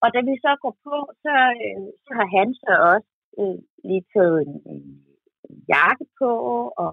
og 0.02 0.08
da 0.14 0.18
vi 0.28 0.34
så 0.44 0.52
går 0.62 0.74
på, 0.86 0.96
så, 1.24 1.34
øh, 1.64 1.84
så 2.04 2.10
har 2.18 2.28
han 2.36 2.48
så 2.64 2.72
også 2.92 3.12
øh, 3.40 3.58
lige 3.88 4.04
taget 4.14 4.38
en, 4.46 4.54
en 4.72 4.84
jakke 5.72 6.06
på, 6.20 6.30
og, 6.84 6.92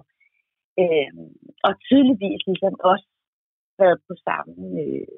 øh, 0.82 1.12
og 1.66 1.72
tydeligvis 1.86 2.40
ligesom 2.50 2.74
også 2.92 3.08
været 3.80 3.98
på 4.08 4.14
samme, 4.26 4.54
øh, 4.84 5.14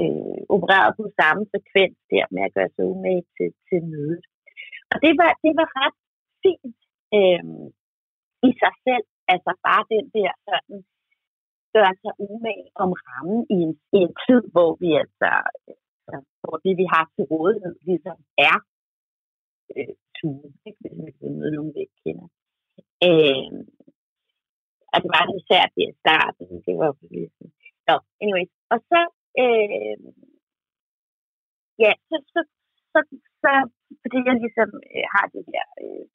øh, 0.00 0.40
opereret 0.54 0.92
på 1.00 1.04
samme 1.20 1.42
frekvens 1.50 1.98
der 2.12 2.26
med 2.34 2.42
at 2.46 2.54
gøre 2.56 2.70
sig 2.74 2.84
umage 2.92 3.24
til, 3.36 3.50
til 3.68 3.80
mødet. 3.92 4.24
Og 4.92 4.96
det 5.04 5.12
var, 5.20 5.30
det 5.44 5.52
var 5.60 5.68
ret 5.80 5.98
fint 6.42 6.78
øh, 7.18 7.44
i 8.48 8.50
sig 8.62 8.74
selv, 8.86 9.06
altså 9.32 9.50
bare 9.66 9.84
den 9.94 10.04
der 10.16 10.32
sådan, 10.48 10.78
gør 11.74 11.90
sig 12.02 12.12
umage 12.28 12.68
om 12.84 12.90
rammen 13.06 13.40
i 13.56 13.58
en, 13.66 13.74
i 13.96 13.98
en 14.06 14.14
tid, 14.24 14.42
hvor 14.54 14.70
vi 14.82 14.88
altså, 15.02 15.30
hvor 16.48 16.58
det, 16.66 16.74
vi 16.82 16.86
har 16.94 17.04
til 17.14 17.24
rådighed, 17.32 17.74
ligesom 17.90 18.18
er 18.48 18.56
øh, 19.76 19.94
tue, 20.18 20.48
ikke? 20.66 20.78
hvis 20.80 20.94
vi 21.06 21.10
kan 21.18 21.38
møde 21.38 21.54
nogen, 21.56 21.74
vi 21.74 21.80
ikke 21.84 22.00
kender. 22.04 22.28
Øh, 23.08 23.50
og 24.92 24.96
det 25.02 25.10
var 25.14 25.24
det 25.28 25.36
især 25.40 25.64
det 25.74 25.84
i 25.92 25.98
starten, 26.02 26.46
det 26.66 26.74
var 26.80 26.86
jo 26.90 26.94
ligesom. 27.16 27.46
Nå, 27.88 27.94
anyways. 28.22 28.52
Og 28.72 28.78
så, 28.90 29.00
øh, 29.42 29.96
ja, 31.84 31.92
så, 32.08 32.16
så, 32.32 32.40
så, 32.92 33.00
så, 33.42 33.52
fordi 34.02 34.18
jeg 34.28 34.34
ligesom 34.44 34.70
øh, 34.94 35.06
har 35.14 35.26
de 35.34 35.40
her 35.52 35.66
øh, 35.84 36.06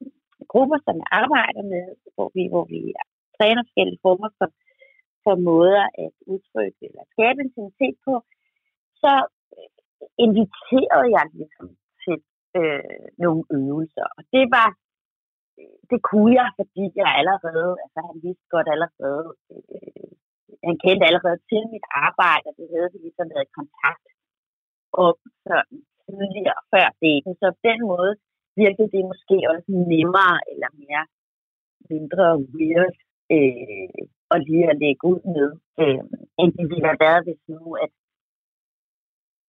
grupper, 0.52 0.78
som 0.86 0.94
jeg 1.02 1.08
arbejder 1.22 1.62
med, 1.74 1.84
hvor 2.14 2.28
vi, 2.36 2.42
hvor 2.52 2.64
vi 2.74 2.80
træner 3.38 3.62
forskellige 3.62 4.02
former 4.06 4.30
for, 4.38 4.48
for 5.24 5.34
måder 5.50 5.84
at 6.04 6.14
udtrykke 6.32 6.80
eller 6.88 7.04
skabe 7.14 7.38
intimitet 7.46 7.96
på, 8.06 8.14
så 9.02 9.12
inviterede 10.24 11.08
jeg 11.16 11.24
ligesom 11.38 11.66
til 12.04 12.18
øh, 12.58 13.04
nogle 13.24 13.42
øvelser. 13.58 14.06
Og 14.16 14.22
det 14.34 14.44
var, 14.56 14.68
det 15.90 16.00
kunne 16.08 16.32
jeg, 16.40 16.48
fordi 16.58 16.84
jeg 17.00 17.10
allerede, 17.20 17.70
altså 17.84 17.98
han 18.08 18.16
vidste 18.26 18.46
godt 18.54 18.68
allerede, 18.74 19.26
øh, 19.52 20.10
han 20.68 20.76
kendte 20.84 21.04
allerede 21.10 21.38
til 21.50 21.62
mit 21.74 21.86
arbejde, 22.06 22.44
og 22.50 22.54
det 22.58 22.66
havde 22.74 22.90
vi 22.92 22.98
ligesom 23.06 23.26
været 23.34 23.48
i 23.48 23.56
kontakt 23.58 24.06
og 25.02 25.10
sådan 25.46 25.78
tidligere 26.06 26.60
før 26.72 26.86
det. 27.02 27.16
Så 27.40 27.46
på 27.56 27.60
den 27.70 27.80
måde 27.92 28.12
virkede 28.62 28.90
det 28.94 29.02
måske 29.10 29.36
også 29.52 29.70
nemmere 29.92 30.36
eller 30.52 30.70
mere 30.82 31.04
mindre 31.90 32.26
weird 32.54 32.96
øh, 33.34 34.02
og 34.32 34.38
lige 34.48 34.66
at 34.72 34.80
lægge 34.84 35.02
ud 35.12 35.20
med, 35.36 35.48
øh, 35.82 36.02
end 36.40 36.50
det 36.58 36.66
ville 36.70 36.86
have 36.90 37.02
været, 37.06 37.24
hvis 37.26 37.42
nu, 37.52 37.62
at 37.84 37.92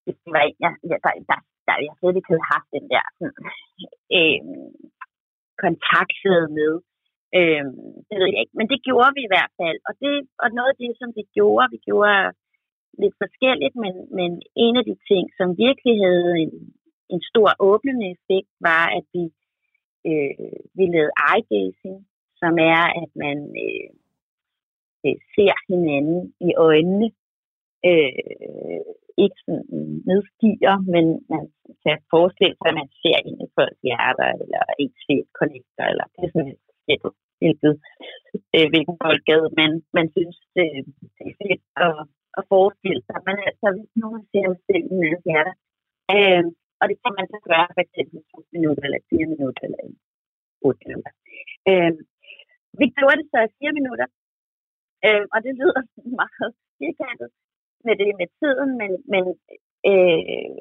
det 0.06 0.16
var 0.36 0.44
ikke, 0.48 0.60
jeg, 0.66 0.72
jeg, 0.90 0.98
der, 1.06 1.12
der, 1.30 1.40
der, 1.68 1.76
jeg 1.88 1.94
slet 2.00 2.18
ikke 2.18 2.32
havde 2.32 2.52
haft 2.56 2.70
den 2.78 2.86
der 2.94 3.06
sådan, 3.18 3.36
øh, 4.18 4.42
kontakt 5.64 6.20
med. 6.60 6.74
Øh, 7.40 7.66
det 8.08 8.16
ved 8.20 8.30
jeg 8.32 8.42
ikke, 8.44 8.58
men 8.60 8.68
det 8.72 8.80
gjorde 8.88 9.14
vi 9.18 9.22
i 9.26 9.34
hvert 9.34 9.54
fald. 9.60 9.78
Og, 9.88 9.94
det, 10.02 10.12
og 10.44 10.48
noget 10.58 10.72
af 10.74 10.80
det, 10.84 10.92
som 11.02 11.10
vi 11.18 11.24
gjorde, 11.38 11.74
vi 11.76 11.80
gjorde 11.90 12.24
lidt 13.02 13.16
forskelligt, 13.24 13.76
men, 13.84 13.94
men 14.20 14.32
en 14.66 14.76
af 14.80 14.86
de 14.90 14.98
ting, 15.10 15.24
som 15.38 15.48
virkelig 15.66 15.96
havde 16.06 16.34
en, 16.44 16.54
en 17.14 17.22
stor 17.32 17.50
åbnende 17.70 18.06
effekt, 18.16 18.52
var, 18.70 18.86
at 18.98 19.06
vi, 19.16 19.24
øh, 20.10 20.56
vi 20.78 20.84
lavede 20.94 21.18
eye 21.30 21.44
gazing, 21.52 21.98
som 22.42 22.54
er, 22.76 22.84
at 23.04 23.10
man 23.24 23.38
øh, 23.66 23.90
øh, 25.06 25.18
ser 25.34 25.56
hinanden 25.70 26.22
i 26.48 26.50
øjnene 26.70 27.08
øh, 27.90 28.82
ikke 29.24 29.40
sådan 29.46 29.88
nedstiger, 30.10 30.76
men 30.94 31.06
man 31.34 31.44
kan 31.84 31.98
forestille 32.14 32.56
sig, 32.58 32.68
at 32.70 32.80
man 32.82 32.90
ser 33.02 33.18
ind 33.28 33.38
i 33.46 33.48
folks 33.58 33.82
hjerter, 33.88 34.30
eller 34.44 34.62
ens 34.84 35.00
fedt 35.08 35.30
connecter, 35.40 35.86
eller 35.92 36.06
det 36.14 36.22
er 36.26 36.32
sådan 36.34 36.54
et 36.94 37.02
hvilket, 37.40 37.74
øh, 38.56 38.68
hvilken 38.72 38.96
boldgade 39.04 39.48
man, 39.60 39.72
man 39.98 40.08
synes, 40.16 40.38
det, 40.56 40.68
det 41.18 41.26
er 41.32 41.38
fedt 41.44 41.64
at, 41.86 41.98
at 42.40 42.44
forestille 42.54 43.02
sig. 43.08 43.18
Men 43.28 43.36
altså, 43.50 43.68
hvis 43.76 43.92
nogen 44.04 44.22
ser 44.32 44.46
sig 44.52 44.62
selv 44.70 44.86
i 44.94 44.98
ens 45.08 45.24
hjerter, 45.30 45.56
øh, 46.16 46.44
og 46.80 46.86
det 46.90 46.98
kan 47.04 47.14
man 47.18 47.28
så 47.34 47.38
gøre 47.50 47.68
for 47.76 47.82
eksempel 47.86 48.18
2 48.32 48.56
minutter, 48.56 48.84
eller 48.88 49.02
4 49.10 49.34
minutter, 49.34 49.62
eller 49.68 49.82
8 50.68 50.80
minutter. 50.86 51.12
Øh, 51.70 51.94
vi 52.80 52.86
gjorde 52.98 53.18
det 53.20 53.28
så 53.32 53.40
i 53.48 53.52
4 53.60 53.80
minutter, 53.80 54.08
øh, 55.06 55.26
og 55.34 55.40
det 55.46 55.54
lyder 55.62 55.82
meget 56.22 56.50
firkantet, 56.80 57.30
med 57.88 57.96
det 58.02 58.12
med 58.22 58.30
tiden, 58.40 58.70
men, 58.82 58.92
men, 59.14 59.24
øh, 59.90 60.58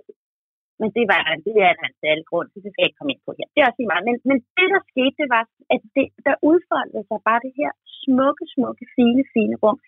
men 0.80 0.88
det 0.96 1.04
var 1.12 1.20
det 1.46 1.54
er 1.66 1.72
en 1.74 2.00
særlig 2.04 2.24
grund 2.30 2.48
til, 2.48 2.62
det 2.64 2.70
skal 2.70 2.82
jeg 2.82 2.88
ikke 2.88 3.00
komme 3.00 3.14
ind 3.14 3.24
på 3.26 3.32
her. 3.38 3.48
Det 3.52 3.60
er 3.60 3.68
også 3.70 3.82
meget. 3.92 4.06
Men, 4.08 4.16
men 4.30 4.38
det, 4.58 4.66
der 4.74 4.82
skete, 4.92 5.16
det 5.20 5.28
var, 5.34 5.44
at 5.74 5.80
det, 5.96 6.06
der 6.26 6.42
udfoldede 6.50 7.04
sig 7.08 7.20
bare 7.28 7.44
det 7.46 7.54
her 7.60 7.70
smukke, 8.02 8.44
smukke, 8.54 8.84
fine, 8.96 9.22
fine 9.34 9.56
rum, 9.62 9.78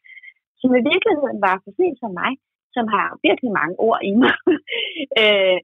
som 0.60 0.70
i 0.80 0.82
virkeligheden 0.92 1.38
var 1.46 1.56
for 1.64 1.70
sent 1.78 1.98
som 2.02 2.12
mig, 2.22 2.32
som 2.76 2.84
har 2.94 3.06
virkelig 3.26 3.52
mange 3.60 3.76
ord 3.88 4.00
i 4.10 4.12
mig. 4.22 4.36
øh, 5.22 5.58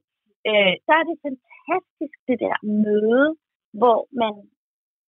øh, 0.49 0.73
så 0.85 0.91
er 0.99 1.03
det 1.09 1.17
fantastisk, 1.27 2.17
det 2.29 2.37
der 2.45 2.55
møde, 2.85 3.27
hvor 3.79 3.99
man 4.21 4.33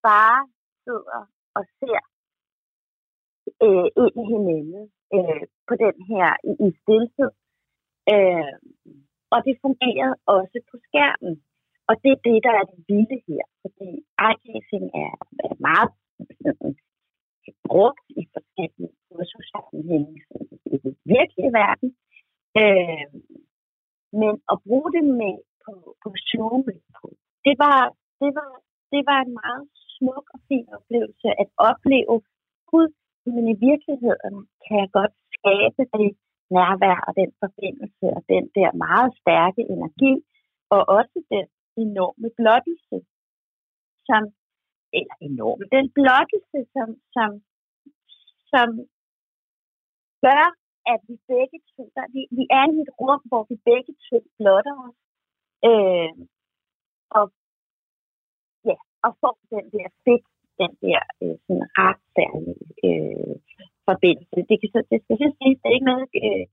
bare 0.09 0.41
sidder 0.85 1.19
og 1.57 1.63
ser 1.79 2.01
øh, 3.63 3.87
ind 4.01 4.15
i 4.21 4.25
hinanden 4.31 4.83
øh, 5.15 5.43
på 5.67 5.73
den 5.83 5.95
her 6.11 6.27
i, 6.49 6.51
i 6.67 6.69
stilhed. 6.81 7.31
Øh, 8.13 8.55
og 9.33 9.39
det 9.45 9.55
fungerede 9.65 10.15
også 10.35 10.57
på 10.69 10.75
skærmen. 10.87 11.35
Og 11.89 11.95
det 12.03 12.11
er 12.15 12.23
det, 12.27 12.37
der 12.47 12.53
er 12.59 12.65
det 12.71 12.79
vilde 12.89 13.17
her. 13.27 13.43
Fordi 13.61 13.89
eye 14.27 14.81
er, 15.03 15.13
er 15.47 15.55
meget 15.69 15.91
brugt 17.67 18.05
i 18.19 18.23
forskellige 18.33 18.93
kursussammenhænge 19.07 20.15
i 20.73 20.77
den 20.83 20.93
virkelige 21.15 21.51
verden. 21.61 21.89
Øh, 22.61 23.07
men 24.21 24.33
at 24.51 24.57
bruge 24.65 24.89
det 24.95 25.05
med 25.21 25.35
på, 25.63 25.73
på 26.03 26.09
Zoom, 26.27 26.63
på, 26.97 27.05
det, 27.45 27.55
var, 27.63 27.79
det, 28.21 28.31
var, 28.39 28.49
det 28.93 29.01
var 29.09 29.19
en 29.25 29.33
meget 29.43 29.65
smuk 29.95 30.25
og 30.33 30.39
fin 30.47 30.67
oplevelse 30.77 31.27
at 31.41 31.49
opleve 31.69 32.15
Gud 32.71 32.87
men 33.35 33.45
i 33.53 33.55
virkeligheden 33.69 34.35
kan 34.65 34.75
jeg 34.83 34.89
godt 34.97 35.13
skabe 35.37 35.81
det 35.97 36.11
nærvær 36.57 36.97
og 37.07 37.13
den 37.21 37.31
forbindelse 37.43 38.05
og 38.17 38.21
den 38.33 38.45
der 38.57 38.69
meget 38.85 39.11
stærke 39.21 39.61
energi, 39.75 40.13
og 40.73 40.81
også 40.97 41.17
den 41.33 41.47
enorme 41.85 42.29
blottelse, 42.39 42.97
som, 44.07 44.21
eller 44.97 45.15
enorm, 45.29 45.59
den 45.77 45.87
blottelse, 45.97 46.59
som, 46.75 46.87
som, 47.15 47.29
som 48.51 48.67
gør, 50.25 50.45
at 50.93 50.99
vi 51.07 51.15
begge 51.33 51.59
to, 51.73 51.81
der, 51.95 52.05
vi, 52.15 52.21
vi 52.37 52.43
er 52.59 52.65
i 52.75 52.77
et 52.85 52.91
rum, 53.01 53.21
hvor 53.29 53.43
vi 53.49 53.55
begge 53.69 53.93
to 54.07 54.17
blotter 54.39 54.75
os, 54.87 54.99
øh, 55.69 56.13
og, 57.17 57.25
ja, 58.69 58.77
og 59.05 59.11
får 59.21 59.35
den 59.55 59.65
der 59.75 59.87
fedt 60.05 60.27
den 60.61 60.71
der 60.83 61.01
øh, 61.23 61.35
sådan 61.45 61.67
ret 61.79 62.01
særlige 62.15 62.67
øh, 62.87 63.35
forbindelse. 63.89 64.37
Det, 64.49 64.55
kan 64.59 64.69
så, 64.75 64.79
det 64.91 64.99
skal 65.01 65.17
så 65.23 65.29
sige, 65.37 65.55
det 65.59 65.67
er 65.67 65.77
ikke 65.77 65.91
noget, 65.93 66.07
øh, 66.23 66.45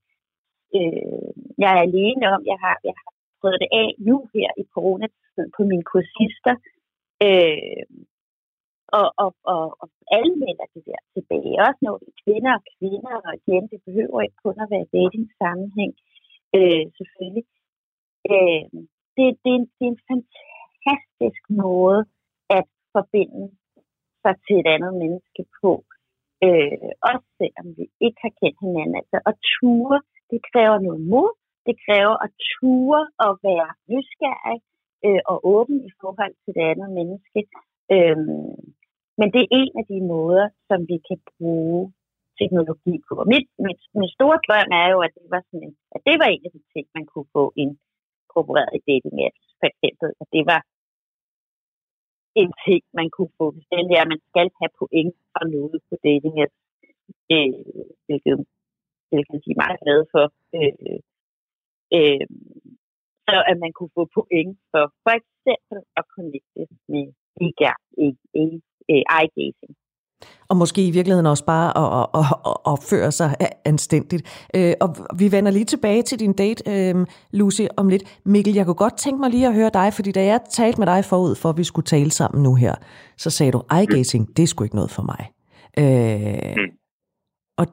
øh, 0.77 1.29
jeg 1.63 1.71
er 1.77 1.81
alene 1.89 2.25
om. 2.35 2.41
Jeg 2.53 2.59
har, 2.65 2.77
jeg 2.89 2.95
har 3.01 3.11
prøvet 3.41 3.61
det 3.63 3.71
af 3.83 3.89
nu 4.09 4.17
her 4.35 4.51
i 4.63 4.65
coronatiden 4.75 5.49
på 5.57 5.63
mine 5.71 5.87
kursister. 5.93 6.55
Øh, 7.27 7.85
og, 8.99 9.09
og, 9.23 9.31
og, 9.53 9.65
og 9.83 9.89
alle 10.17 10.35
melder 10.45 10.67
det 10.75 10.83
der 10.91 11.01
tilbage. 11.15 11.63
Også 11.67 11.81
når 11.87 11.95
det 12.01 12.09
er 12.13 12.21
kvinder 12.25 12.53
og 12.59 12.65
kvinder, 12.77 13.15
og 13.27 13.33
igen, 13.41 13.65
det 13.73 13.81
behøver 13.87 14.21
ikke 14.21 14.43
kun 14.45 14.57
at 14.65 14.71
være 14.75 14.93
dating-sammenhæng, 14.97 15.93
øh, 16.57 16.85
selvfølgelig. 16.99 17.47
Øh, 18.33 18.65
det, 19.17 19.25
det, 19.43 19.51
er 19.55 19.59
en, 19.61 19.67
det 19.77 19.85
er 19.87 19.93
en 19.97 20.05
fantastisk 20.13 21.43
måde 21.65 22.01
at 22.59 22.67
forbinde 22.97 23.43
sig 24.25 24.35
til 24.45 24.57
et 24.63 24.69
andet 24.75 24.95
menneske 25.03 25.43
på. 25.61 25.73
Øh, 26.47 26.89
også 27.11 27.29
selvom 27.39 27.67
vi 27.79 27.85
ikke 28.07 28.21
har 28.27 28.35
kendt 28.41 28.59
hinanden. 28.67 28.97
Altså 29.01 29.19
at 29.31 29.35
ture, 29.55 29.99
det 30.31 30.41
kræver 30.51 30.79
noget 30.87 31.03
mod, 31.13 31.31
det 31.67 31.77
kræver 31.87 32.17
at 32.25 32.31
ture 32.53 33.03
og 33.25 33.33
være 33.49 33.71
nysgerrig 33.93 34.59
øh, 35.07 35.23
og 35.31 35.37
åben 35.55 35.77
i 35.89 35.91
forhold 36.01 36.35
til 36.43 36.53
det 36.57 36.65
andet 36.73 36.91
menneske. 36.99 37.41
Øh, 37.95 38.19
men 39.21 39.29
det 39.35 39.41
er 39.43 39.55
en 39.63 39.73
af 39.81 39.85
de 39.93 40.01
måder, 40.15 40.47
som 40.69 40.79
vi 40.91 40.97
kan 41.09 41.19
bruge 41.39 41.83
teknologi 42.41 42.95
på. 43.07 43.13
Og 43.23 43.27
mit, 43.33 43.47
mit, 43.67 43.81
min 44.01 44.11
store 44.17 44.39
drøm 44.47 44.71
er 44.83 44.89
jo, 44.95 44.99
at 45.07 45.13
det 45.19 45.29
var 45.35 45.43
sådan 45.49 45.63
en, 45.67 45.75
at 45.97 46.01
det 46.09 46.17
var 46.21 46.29
en 46.35 46.45
af 46.47 46.53
de 46.57 46.63
ting, 46.73 46.87
man 46.97 47.07
kunne 47.11 47.29
få 47.37 47.45
inkorporeret 47.65 48.73
i 48.79 48.81
dating 48.91 49.17
apps, 49.27 49.47
for 49.61 49.67
eksempel. 49.73 50.09
At 50.23 50.29
det 50.37 50.45
var 50.53 50.61
en 52.41 52.53
ting, 52.67 52.83
man 52.99 53.09
kunne 53.15 53.33
få. 53.39 53.47
Hvis 53.55 53.67
der, 53.71 54.01
at 54.05 54.09
man 54.13 54.23
skal 54.31 54.49
have 54.61 54.73
point 54.79 55.15
for 55.35 55.45
noget 55.57 55.77
på 55.89 55.95
dating 56.07 56.35
apps, 56.45 56.59
øh, 57.35 57.53
hvilket, 58.07 58.37
hvilket 59.11 59.39
de 59.45 59.51
er 59.55 59.63
meget 59.65 59.79
glade 59.85 60.05
for. 60.15 60.25
Øh, 60.59 60.99
øh, 61.97 62.27
så 63.27 63.37
at 63.51 63.57
man 63.65 63.73
kunne 63.77 63.95
få 63.99 64.05
point 64.17 64.59
for 64.71 64.85
for 65.05 65.15
eksempel 65.21 65.79
at 65.99 66.05
connecte 66.15 66.63
med 66.93 67.07
øh, 68.91 69.03
eye-gazing. 69.19 69.75
Og 70.49 70.57
måske 70.57 70.87
i 70.87 70.91
virkeligheden 70.91 71.27
også 71.27 71.45
bare 71.45 71.79
at, 71.79 72.09
at, 72.15 72.27
at 72.47 72.57
opføre 72.65 73.13
sig 73.13 73.37
anstændigt. 73.65 74.49
Øh, 74.57 74.75
og 74.81 74.97
vi 75.17 75.33
vender 75.33 75.51
lige 75.51 75.65
tilbage 75.65 76.03
til 76.03 76.21
din 76.21 76.33
date, 76.33 76.71
øh, 76.71 77.07
Lucy, 77.31 77.63
om 77.77 77.89
lidt. 77.89 78.21
Mikkel, 78.25 78.55
jeg 78.55 78.65
kunne 78.65 78.75
godt 78.75 78.97
tænke 78.97 79.21
mig 79.21 79.31
lige 79.31 79.47
at 79.47 79.55
høre 79.55 79.71
dig, 79.75 79.93
fordi 79.93 80.13
da 80.13 80.25
jeg 80.25 80.41
talte 80.51 80.79
med 80.79 80.87
dig 80.87 81.05
forud 81.05 81.35
for, 81.35 81.49
at 81.49 81.57
vi 81.57 81.65
skulle 81.65 81.87
tale 81.87 82.11
sammen 82.11 82.43
nu 82.43 82.55
her, 82.55 82.75
så 83.17 83.31
sagde 83.31 83.53
du, 83.53 83.63
eye-gazing, 83.73 84.37
det 84.37 84.43
er 84.43 84.47
sgu 84.47 84.65
ikke 84.65 84.77
noget 84.77 84.91
for 84.91 85.03
mig. 85.03 85.31
Øh, 85.79 86.55
mm. 86.57 86.77
og 87.59 87.67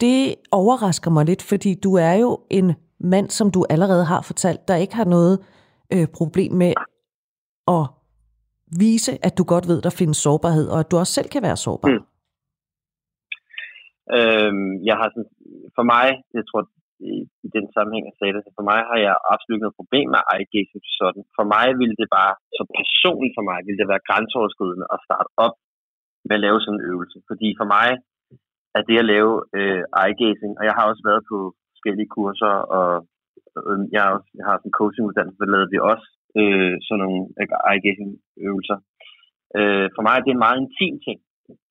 det 0.00 0.34
overrasker 0.52 1.10
mig 1.10 1.24
lidt, 1.24 1.42
fordi 1.42 1.74
du 1.74 1.94
er 1.94 2.12
jo 2.12 2.38
en 2.50 2.72
mand, 3.00 3.30
som 3.30 3.50
du 3.50 3.66
allerede 3.70 4.04
har 4.04 4.22
fortalt, 4.22 4.68
der 4.68 4.76
ikke 4.76 4.94
har 4.94 5.04
noget 5.04 5.38
øh, 5.92 6.06
problem 6.06 6.52
med 6.52 6.72
at 7.68 7.86
vise, 8.82 9.12
at 9.26 9.38
du 9.38 9.44
godt 9.52 9.66
ved, 9.70 9.78
der 9.86 9.98
findes 10.00 10.18
sårbarhed, 10.26 10.66
og 10.72 10.78
at 10.80 10.90
du 10.90 10.96
også 10.96 11.12
selv 11.18 11.28
kan 11.34 11.42
være 11.48 11.56
sårbar? 11.64 11.88
Mm. 11.88 12.04
Øhm, 14.16 14.72
jeg 14.88 14.96
har 15.00 15.08
sådan, 15.12 15.30
for 15.76 15.84
mig, 15.94 16.06
jeg 16.36 16.44
tror, 16.50 16.62
i, 17.12 17.14
i 17.46 17.48
den 17.56 17.66
sammenhæng, 17.74 18.04
jeg 18.10 18.16
sagde 18.18 18.34
det, 18.36 18.42
for 18.58 18.64
mig 18.70 18.80
har 18.90 18.98
jeg 19.06 19.14
absolut 19.34 19.60
noget 19.62 19.78
problem 19.80 20.06
med 20.14 20.20
eye 20.34 20.46
sådan. 21.00 21.22
For 21.36 21.44
mig 21.54 21.66
ville 21.80 21.96
det 22.00 22.08
bare, 22.18 22.32
så 22.58 22.62
personligt 22.80 23.34
for 23.38 23.44
mig, 23.50 23.58
ville 23.66 23.80
det 23.80 23.88
være 23.92 24.06
grænseoverskridende 24.08 24.86
at 24.94 25.02
starte 25.06 25.30
op 25.46 25.56
med 26.28 26.34
at 26.38 26.44
lave 26.46 26.58
sådan 26.60 26.78
en 26.78 26.86
øvelse. 26.90 27.18
Fordi 27.30 27.48
for 27.60 27.66
mig 27.76 27.88
er 28.78 28.82
det 28.88 28.96
at 29.02 29.10
lave 29.14 29.32
øh, 29.58 29.82
eye-gazing, 30.02 30.52
og 30.58 30.64
jeg 30.68 30.74
har 30.78 30.84
også 30.90 31.02
været 31.10 31.22
på 31.30 31.38
forskellige 31.72 32.12
kurser, 32.16 32.54
og 32.78 32.90
øh, 33.58 33.78
jeg, 33.94 34.02
har 34.06 34.16
jeg 34.38 34.44
har 34.48 34.56
sådan 34.56 34.70
en 34.70 34.78
coachinguddannelse, 34.78 35.40
der 35.40 35.52
lavede 35.52 35.72
vi 35.72 35.78
også 35.92 36.08
øh, 36.40 36.74
sådan 36.86 37.02
nogle 37.04 37.22
eye 37.72 37.92
øvelser. 38.48 38.78
Øh, 39.58 39.86
for 39.94 40.02
mig 40.02 40.14
er 40.14 40.22
det 40.24 40.32
en 40.32 40.44
meget 40.46 40.60
intim 40.62 40.94
ting, 41.06 41.18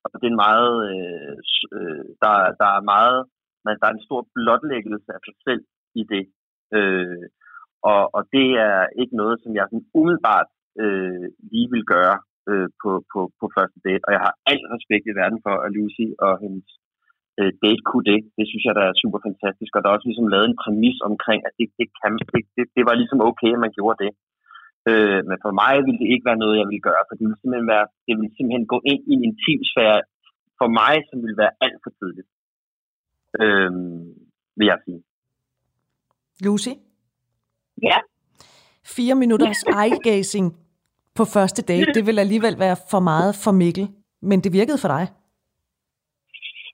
og 0.04 0.16
det 0.20 0.26
er 0.28 0.34
en 0.34 0.44
meget, 0.48 0.74
øh, 0.92 1.36
øh, 1.76 2.06
der, 2.24 2.34
der 2.62 2.70
er 2.78 2.90
meget, 2.96 3.20
men 3.66 3.74
der 3.80 3.86
er 3.88 3.96
en 3.96 4.08
stor 4.08 4.22
blotlæggelse 4.36 5.10
af 5.16 5.22
sig 5.28 5.36
selv 5.48 5.64
i 6.02 6.04
det. 6.12 6.24
Øh, 6.78 7.26
og, 7.92 8.02
og 8.18 8.22
det 8.36 8.48
er 8.70 8.82
ikke 9.02 9.16
noget, 9.22 9.38
som 9.44 9.52
jeg 9.58 9.66
sådan 9.68 9.90
umiddelbart 10.00 10.50
øh, 10.84 11.28
lige 11.52 11.70
vil 11.74 11.86
gøre 11.96 12.18
øh, 12.50 12.70
på, 12.82 12.92
på, 13.12 13.20
på 13.40 13.46
første 13.56 13.80
date. 13.86 14.04
Og 14.08 14.12
jeg 14.16 14.22
har 14.26 14.34
al 14.52 14.62
respekt 14.76 15.06
i 15.08 15.18
verden 15.22 15.40
for, 15.46 15.56
at 15.66 15.74
Lucy 15.76 16.08
og 16.26 16.34
hendes 16.44 16.68
øh, 17.40 17.52
date 17.64 17.84
kunne 17.90 18.08
det. 18.12 18.20
Det 18.38 18.46
synes 18.48 18.64
jeg, 18.66 18.76
der 18.80 18.86
er 18.88 19.00
super 19.04 19.20
fantastisk. 19.28 19.72
Og 19.74 19.80
der 19.82 19.88
er 19.88 19.96
også 19.96 20.10
ligesom 20.10 20.32
lavet 20.34 20.48
en 20.50 20.62
præmis 20.64 20.98
omkring, 21.10 21.40
at 21.48 21.54
det, 21.60 21.68
det, 21.80 21.88
kan, 22.00 22.12
det, 22.34 22.44
det, 22.56 22.66
det 22.78 22.84
var 22.88 22.96
ligesom 23.02 23.20
okay, 23.30 23.52
at 23.56 23.64
man 23.66 23.76
gjorde 23.78 23.98
det. 24.04 24.12
Øh, 24.90 25.20
men 25.30 25.38
for 25.46 25.52
mig 25.62 25.74
ville 25.86 26.00
det 26.02 26.10
ikke 26.14 26.28
være 26.30 26.42
noget, 26.44 26.60
jeg 26.62 26.68
ville 26.72 26.88
gøre, 26.90 27.04
for 27.08 27.14
det 27.16 27.24
ville 27.26 27.40
simpelthen, 27.42 27.70
være, 27.76 27.86
det 28.08 28.14
ville 28.18 28.34
simpelthen 28.36 28.68
gå 28.74 28.80
ind 28.92 29.02
i 29.12 29.14
en 29.18 29.24
intimsfære 29.30 30.00
for 30.60 30.68
mig, 30.80 30.94
som 31.10 31.18
ville 31.24 31.38
være 31.44 31.54
alt 31.66 31.80
for 31.84 31.92
tidligt. 32.00 32.30
Øh, 33.42 33.72
vil 34.58 34.68
jeg 34.72 34.80
sige. 34.86 35.02
Lucy? 36.46 36.74
Ja? 37.88 37.98
Fire 38.96 39.16
minutters 39.24 39.62
eye-gazing 39.82 40.48
på 41.18 41.24
første 41.36 41.62
date, 41.72 41.90
det 41.98 42.04
vil 42.08 42.20
alligevel 42.26 42.56
være 42.66 42.78
for 42.92 43.02
meget 43.12 43.34
for 43.44 43.54
Mikkel, 43.62 43.88
men 44.30 44.38
det 44.44 44.52
virkede 44.60 44.80
for 44.84 44.92
dig? 44.96 45.04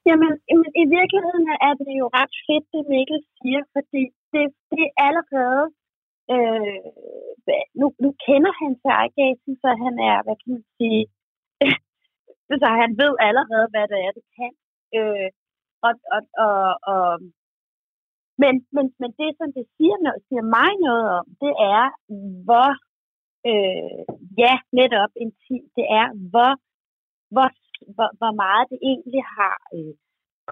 Jamen, 0.10 0.32
jamen 0.50 0.70
i 0.84 0.86
virkeligheden 0.98 1.46
er 1.68 1.74
det 1.82 1.94
jo 2.02 2.06
ret 2.20 2.34
fedt, 2.48 2.66
det 2.74 2.84
Mikkel 2.94 3.20
siger, 3.38 3.62
fordi 3.76 4.04
det, 4.34 4.44
det 4.72 4.84
er 4.88 4.94
allerede 5.08 5.64
Øh, 6.32 6.80
nu, 7.80 7.86
nu 8.04 8.10
kender 8.26 8.54
han 8.62 8.72
til 9.16 9.56
så 9.64 9.70
han 9.84 9.96
er, 10.12 10.18
hvad 10.26 10.36
kan 10.42 10.52
man 10.56 10.66
sige, 10.78 11.04
så 12.62 12.68
han 12.82 12.92
ved 13.02 13.14
allerede, 13.28 13.68
hvad 13.74 13.86
det 13.92 14.00
er, 14.06 14.12
det 14.18 14.26
kan. 14.38 14.54
Øh, 14.98 15.30
og, 15.88 15.94
og, 16.16 16.22
og, 16.46 16.66
og, 16.94 17.08
men, 18.42 18.54
men, 18.76 18.86
men 19.02 19.12
det, 19.20 19.30
som 19.40 19.50
det 19.58 19.66
siger, 19.78 19.96
noget, 20.06 20.22
siger 20.28 20.44
mig 20.58 20.72
noget 20.88 21.06
om, 21.20 21.26
det 21.44 21.54
er, 21.76 21.86
hvor, 22.48 22.70
øh, 23.50 24.02
ja, 24.42 24.54
netop 24.80 25.12
intimt, 25.24 25.72
det 25.78 25.86
er, 26.00 26.08
hvor, 26.32 26.52
hvor, 27.34 27.50
hvor, 27.96 28.10
hvor 28.20 28.34
meget 28.44 28.66
det 28.72 28.80
egentlig 28.92 29.24
har 29.38 29.56
øh, 29.76 29.94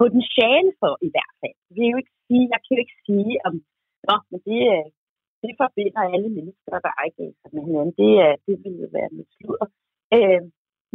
potentiale 0.02 0.72
for 0.82 0.94
i 1.08 1.10
hvert 1.14 1.36
fald. 1.42 1.58
Jeg, 1.68 1.76
vil 1.76 1.92
jo 1.94 1.98
ikke 2.02 2.16
sige, 2.28 2.46
jeg 2.54 2.60
kan 2.62 2.74
jo 2.76 2.82
ikke 2.86 3.00
sige, 3.08 3.34
om 3.48 3.56
Nå, 4.10 4.16
men 4.32 4.40
det, 4.48 4.62
øh, 4.76 4.88
det 5.44 5.52
forbinder 5.62 6.02
alle 6.14 6.30
mennesker, 6.38 6.76
der 6.86 7.06
ikke 7.08 7.24
sig 7.40 7.50
med 7.56 7.64
hinanden. 7.68 7.94
Det, 8.02 8.12
er, 8.26 8.34
det 8.46 8.56
vil 8.64 8.76
jo 8.84 8.88
være 8.98 9.12
med 9.18 9.26
sludder. 9.36 9.68
Øh, 10.16 10.42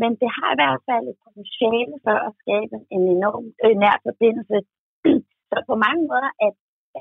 men 0.01 0.11
det 0.21 0.29
har 0.37 0.49
i 0.53 0.59
hvert 0.61 0.83
fald 0.89 1.05
et 1.09 1.23
potentiale 1.27 1.97
for 2.07 2.17
at 2.29 2.33
skabe 2.43 2.77
en 2.95 3.05
enorm 3.17 3.47
øh, 3.65 3.75
nær 3.83 3.97
forbindelse. 4.09 4.57
Så 5.51 5.57
på 5.71 5.75
mange 5.87 6.03
måder, 6.11 6.31
at, 6.47 6.55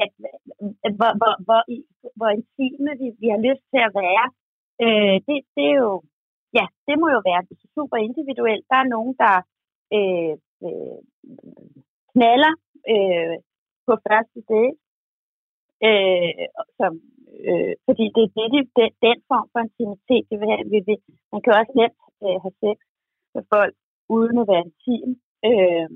at, 0.04 0.12
at 0.86 0.94
hvor, 1.00 1.12
hvor, 1.20 1.34
hvor, 1.48 1.62
hvor 2.18 2.30
intime 2.38 2.92
vi, 3.02 3.08
vi 3.22 3.28
har 3.34 3.42
lyst 3.48 3.64
til 3.74 3.82
at 3.88 3.96
være, 4.04 4.26
øh, 4.84 5.16
det, 5.28 5.38
det 5.56 5.66
er 5.72 5.78
jo, 5.86 5.94
ja, 6.58 6.66
det 6.88 6.96
må 7.02 7.08
jo 7.16 7.22
være 7.30 7.42
det 7.48 7.56
er 7.58 7.74
super 7.78 7.98
individuelt. 8.08 8.66
Der 8.72 8.78
er 8.84 8.94
nogen, 8.96 9.14
der 9.24 9.36
øh, 9.98 10.34
øh, 10.66 11.00
knaller 12.12 12.54
øh, 12.94 13.36
på 13.88 13.94
første 14.08 14.40
date, 14.52 14.78
øh, 15.84 16.48
som 16.78 16.92
Øh, 17.50 17.74
fordi 17.88 18.06
det 18.16 18.24
er 18.26 18.50
det, 18.56 18.64
den, 18.80 18.92
den 19.08 19.18
form 19.32 19.48
for 19.52 19.60
intimitet, 19.68 20.24
det 20.30 20.38
vil 20.40 20.52
have. 20.52 20.66
Vi, 20.74 20.80
vi, 20.88 20.94
man 21.32 21.42
kan 21.44 21.54
også 21.60 21.74
nemt 21.80 22.00
øh, 22.26 22.38
have 22.44 22.56
sex 22.64 22.78
med 23.36 23.44
folk 23.54 23.76
uden 24.16 24.38
at 24.42 24.48
være 24.52 24.66
intim. 24.68 25.10
Øh, 25.50 25.90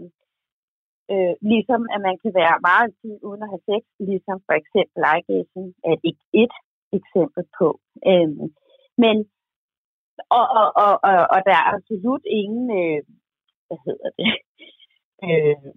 øh, 1.14 1.34
ligesom 1.52 1.82
at 1.94 2.00
man 2.08 2.16
kan 2.24 2.32
være 2.42 2.66
meget 2.70 2.86
intim 2.90 3.20
uden 3.28 3.42
at 3.44 3.52
have 3.54 3.66
sex, 3.72 3.84
ligesom 4.10 4.38
for 4.48 4.56
eksempel 4.62 5.00
ejegæsen 5.12 5.66
er 5.90 5.96
ikke 6.10 6.26
et 6.44 6.56
eksempel 6.98 7.44
på. 7.60 7.68
Øh, 8.10 8.30
men 9.04 9.16
og, 10.38 10.46
og, 10.60 10.68
og, 10.84 10.94
og, 11.10 11.18
og 11.34 11.40
der 11.48 11.56
er 11.62 11.68
absolut 11.76 12.26
ingen, 12.42 12.66
øh, 12.82 13.02
hvad 13.68 13.80
hedder 13.88 14.10
det, 14.20 14.30
øh, 15.28 15.72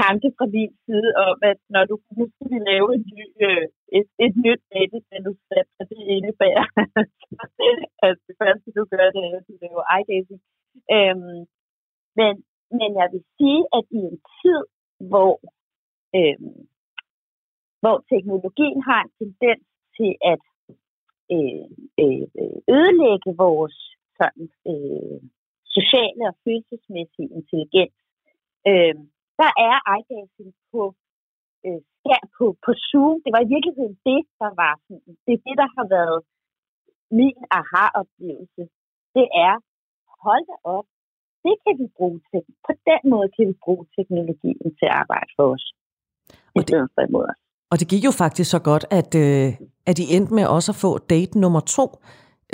tanke 0.00 0.28
fra 0.36 0.46
din 0.56 0.72
side 0.84 1.10
om, 1.26 1.36
at 1.50 1.58
når 1.74 1.84
du 1.90 1.94
nu 2.18 2.24
skal 2.32 2.46
vi 2.52 2.58
lave 2.70 2.88
en 2.96 3.04
ny, 3.16 3.26
øh, 3.46 3.66
et, 3.98 4.08
et 4.24 4.34
nyt 4.44 4.62
datamanuskrip, 4.72 5.68
og 5.78 5.84
det 5.90 6.00
indebærer, 6.16 6.66
at 8.06 8.16
det 8.26 8.34
første 8.42 8.68
du 8.76 8.82
gør, 8.92 9.06
det 9.14 9.22
er, 9.28 9.36
at 9.40 9.48
du 9.48 9.54
laver 9.64 9.84
iGazing. 9.98 10.42
øhm, 10.96 11.40
men, 12.18 12.32
men 12.78 12.90
jeg 13.00 13.08
vil 13.12 13.24
sige, 13.36 13.62
at 13.76 13.84
i 13.98 14.00
en 14.10 14.18
tid, 14.40 14.62
hvor, 15.10 15.34
øhm, 16.18 16.60
hvor 17.82 17.96
teknologien 18.12 18.80
har 18.90 19.00
en 19.04 19.12
tendens 19.20 19.66
til 19.96 20.12
at 20.32 20.42
øh, 21.34 21.66
øh, 22.02 22.26
ødelægge 22.76 23.30
vores 23.44 23.76
sådan, 24.18 24.48
øh, 24.70 25.20
sociale 25.76 26.22
og 26.30 26.36
følelsesmæssige 26.44 27.28
intelligens, 27.38 27.98
øh, 28.70 28.94
der 29.40 29.50
er 29.68 29.76
iGazing 29.96 30.52
på, 30.72 30.82
øh, 31.66 31.80
ja, 32.10 32.18
på, 32.36 32.44
på 32.64 32.70
Zoom. 32.86 33.14
Det 33.24 33.30
var 33.34 33.42
i 33.42 33.52
virkeligheden 33.54 33.96
det, 34.08 34.20
der 34.42 34.50
var 34.62 34.72
sådan, 34.84 35.12
det 35.24 35.32
er 35.36 35.42
det, 35.46 35.56
der 35.62 35.68
har 35.76 35.86
været 35.96 36.20
min 37.20 37.38
aha-oplevelse. 37.58 38.62
Det 39.16 39.26
er, 39.46 39.54
hold 40.24 40.44
da 40.50 40.56
op, 40.76 40.86
det 41.44 41.54
kan 41.64 41.74
vi 41.80 41.86
bruge 41.98 42.20
til. 42.30 42.42
På 42.66 42.72
den 42.88 43.00
måde 43.12 43.28
kan 43.34 43.44
vi 43.50 43.54
bruge 43.64 43.84
teknologien 43.96 44.68
til 44.78 44.86
at 44.90 44.96
arbejde 45.02 45.30
for 45.36 45.46
os. 45.54 45.64
Og 46.56 46.62
det, 46.68 46.74
for 46.94 47.02
imod 47.08 47.24
os. 47.32 47.40
Og 47.70 47.76
det 47.80 47.86
gik 47.92 48.04
jo 48.08 48.12
faktisk 48.22 48.50
så 48.50 48.60
godt, 48.70 48.84
at, 49.00 49.10
øh, 49.24 49.46
at 49.90 49.96
I 50.02 50.04
endte 50.16 50.34
med 50.34 50.46
også 50.56 50.72
at 50.72 50.80
få 50.84 50.90
date 51.14 51.34
nummer 51.42 51.60
to, 51.60 51.86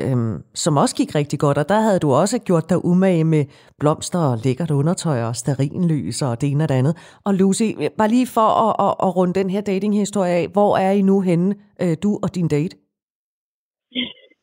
øhm, 0.03 0.37
som 0.55 0.77
også 0.77 0.95
gik 0.97 1.15
rigtig 1.15 1.39
godt. 1.39 1.59
Og 1.59 1.69
der 1.69 1.81
havde 1.87 1.99
du 1.99 2.11
også 2.13 2.37
gjort 2.49 2.71
dig 2.71 2.85
umage 2.85 3.25
med 3.25 3.45
blomster 3.81 4.23
og 4.31 4.39
lækkert 4.45 4.71
undertøj 4.71 5.19
og 5.29 5.37
sterinlys 5.37 6.23
og 6.23 6.41
det 6.41 6.51
ene 6.51 6.65
og 6.65 6.69
det 6.69 6.75
andet. 6.75 6.95
Og 7.27 7.35
Lucy, 7.35 7.69
bare 7.99 8.15
lige 8.17 8.29
for 8.37 8.49
at, 8.65 8.73
at, 8.87 8.95
at 9.07 9.17
runde 9.17 9.35
den 9.41 9.51
her 9.51 9.61
datinghistorie 9.61 10.35
af, 10.41 10.47
hvor 10.49 10.71
er 10.77 10.93
I 11.01 11.03
nu 11.03 11.21
henne, 11.21 11.55
øh, 11.83 11.97
du 12.03 12.11
og 12.25 12.35
din 12.35 12.49
date? 12.49 12.77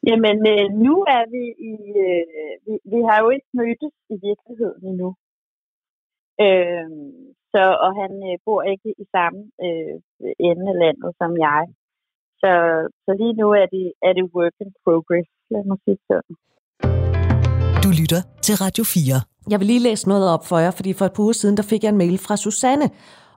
Jamen, 0.10 0.38
øh, 0.54 0.66
nu 0.86 0.94
er 1.16 1.24
vi 1.34 1.44
i... 1.72 1.74
Øh, 2.06 2.24
vi, 2.66 2.74
vi 2.94 3.00
har 3.08 3.18
jo 3.24 3.30
ikke 3.36 3.50
mødtes 3.54 3.96
i 4.14 4.16
virkeligheden 4.28 4.82
endnu. 4.92 5.10
Øh, 6.46 6.90
så, 7.54 7.64
og 7.86 7.92
han 8.02 8.12
øh, 8.30 8.38
bor 8.46 8.62
ikke 8.74 8.90
i 9.04 9.06
samme 9.16 9.42
øh, 9.66 9.96
ende 10.50 10.66
af 10.74 10.78
landet 10.84 11.12
som 11.20 11.32
jeg. 11.48 11.64
Så, 12.42 12.52
så 13.06 13.12
lige 13.22 13.36
nu 13.42 13.48
er 13.62 13.68
det, 13.76 13.86
er 14.08 14.14
det 14.14 14.32
work 14.36 14.58
in 14.64 14.72
progress, 14.84 15.30
lad 15.54 15.64
mig 15.70 15.78
sige 15.86 15.98
sådan. 16.10 16.34
Du 17.84 17.90
lytter 18.02 18.22
til 18.42 18.56
Radio 18.56 18.84
4. 18.84 19.22
Jeg 19.50 19.60
vil 19.60 19.68
lige 19.68 19.80
læse 19.80 20.08
noget 20.10 20.30
op 20.30 20.46
for 20.46 20.58
jer, 20.58 20.72
fordi 20.72 20.94
for 20.94 21.06
et 21.06 21.14
par 21.14 21.24
uger 21.24 21.34
siden, 21.34 21.58
der 21.58 21.64
fik 21.64 21.84
jeg 21.84 21.90
en 21.90 21.98
mail 21.98 22.18
fra 22.18 22.38
Susanne, 22.38 22.90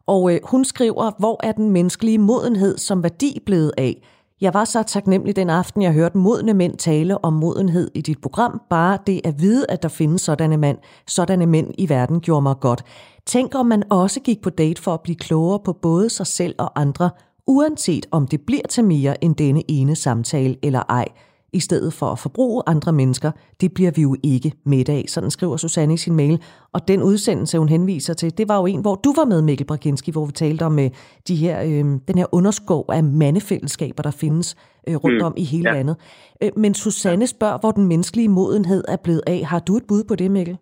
og 0.07 0.35
øh, 0.35 0.41
hun 0.45 0.65
skriver, 0.65 1.11
hvor 1.19 1.41
er 1.43 1.53
den 1.53 1.71
menneskelige 1.71 2.19
modenhed 2.19 2.79
som 2.79 3.03
værdi 3.03 3.39
blevet 3.47 3.73
af? 3.79 4.03
Jeg 4.41 4.55
var 4.55 4.65
så 4.65 4.83
taknemmelig 4.83 5.37
den 5.37 5.51
aften, 5.51 5.83
jeg 5.83 5.93
hørte 5.93 6.19
modne 6.19 6.55
mænd 6.55 6.77
tale 6.77 7.25
om 7.25 7.33
modenhed 7.33 7.91
i 7.95 8.01
dit 8.01 8.21
program. 8.21 8.61
Bare 8.71 8.99
det 9.07 9.21
at 9.25 9.41
vide, 9.41 9.67
at 9.69 9.83
der 9.83 9.89
findes 9.89 10.23
sådanne 10.23 10.57
mænd, 10.57 10.79
sådanne 11.07 11.47
mænd 11.47 11.75
i 11.79 11.89
verden, 11.89 12.21
gjorde 12.21 12.43
mig 12.43 12.57
godt. 12.61 12.83
Tænk 13.27 13.55
om 13.55 13.67
man 13.67 13.83
også 13.91 14.21
gik 14.21 14.43
på 14.43 14.51
date 14.51 14.83
for 14.83 14.95
at 14.95 15.01
blive 15.01 15.17
klogere 15.17 15.61
på 15.65 15.73
både 15.73 16.11
sig 16.11 16.27
selv 16.27 16.55
og 16.59 16.81
andre, 16.81 17.11
uanset 17.47 18.07
om 18.11 18.27
det 18.27 18.41
bliver 18.47 18.67
til 18.71 18.85
mere 18.85 19.25
end 19.25 19.37
denne 19.37 19.71
ene 19.71 19.97
samtale 19.97 20.57
eller 20.62 20.83
ej 20.89 21.09
i 21.55 21.61
stedet 21.61 21.93
for 21.93 22.07
at 22.07 22.19
forbruge 22.19 22.63
andre 22.67 22.93
mennesker, 22.93 23.31
det 23.61 23.75
bliver 23.75 23.91
vi 23.91 24.03
jo 24.03 24.17
ikke 24.23 24.53
midt 24.67 24.89
af. 24.89 25.05
Sådan 25.09 25.31
skriver 25.31 25.57
Susanne 25.57 25.95
i 25.95 25.97
sin 25.97 26.15
mail. 26.15 26.41
Og 26.73 26.89
den 26.89 27.03
udsendelse, 27.03 27.59
hun 27.59 27.69
henviser 27.69 28.15
til, 28.15 28.39
det 28.39 28.49
var 28.49 28.59
jo 28.59 28.67
en, 28.67 28.81
hvor 28.81 28.95
du 28.95 29.15
var 29.17 29.25
med, 29.25 29.43
Mikkel 29.43 29.67
Brakinski, 29.67 30.11
hvor 30.11 30.27
vi 30.27 30.33
talte 30.33 30.63
om 30.63 30.79
øh, 30.79 30.91
de 31.29 31.37
her, 31.37 31.63
øh, 31.63 31.85
den 32.09 32.19
her 32.19 32.27
underskov 32.33 32.85
af 32.89 33.05
mandefællesskaber, 33.05 34.03
der 34.03 34.11
findes 34.11 34.57
øh, 34.89 34.97
rundt 34.97 35.17
mm, 35.17 35.27
om 35.27 35.35
i 35.37 35.45
hele 35.45 35.71
ja. 35.71 35.75
landet. 35.75 35.97
Øh, 36.43 36.51
men 36.57 36.75
Susanne 36.75 37.27
spørger, 37.27 37.59
hvor 37.59 37.71
den 37.71 37.87
menneskelige 37.87 38.29
modenhed 38.29 38.85
er 38.89 38.97
blevet 38.97 39.23
af. 39.27 39.45
Har 39.45 39.59
du 39.59 39.77
et 39.77 39.85
bud 39.89 40.05
på 40.05 40.15
det, 40.15 40.31
Mikkel? 40.31 40.59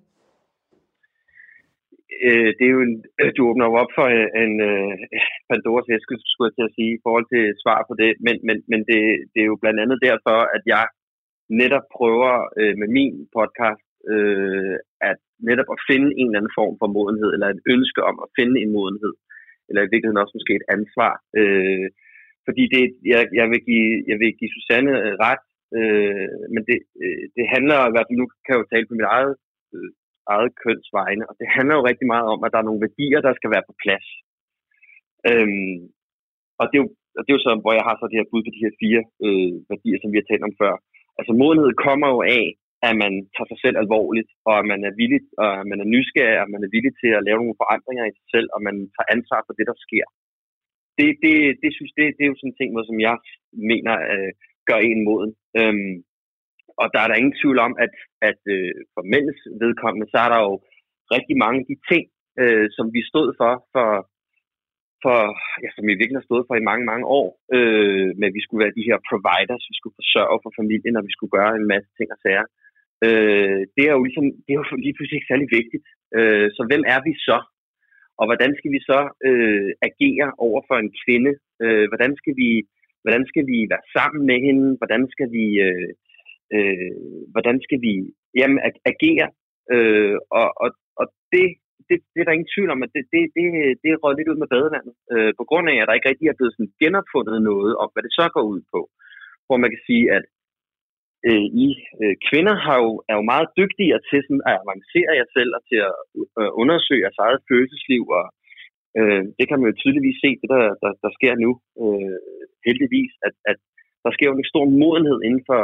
Øh, 2.27 2.51
det 2.57 2.65
er 2.67 2.75
jo 2.77 2.83
en, 2.87 2.95
du 3.37 3.43
åbner 3.51 3.67
jo 3.69 3.75
op 3.83 3.93
for 3.99 4.07
en, 4.17 4.27
en 4.43 4.55
øh, 4.71 4.93
Pandoras 5.49 5.89
æske, 5.95 6.15
skulle 6.19 6.49
jeg 6.49 6.57
til 6.57 6.69
at 6.69 6.77
sige, 6.77 6.93
i 6.95 7.03
forhold 7.05 7.27
til 7.35 7.45
svar 7.63 7.79
på 7.89 7.95
det, 8.03 8.11
men, 8.27 8.37
men, 8.47 8.57
men 8.71 8.81
det, 8.91 9.01
det 9.33 9.41
er 9.43 9.51
jo 9.53 9.63
blandt 9.63 9.81
andet 9.83 9.99
derfor, 10.09 10.39
at 10.57 10.63
jeg 10.75 10.87
netop 11.61 11.87
prøver 11.97 12.33
øh, 12.61 12.75
med 12.81 12.89
min 12.99 13.15
podcast 13.37 13.87
øh, 14.15 14.77
at 15.11 15.19
netop 15.49 15.69
at 15.75 15.83
finde 15.91 16.09
en 16.21 16.29
eller 16.29 16.41
anden 16.41 16.59
form 16.61 16.75
for 16.81 16.89
modenhed, 16.97 17.31
eller 17.33 17.49
et 17.49 17.63
ønske 17.75 18.01
om 18.11 18.17
at 18.25 18.33
finde 18.39 18.57
en 18.63 18.73
modenhed, 18.77 19.15
eller 19.69 19.83
i 19.83 19.91
virkeligheden 19.91 20.23
også 20.23 20.37
måske 20.37 20.55
et 20.57 20.69
ansvar. 20.77 21.13
Øh, 21.41 21.89
fordi 22.47 22.63
det, 22.75 22.83
jeg, 23.13 23.21
jeg, 23.39 23.47
vil 23.53 23.63
give, 23.71 23.91
jeg 24.11 24.17
vil 24.23 24.33
give 24.39 24.55
Susanne 24.57 24.95
øh, 25.05 25.15
ret, 25.27 25.45
øh, 25.79 26.33
men 26.55 26.63
det, 26.69 26.79
øh, 27.03 27.25
det 27.37 27.45
handler 27.55 27.79
i 27.81 27.93
hvert 27.93 28.07
fald, 28.09 28.21
nu 28.21 28.27
kan 28.45 28.53
jeg 28.53 28.61
jo 28.61 28.73
tale 28.73 28.87
på 28.89 28.95
mit 28.99 29.11
eget 29.17 29.35
øh, 29.75 29.91
eget 30.35 30.53
køns 30.63 30.87
vegne. 30.99 31.25
Og 31.31 31.35
det 31.41 31.49
handler 31.57 31.75
jo 31.77 31.89
rigtig 31.91 32.07
meget 32.15 32.27
om, 32.35 32.41
at 32.45 32.53
der 32.53 32.59
er 32.61 32.69
nogle 32.69 32.85
værdier, 32.87 33.21
der 33.27 33.33
skal 33.39 33.51
være 33.55 33.69
på 33.69 33.75
plads. 33.83 34.07
Øhm, 35.31 35.79
og, 36.61 36.65
det 36.69 36.77
er 36.77 36.83
jo, 36.85 36.89
og 37.17 37.21
det 37.23 37.31
er 37.31 37.39
jo 37.39 37.47
så, 37.47 37.53
hvor 37.63 37.75
jeg 37.79 37.85
har 37.89 37.97
så 37.97 38.05
det 38.11 38.21
her 38.21 38.31
bud 38.31 38.43
på 38.45 38.53
de 38.55 38.65
her 38.65 38.75
fire 38.83 39.03
øh, 39.25 39.53
værdier, 39.71 39.99
som 40.01 40.11
vi 40.13 40.21
har 40.21 40.29
talt 40.29 40.47
om 40.49 40.55
før. 40.63 40.75
Altså 41.19 41.33
modenhed 41.41 41.73
kommer 41.87 42.09
jo 42.15 42.21
af, 42.39 42.45
at 42.89 42.95
man 43.03 43.13
tager 43.35 43.49
sig 43.51 43.61
selv 43.65 43.77
alvorligt, 43.85 44.31
og 44.49 44.55
at 44.61 44.67
man 44.73 44.81
er 44.89 44.93
villig, 45.01 45.23
og 45.43 45.49
at 45.61 45.67
man 45.71 45.79
er 45.85 45.89
nysgerrig, 45.95 46.39
og 46.43 46.49
man 46.55 46.63
er 46.67 46.71
villig 46.75 46.93
til 47.03 47.11
at 47.19 47.25
lave 47.27 47.41
nogle 47.41 47.61
forandringer 47.63 48.05
i 48.07 48.17
sig 48.19 48.27
selv, 48.35 48.49
og 48.55 48.61
man 48.69 48.77
tager 48.95 49.13
ansvar 49.17 49.41
for 49.47 49.55
det, 49.59 49.67
der 49.71 49.77
sker. 49.87 50.07
Det, 50.99 51.09
det, 51.25 51.37
det, 51.63 51.71
synes, 51.77 51.93
det, 51.97 52.05
det 52.17 52.23
er 52.25 52.31
jo 52.33 52.39
sådan 52.39 52.53
en 52.53 52.59
ting, 52.59 52.71
som 52.91 52.99
jeg 53.09 53.17
mener 53.71 53.95
øh, 54.13 54.31
gør 54.69 54.81
en 54.91 55.01
moden. 55.09 55.33
Øhm, 55.59 55.95
og 56.81 56.87
der 56.93 57.01
er 57.03 57.09
der 57.09 57.21
ingen 57.21 57.39
tvivl 57.41 57.59
om, 57.67 57.73
at, 57.85 57.95
at 58.29 58.41
øh, 58.55 58.75
for 58.95 59.03
mænds 59.15 59.39
vedkommende, 59.63 60.07
så 60.13 60.19
er 60.25 60.31
der 60.35 60.41
jo 60.49 60.55
rigtig 61.17 61.37
mange 61.45 61.59
af 61.61 61.67
de 61.71 61.77
ting, 61.91 62.05
øh, 62.43 62.67
som 62.77 62.87
vi 62.97 63.01
stod 63.11 63.29
for, 63.41 63.53
for, 63.75 63.89
for 65.05 65.19
ja, 65.63 65.69
som 65.77 65.85
vi 65.89 66.01
virkelig 66.01 66.21
har 66.21 66.29
stået 66.31 66.47
for 66.49 66.55
i 66.59 66.69
mange, 66.71 66.85
mange 66.93 67.07
år, 67.21 67.29
øh, 67.57 68.09
med 68.21 68.29
vi 68.37 68.41
skulle 68.43 68.63
være 68.65 68.79
de 68.79 68.89
her 68.89 68.99
providers, 69.11 69.65
vi 69.71 69.77
skulle 69.79 69.99
forsørge 70.01 70.39
for 70.45 70.53
familien, 70.61 70.97
og 70.99 71.05
vi 71.09 71.13
skulle 71.15 71.35
gøre 71.39 71.53
en 71.61 71.67
masse 71.73 71.91
ting 71.99 72.09
og 72.15 72.19
sager. 72.25 72.47
Øh, 73.07 73.61
det 73.77 73.85
er 73.87 73.95
jo 73.97 74.03
ligesom, 74.07 74.27
det 74.45 74.51
er 74.53 74.61
jo 74.61 74.67
lige 74.85 74.95
pludselig 74.95 75.19
ikke 75.19 75.33
særlig 75.33 75.49
vigtigt. 75.59 75.87
Øh, 76.17 76.47
så 76.57 76.63
hvem 76.69 76.85
er 76.95 77.01
vi 77.07 77.13
så? 77.29 77.39
Og 78.21 78.25
hvordan 78.29 78.53
skal 78.59 78.71
vi 78.77 78.81
så 78.91 79.01
øh, 79.29 79.71
agere 79.89 80.29
over 80.47 80.61
for 80.69 80.77
en 80.85 80.93
kvinde? 81.03 81.33
Øh, 81.65 81.85
hvordan 81.91 82.13
skal 82.21 82.35
vi 82.43 82.51
hvordan 83.05 83.25
skal 83.31 83.45
vi 83.53 83.59
være 83.73 83.85
sammen 83.97 84.23
med 84.31 84.39
hende? 84.47 84.67
Hvordan 84.81 85.03
skal 85.15 85.29
vi 85.37 85.45
øh, 85.67 85.91
øh, 86.55 86.93
hvordan 87.33 87.57
skal 87.67 87.81
vi 87.87 87.93
jamen, 88.41 88.59
agere, 88.93 89.29
øh, 89.75 90.17
og, 90.39 90.49
og, 90.63 90.69
og 91.01 91.07
det, 91.33 91.45
det, 91.89 91.97
det 92.13 92.19
er 92.21 92.27
der 92.27 92.39
ingen 92.39 92.55
tvivl 92.55 92.71
om, 92.75 92.85
at 92.87 92.91
det, 92.95 93.05
det, 93.13 93.23
det, 93.37 93.45
det 93.85 93.91
røg 94.03 94.15
lidt 94.17 94.31
ud 94.33 94.39
med 94.43 94.53
badevandet, 94.55 94.95
øh, 95.15 95.33
på 95.39 95.45
grund 95.51 95.67
af, 95.73 95.77
at 95.79 95.87
der 95.87 95.97
ikke 95.97 96.11
rigtig 96.11 96.29
er 96.29 96.39
blevet 96.39 96.55
sådan 96.55 96.75
genopfundet 96.83 97.39
noget 97.51 97.73
om, 97.83 97.89
hvad 97.93 98.03
det 98.07 98.13
så 98.19 98.27
går 98.35 98.45
ud 98.53 98.61
på. 98.73 98.81
Hvor 99.47 99.59
man 99.63 99.71
kan 99.75 99.83
sige, 99.89 100.05
at 100.17 100.25
øh, 101.29 101.47
I 101.65 101.69
øh, 102.03 102.15
kvinder 102.29 102.55
har 102.67 102.77
jo, 102.85 102.91
er 103.11 103.15
jo 103.19 103.31
meget 103.33 103.49
dygtigere 103.61 104.01
til 104.09 104.21
sådan, 104.23 104.45
at 104.49 104.59
avancere 104.63 105.13
jer 105.19 105.29
selv 105.37 105.51
og 105.59 105.63
til 105.71 105.81
at 105.91 105.97
øh, 106.41 106.51
undersøge 106.63 107.03
jeres 107.05 107.23
eget 107.27 107.41
følelsesliv, 107.49 108.03
og 108.19 108.27
øh, 108.99 109.23
det 109.39 109.45
kan 109.47 109.59
man 109.59 109.69
jo 109.69 109.81
tydeligvis 109.83 110.19
se, 110.25 110.31
det 110.43 110.49
der, 110.55 110.65
der, 110.83 110.93
der 111.05 111.11
sker 111.19 111.35
nu, 111.45 111.51
øh, 111.83 112.19
heldigvis, 112.67 113.13
at, 113.27 113.35
at 113.51 113.59
der 114.05 114.11
sker 114.17 114.29
jo 114.31 114.37
en 114.39 114.53
stor 114.53 114.65
modenhed 114.83 115.19
inden 115.27 115.45
for, 115.51 115.63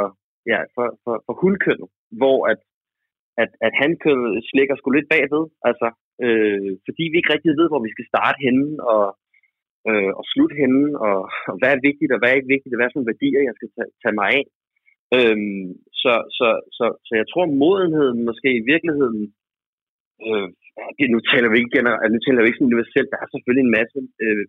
ja, 0.51 0.59
for, 0.75 0.87
for, 1.03 1.15
for 1.25 1.33
hundkønnet, 1.43 1.89
hvor 2.19 2.37
at, 2.51 2.59
at, 3.41 3.51
at 3.65 3.73
hankønnet 3.81 4.33
slikker 4.49 4.75
sgu 4.75 4.89
lidt 4.91 5.11
bagved, 5.15 5.43
altså, 5.69 5.87
øh, 6.25 6.69
fordi 6.85 7.03
vi 7.09 7.15
ikke 7.17 7.33
rigtig 7.33 7.51
ved, 7.59 7.67
hvor 7.69 7.81
vi 7.85 7.93
skal 7.95 8.09
starte 8.11 8.39
henne, 8.47 8.67
og, 8.93 9.05
øh, 9.89 10.11
og 10.19 10.23
slutte 10.31 10.55
henne, 10.61 10.83
og, 11.07 11.19
og 11.51 11.55
hvad 11.59 11.71
er 11.73 11.85
vigtigt, 11.89 12.11
og 12.13 12.19
hvad 12.19 12.29
er 12.29 12.39
ikke 12.39 12.53
vigtigt, 12.55 12.73
og 12.73 12.77
hvad 12.77 12.87
er 12.87 12.93
sådan 12.93 13.11
værdier, 13.13 13.41
jeg 13.47 13.55
skal 13.57 13.69
tage, 13.75 13.91
tage 14.03 14.17
mig 14.21 14.29
af. 14.39 14.43
Øhm, 15.17 15.67
så, 16.01 16.13
så, 16.37 16.47
så, 16.77 16.85
så 17.07 17.13
jeg 17.21 17.27
tror, 17.31 17.45
modenheden 17.63 18.19
måske 18.29 18.49
i 18.57 18.67
virkeligheden, 18.71 19.21
øh, 20.25 20.47
det, 20.97 21.05
nu 21.13 21.19
taler 21.31 21.49
vi 21.49 21.57
ikke 21.59 21.75
generelt, 21.77 22.11
nu 22.15 22.19
taler 22.21 22.41
vi 22.41 22.47
ikke 22.47 22.59
sådan 22.59 22.71
universelt, 22.73 23.11
der 23.13 23.19
er 23.21 23.29
selvfølgelig 23.31 23.65
en 23.65 23.77
masse 23.79 23.99
øh, 24.25 24.45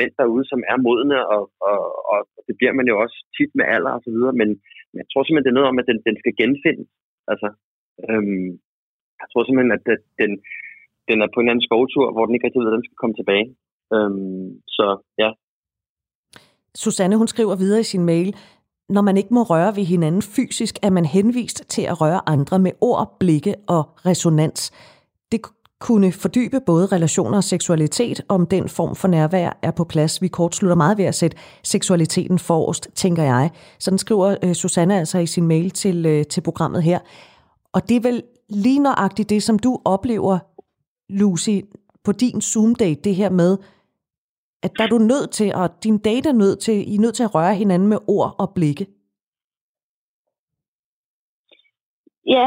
mænd 0.00 0.12
derude, 0.20 0.44
som 0.52 0.60
er 0.72 0.78
modne, 0.86 1.18
og, 1.34 1.42
og, 1.70 1.80
og 2.12 2.18
det 2.46 2.54
bliver 2.58 2.74
man 2.78 2.86
jo 2.90 2.94
også 3.04 3.16
tit 3.36 3.52
med 3.58 3.64
alder 3.74 3.92
og 3.96 4.02
så 4.06 4.10
videre, 4.16 4.34
men 4.40 4.48
jeg 4.98 5.06
tror 5.08 5.22
simpelthen, 5.22 5.46
det 5.46 5.52
er 5.52 5.58
noget 5.60 5.72
om, 5.72 5.80
at 5.82 5.88
den, 5.90 5.98
den 6.08 6.16
skal 6.22 6.34
genfindes. 6.40 6.88
Altså, 7.32 7.48
øhm, 8.04 8.48
jeg 9.20 9.26
tror 9.28 9.42
simpelthen, 9.44 9.76
at 9.78 9.84
den, 10.20 10.32
den 11.08 11.18
er 11.24 11.28
på 11.34 11.38
en 11.40 11.50
anden 11.50 11.66
skovtur, 11.68 12.06
hvor 12.12 12.24
den 12.24 12.34
ikke 12.34 12.46
rigtig 12.46 12.60
ved, 12.60 12.72
at 12.72 12.78
den 12.78 12.88
skal 12.88 13.00
komme 13.02 13.16
tilbage. 13.20 13.46
Øhm, 13.94 14.48
så 14.76 14.86
ja. 15.22 15.30
Susanne, 16.82 17.20
hun 17.22 17.32
skriver 17.34 17.56
videre 17.56 17.80
i 17.80 17.90
sin 17.92 18.04
mail, 18.12 18.28
når 18.88 19.02
man 19.02 19.16
ikke 19.16 19.34
må 19.34 19.42
røre 19.42 19.76
ved 19.76 19.84
hinanden 19.84 20.22
fysisk, 20.22 20.74
er 20.82 20.90
man 20.90 21.04
henvist 21.04 21.58
til 21.74 21.82
at 21.82 22.00
røre 22.00 22.20
andre 22.34 22.58
med 22.58 22.72
ord, 22.80 23.16
blikke 23.20 23.54
og 23.68 23.82
resonans. 24.08 24.60
Det 25.32 25.40
kunne 25.80 26.12
fordybe 26.12 26.60
både 26.66 26.86
relationer 26.86 27.36
og 27.36 27.44
seksualitet, 27.44 28.20
om 28.28 28.46
den 28.46 28.68
form 28.68 28.96
for 28.96 29.08
nærvær 29.08 29.58
er 29.62 29.70
på 29.70 29.84
plads. 29.84 30.22
Vi 30.22 30.28
kortslutter 30.28 30.76
meget 30.76 30.98
ved 30.98 31.04
at 31.04 31.14
sætte 31.14 31.36
seksualiteten 31.62 32.38
forrest, 32.38 32.88
tænker 32.94 33.22
jeg. 33.22 33.50
Sådan 33.78 33.98
skriver 33.98 34.36
øh, 34.42 34.52
Susanne 34.52 34.98
altså 34.98 35.18
i 35.18 35.26
sin 35.26 35.46
mail 35.46 35.70
til, 35.70 36.06
øh, 36.06 36.24
til 36.26 36.40
programmet 36.40 36.82
her. 36.82 36.98
Og 37.72 37.88
det 37.88 37.96
er 37.96 38.00
vel 38.00 38.22
lige 38.48 38.78
nøjagtigt 38.78 39.30
det, 39.30 39.42
som 39.42 39.58
du 39.58 39.80
oplever, 39.84 40.38
Lucy, 41.08 41.58
på 42.04 42.12
din 42.12 42.40
Zoom-date, 42.40 43.00
det 43.04 43.14
her 43.14 43.30
med, 43.30 43.58
at 44.62 44.70
der 44.78 44.84
er 44.84 44.88
du 44.88 44.98
nødt 44.98 45.30
til, 45.30 45.54
og 45.54 45.84
din 45.84 45.98
date 45.98 46.28
er 46.28 46.32
nødt 46.32 46.58
til, 46.58 46.92
I 46.92 46.94
er 46.94 47.00
nødt 47.00 47.14
til 47.14 47.22
at 47.22 47.34
røre 47.34 47.54
hinanden 47.54 47.88
med 47.88 47.98
ord 48.08 48.34
og 48.38 48.54
blikke. 48.54 48.86
Ja, 52.26 52.46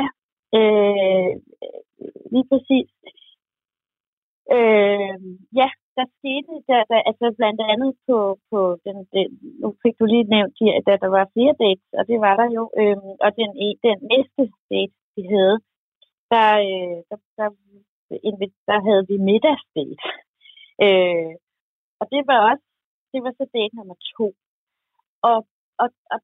øh, 0.59 1.32
lige 2.32 2.47
præcis. 2.51 2.97
Øh, 4.56 5.16
ja, 5.60 5.70
der 5.98 6.06
skete, 6.18 6.54
der, 6.70 6.82
der, 6.91 7.00
altså 7.10 7.28
blandt 7.39 7.62
andet 7.72 7.91
på, 8.08 8.18
på 8.52 8.60
den, 8.86 8.98
den, 9.14 9.28
nu 9.62 9.68
fik 9.84 9.95
du 10.00 10.06
lige 10.06 10.32
nævnt, 10.36 10.56
at 10.91 11.02
der 11.04 11.12
var 11.18 11.34
flere 11.36 11.56
dates, 11.64 11.89
og 12.00 12.04
det 12.10 12.18
var 12.26 12.34
der 12.41 12.48
jo, 12.58 12.64
øh, 12.82 12.98
og 13.26 13.30
den, 13.39 13.52
e, 13.66 13.68
den 13.88 13.98
næste 14.12 14.43
date, 14.72 14.95
vi 15.16 15.24
havde, 15.36 15.58
der, 16.32 16.50
øh, 16.70 16.98
der, 17.10 17.18
der, 17.38 17.48
der, 18.10 18.50
der 18.70 18.80
havde 18.88 19.04
vi 19.10 19.16
middagsdate. 19.30 20.04
Øh, 20.86 21.34
og 22.00 22.06
det 22.14 22.22
var 22.30 22.39
også, 22.50 22.66
det 23.14 23.20
var 23.24 23.34
så 23.39 23.45
date 23.56 23.76
nummer 23.76 23.98
to. 24.16 24.28
Og, 25.30 25.39
og, 25.82 25.89
og 26.14 26.20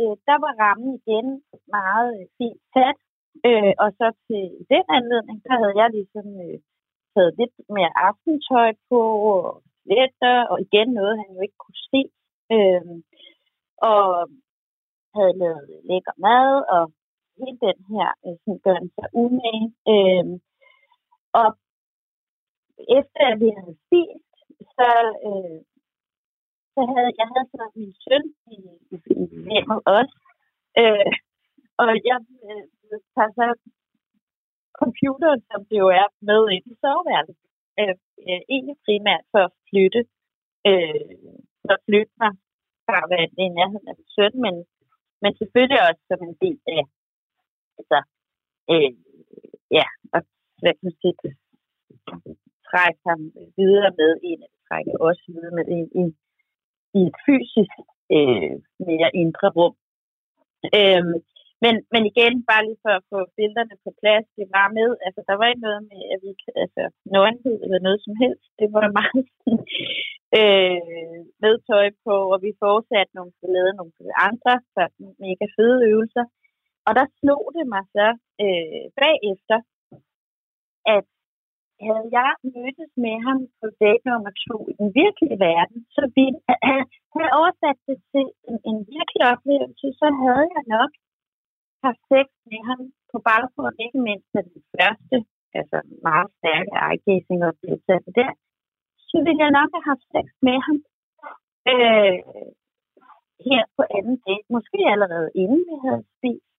øh, 0.00 0.14
der 0.28 0.36
var 0.44 0.52
rammen 0.62 0.90
igen 1.00 1.26
meget 1.78 2.10
øh, 2.20 2.26
fint 2.38 2.62
sat. 2.74 2.98
Øh, 3.48 3.72
og 3.82 3.88
så 3.98 4.06
til 4.26 4.44
den 4.72 4.84
anledning, 4.98 5.38
der 5.46 5.54
havde 5.60 5.76
jeg 5.82 5.88
ligesom 5.96 6.26
øh, 6.44 6.58
taget 7.14 7.32
lidt 7.40 7.54
mere 7.76 7.92
aftentøj 8.08 8.70
på, 8.88 9.00
og 9.34 9.62
letter, 9.92 10.36
og 10.50 10.56
igen 10.66 10.88
noget, 10.98 11.20
han 11.20 11.28
jo 11.34 11.40
ikke 11.46 11.60
kunne 11.64 11.82
se. 11.92 12.02
Øh, 12.54 12.84
og 13.90 14.04
havde 15.16 15.38
lavet 15.42 15.64
lækker 15.90 16.14
mad, 16.26 16.52
og 16.76 16.84
hele 17.40 17.58
den 17.66 17.78
her 17.92 18.08
øh, 18.26 18.36
sådan 18.42 18.60
gør 18.64 18.76
den 18.80 18.90
sig 18.96 19.08
umage. 19.22 19.66
Øh, 19.92 20.26
og 21.40 21.48
efter 22.98 23.22
at 23.30 23.36
vi 23.42 23.48
havde 23.58 23.76
spist, 23.84 24.34
så, 24.76 24.90
øh, 25.28 25.58
så 26.74 26.80
havde 26.90 27.12
jeg 27.20 27.26
havde 27.32 27.48
så 27.54 27.64
min 27.76 27.94
søn 28.04 28.24
i, 28.54 28.56
i, 28.94 28.96
i 29.22 29.24
hjemmet 29.50 29.80
også. 29.96 30.14
Øh, 30.80 31.12
og 31.82 31.90
jeg 32.10 32.18
øh, 32.46 32.64
tager 33.14 33.32
så 33.38 33.46
computeren, 34.82 35.40
som 35.50 35.60
det 35.68 35.78
jo 35.84 35.88
er, 36.00 36.06
med 36.28 36.42
ind 36.54 36.66
i 36.72 36.74
soveværelset. 36.82 37.36
Øh, 37.80 37.96
øh, 38.28 38.42
egentlig 38.54 38.76
primært 38.86 39.24
for 39.32 39.42
at 39.48 39.54
flytte, 39.68 40.02
øh, 40.70 41.14
for 41.64 41.72
at 41.78 41.84
flytte 41.86 42.14
mig 42.22 42.32
fra 42.86 42.96
at 43.04 43.10
være 43.12 43.26
i 43.44 43.48
nærheden 43.58 43.88
af 43.90 43.94
min 43.98 44.10
søn, 44.16 44.34
men, 44.44 44.54
men 45.22 45.32
selvfølgelig 45.40 45.80
også 45.88 46.02
som 46.10 46.20
en 46.28 46.36
del 46.44 46.58
af, 46.76 46.82
altså, 47.78 47.98
øh, 48.72 48.92
ja, 49.78 49.86
og 50.14 50.20
hvad 50.60 50.72
kan 50.74 50.86
man 50.88 50.96
sige, 51.00 51.14
trække 52.70 53.00
ham 53.08 53.20
videre 53.58 53.90
med 54.00 54.10
en, 54.30 54.40
eller 54.44 54.60
trække 54.68 54.92
også 55.08 55.22
videre 55.32 55.54
med 55.58 55.66
en 55.76 55.86
i, 56.02 56.04
i 56.98 57.00
et 57.08 57.16
fysisk 57.26 57.76
øh, 58.16 58.54
mere 58.88 59.10
indre 59.22 59.48
rum. 59.58 59.74
Øh, 60.78 61.04
men, 61.64 61.74
men 61.92 62.02
igen, 62.10 62.34
bare 62.50 62.66
lige 62.66 62.82
for 62.84 62.92
at 62.98 63.06
få 63.12 63.18
billederne 63.36 63.76
på 63.84 63.90
plads, 64.00 64.26
det 64.38 64.46
var 64.56 64.66
med, 64.78 64.90
altså 65.06 65.20
der 65.28 65.34
var 65.38 65.46
ikke 65.48 65.66
noget 65.68 65.82
med, 65.92 66.00
at 66.12 66.18
vi, 66.24 66.30
altså 66.62 66.82
nøgenhed 67.14 67.56
eller 67.64 67.80
noget 67.86 68.00
som 68.06 68.14
helst, 68.22 68.46
det 68.60 68.68
var 68.76 68.86
meget 69.00 69.24
øh, 70.38 71.18
med 71.42 71.54
tøj 71.68 71.86
på, 72.06 72.14
og 72.32 72.38
vi 72.44 72.50
fortsatte 72.64 73.12
nogle, 73.18 73.32
lavede 73.54 73.74
nogle 73.80 73.92
andre 74.28 74.54
sådan 74.74 75.06
mega 75.24 75.46
fede 75.56 75.80
øvelser. 75.90 76.24
Og 76.86 76.92
der 76.98 77.06
slog 77.18 77.44
det 77.56 77.64
mig 77.74 77.84
så 77.96 78.08
øh, 78.44 78.84
bagefter, 79.02 79.58
at 80.96 81.06
havde 81.86 82.08
jeg 82.18 82.30
mødtes 82.56 82.92
med 83.04 83.16
ham 83.26 83.38
på 83.60 83.66
date 83.82 84.04
nummer 84.08 84.32
to 84.46 84.56
i 84.70 84.74
den 84.80 84.88
virkelige 85.02 85.38
verden, 85.48 85.78
så 85.96 86.02
ville 86.16 86.40
han 86.70 86.82
havde 87.14 87.32
oversat 87.38 87.78
det 87.88 87.98
til 88.12 88.26
en, 88.50 88.58
en 88.70 88.78
virkelig 88.94 89.22
oplevelse, 89.32 89.86
så 90.00 90.06
havde 90.22 90.46
jeg 90.56 90.64
nok 90.76 90.92
har 91.84 91.94
sex 92.10 92.26
med 92.50 92.60
ham 92.68 92.80
på 93.12 93.18
baggrund 93.30 93.76
ikke 93.84 94.00
mindst 94.08 94.30
af 94.38 94.44
den 94.50 94.62
første, 94.74 95.16
altså 95.58 95.78
meget 96.08 96.30
stærke 96.38 96.72
eye-gazing 96.86 97.40
oplevelse 97.50 98.10
der, 98.18 98.32
så 99.08 99.16
ville 99.24 99.42
jeg 99.44 99.56
nok 99.58 99.70
have 99.74 99.86
haft 99.92 100.06
sex 100.14 100.26
med 100.48 100.58
ham 100.66 100.78
øh, 101.72 102.18
her 103.48 103.62
på 103.76 103.82
anden 103.96 104.16
date, 104.26 104.48
måske 104.56 104.78
allerede 104.92 105.30
inden 105.42 105.62
vi 105.70 105.76
havde 105.86 106.04
spist. 106.14 106.52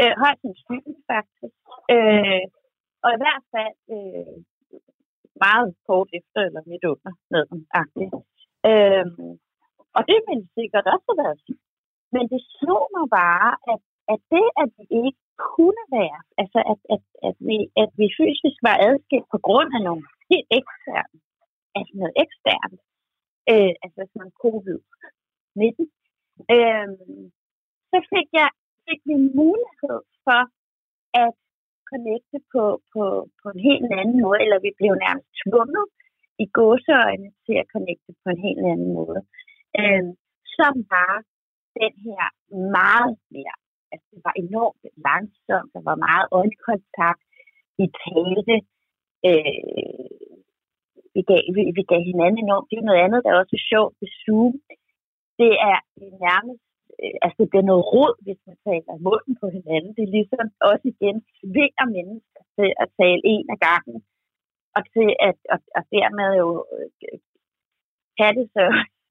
Øh, 0.00 0.14
højt 0.22 0.40
sandsynligt 0.42 1.02
faktisk. 1.12 1.58
Øh, 1.94 2.44
og 3.04 3.10
i 3.16 3.20
hvert 3.22 3.44
fald 3.54 3.78
øh, 3.96 4.34
meget 5.44 5.70
kort 5.86 6.08
efter 6.18 6.40
eller 6.48 6.62
midt 6.70 6.84
under 6.92 7.12
maden. 7.32 7.60
Øh, 8.70 9.06
og 9.96 10.02
det 10.08 10.18
ville 10.28 10.46
sikkert 10.58 10.86
også 10.94 11.06
have 11.10 11.20
været 11.24 11.42
fint. 11.46 11.66
Men 12.14 12.24
det 12.32 12.40
slog 12.58 12.84
mig 12.96 13.06
bare, 13.22 13.50
at, 13.72 13.82
at 14.12 14.20
det, 14.34 14.46
at 14.62 14.70
vi 14.78 14.84
ikke 15.06 15.22
kunne 15.50 15.84
være, 15.98 16.20
altså 16.40 16.58
at, 16.72 16.78
at, 16.94 17.02
at, 17.28 17.36
vi, 17.48 17.58
at 17.82 17.90
vi 18.00 18.06
fysisk 18.20 18.58
var 18.68 18.76
adskilt 18.88 19.28
på 19.34 19.38
grund 19.46 19.70
af 19.76 19.82
nogle 19.88 20.04
helt 20.30 20.48
eksterne, 20.60 21.16
altså 21.76 21.92
noget 22.00 22.14
eksternt, 22.24 22.80
øh, 23.52 23.72
altså 23.84 24.00
sådan 24.12 24.32
covid-19, 24.42 25.62
øh, 26.54 26.88
så 27.90 27.98
fik 28.12 28.28
jeg 28.40 28.50
fik 28.86 29.00
vi 29.08 29.16
mulighed 29.42 29.98
for 30.26 30.40
at 31.24 31.32
connecte 31.90 32.38
på, 32.52 32.64
på, 32.92 33.04
på 33.40 33.46
en 33.54 33.60
helt 33.68 33.90
anden 34.00 34.18
måde, 34.24 34.38
eller 34.44 34.58
vi 34.66 34.72
blev 34.80 34.92
nærmest 35.04 35.30
tvunget 35.42 35.86
i 36.44 36.46
gåseøjne 36.56 37.28
til 37.46 37.56
at 37.62 37.70
connecte 37.74 38.10
på 38.22 38.28
en 38.34 38.40
helt 38.46 38.64
anden 38.72 38.90
måde, 38.98 39.20
øh, 39.80 40.04
som 40.56 40.72
var 40.94 41.14
den 41.80 41.94
her 42.06 42.24
meget 42.78 43.14
mere, 43.36 43.56
altså 43.92 44.08
det 44.14 44.22
var 44.28 44.34
enormt 44.44 44.82
langsomt, 45.08 45.70
der 45.74 45.82
var 45.90 45.96
meget 46.08 46.26
øjenkontakt, 46.38 47.22
vi 47.78 47.86
talte, 48.04 48.56
øh, 49.28 50.10
vi, 51.14 51.22
gav, 51.28 51.42
vi, 51.56 51.62
vi 51.78 51.82
gav 51.90 52.02
hinanden 52.10 52.38
enormt, 52.44 52.68
det 52.70 52.78
er 52.78 52.88
noget 52.88 53.04
andet, 53.06 53.22
der 53.22 53.30
er 53.30 53.42
også 53.42 53.58
sjovt 53.70 53.94
ved 54.00 54.10
Zoom, 54.20 54.54
det 55.40 55.52
er 55.70 55.78
nærmest 56.26 56.64
øh, 57.02 57.16
altså 57.24 57.36
det 57.42 57.50
bliver 57.50 57.68
noget 57.70 57.84
rod, 57.92 58.14
hvis 58.24 58.40
man 58.48 58.56
taler 58.68 59.04
munden 59.08 59.34
på 59.42 59.46
hinanden. 59.56 59.90
Det 59.96 60.02
er 60.04 60.16
ligesom 60.18 60.46
også 60.70 60.86
igen 60.94 61.16
svinger 61.38 61.86
mennesker 61.96 62.42
til 62.56 62.70
at 62.82 62.88
tale 63.00 63.22
en 63.34 63.46
af 63.54 63.58
gangen, 63.68 63.98
og 64.76 64.82
til 64.94 65.08
at 65.28 65.38
og, 65.54 65.58
og 65.78 65.82
dermed 65.96 66.30
jo 66.42 66.48
øh, 66.74 67.18
kan 68.18 68.32
det 68.38 68.46
så 68.56 68.64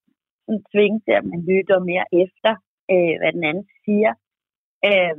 tvinge 0.72 1.00
til, 1.06 1.14
at 1.20 1.26
man 1.32 1.42
lytter 1.50 1.78
mere 1.92 2.08
efter, 2.24 2.52
øh, 2.94 3.14
hvad 3.20 3.32
den 3.38 3.44
anden 3.50 3.68
siger. 3.86 4.14
Øh, 4.88 5.16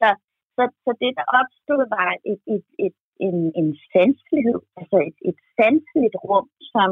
så, 0.00 0.08
så, 0.56 0.62
så 0.84 0.90
det, 1.02 1.10
der 1.18 1.26
opstod, 1.40 1.82
var 1.96 2.10
et, 2.32 2.40
et, 2.54 2.66
et, 2.84 2.96
en, 3.26 3.38
en 3.60 3.68
sanselighed, 3.92 4.60
altså 4.80 4.96
et, 5.08 5.16
et 5.28 5.38
sanseligt 5.56 6.16
rum, 6.28 6.48
som, 6.72 6.90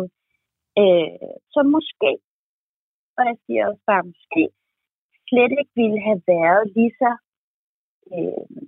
øh, 0.83 1.33
som 1.55 1.65
måske, 1.77 2.13
og 3.17 3.23
jeg 3.29 3.37
siger 3.45 3.63
også 3.69 3.85
bare 3.91 4.05
måske, 4.13 4.43
slet 5.29 5.53
ikke 5.61 5.75
ville 5.83 6.01
have 6.09 6.23
været 6.35 6.65
lige 6.77 6.95
så, 7.03 7.11
øh, 8.15 8.63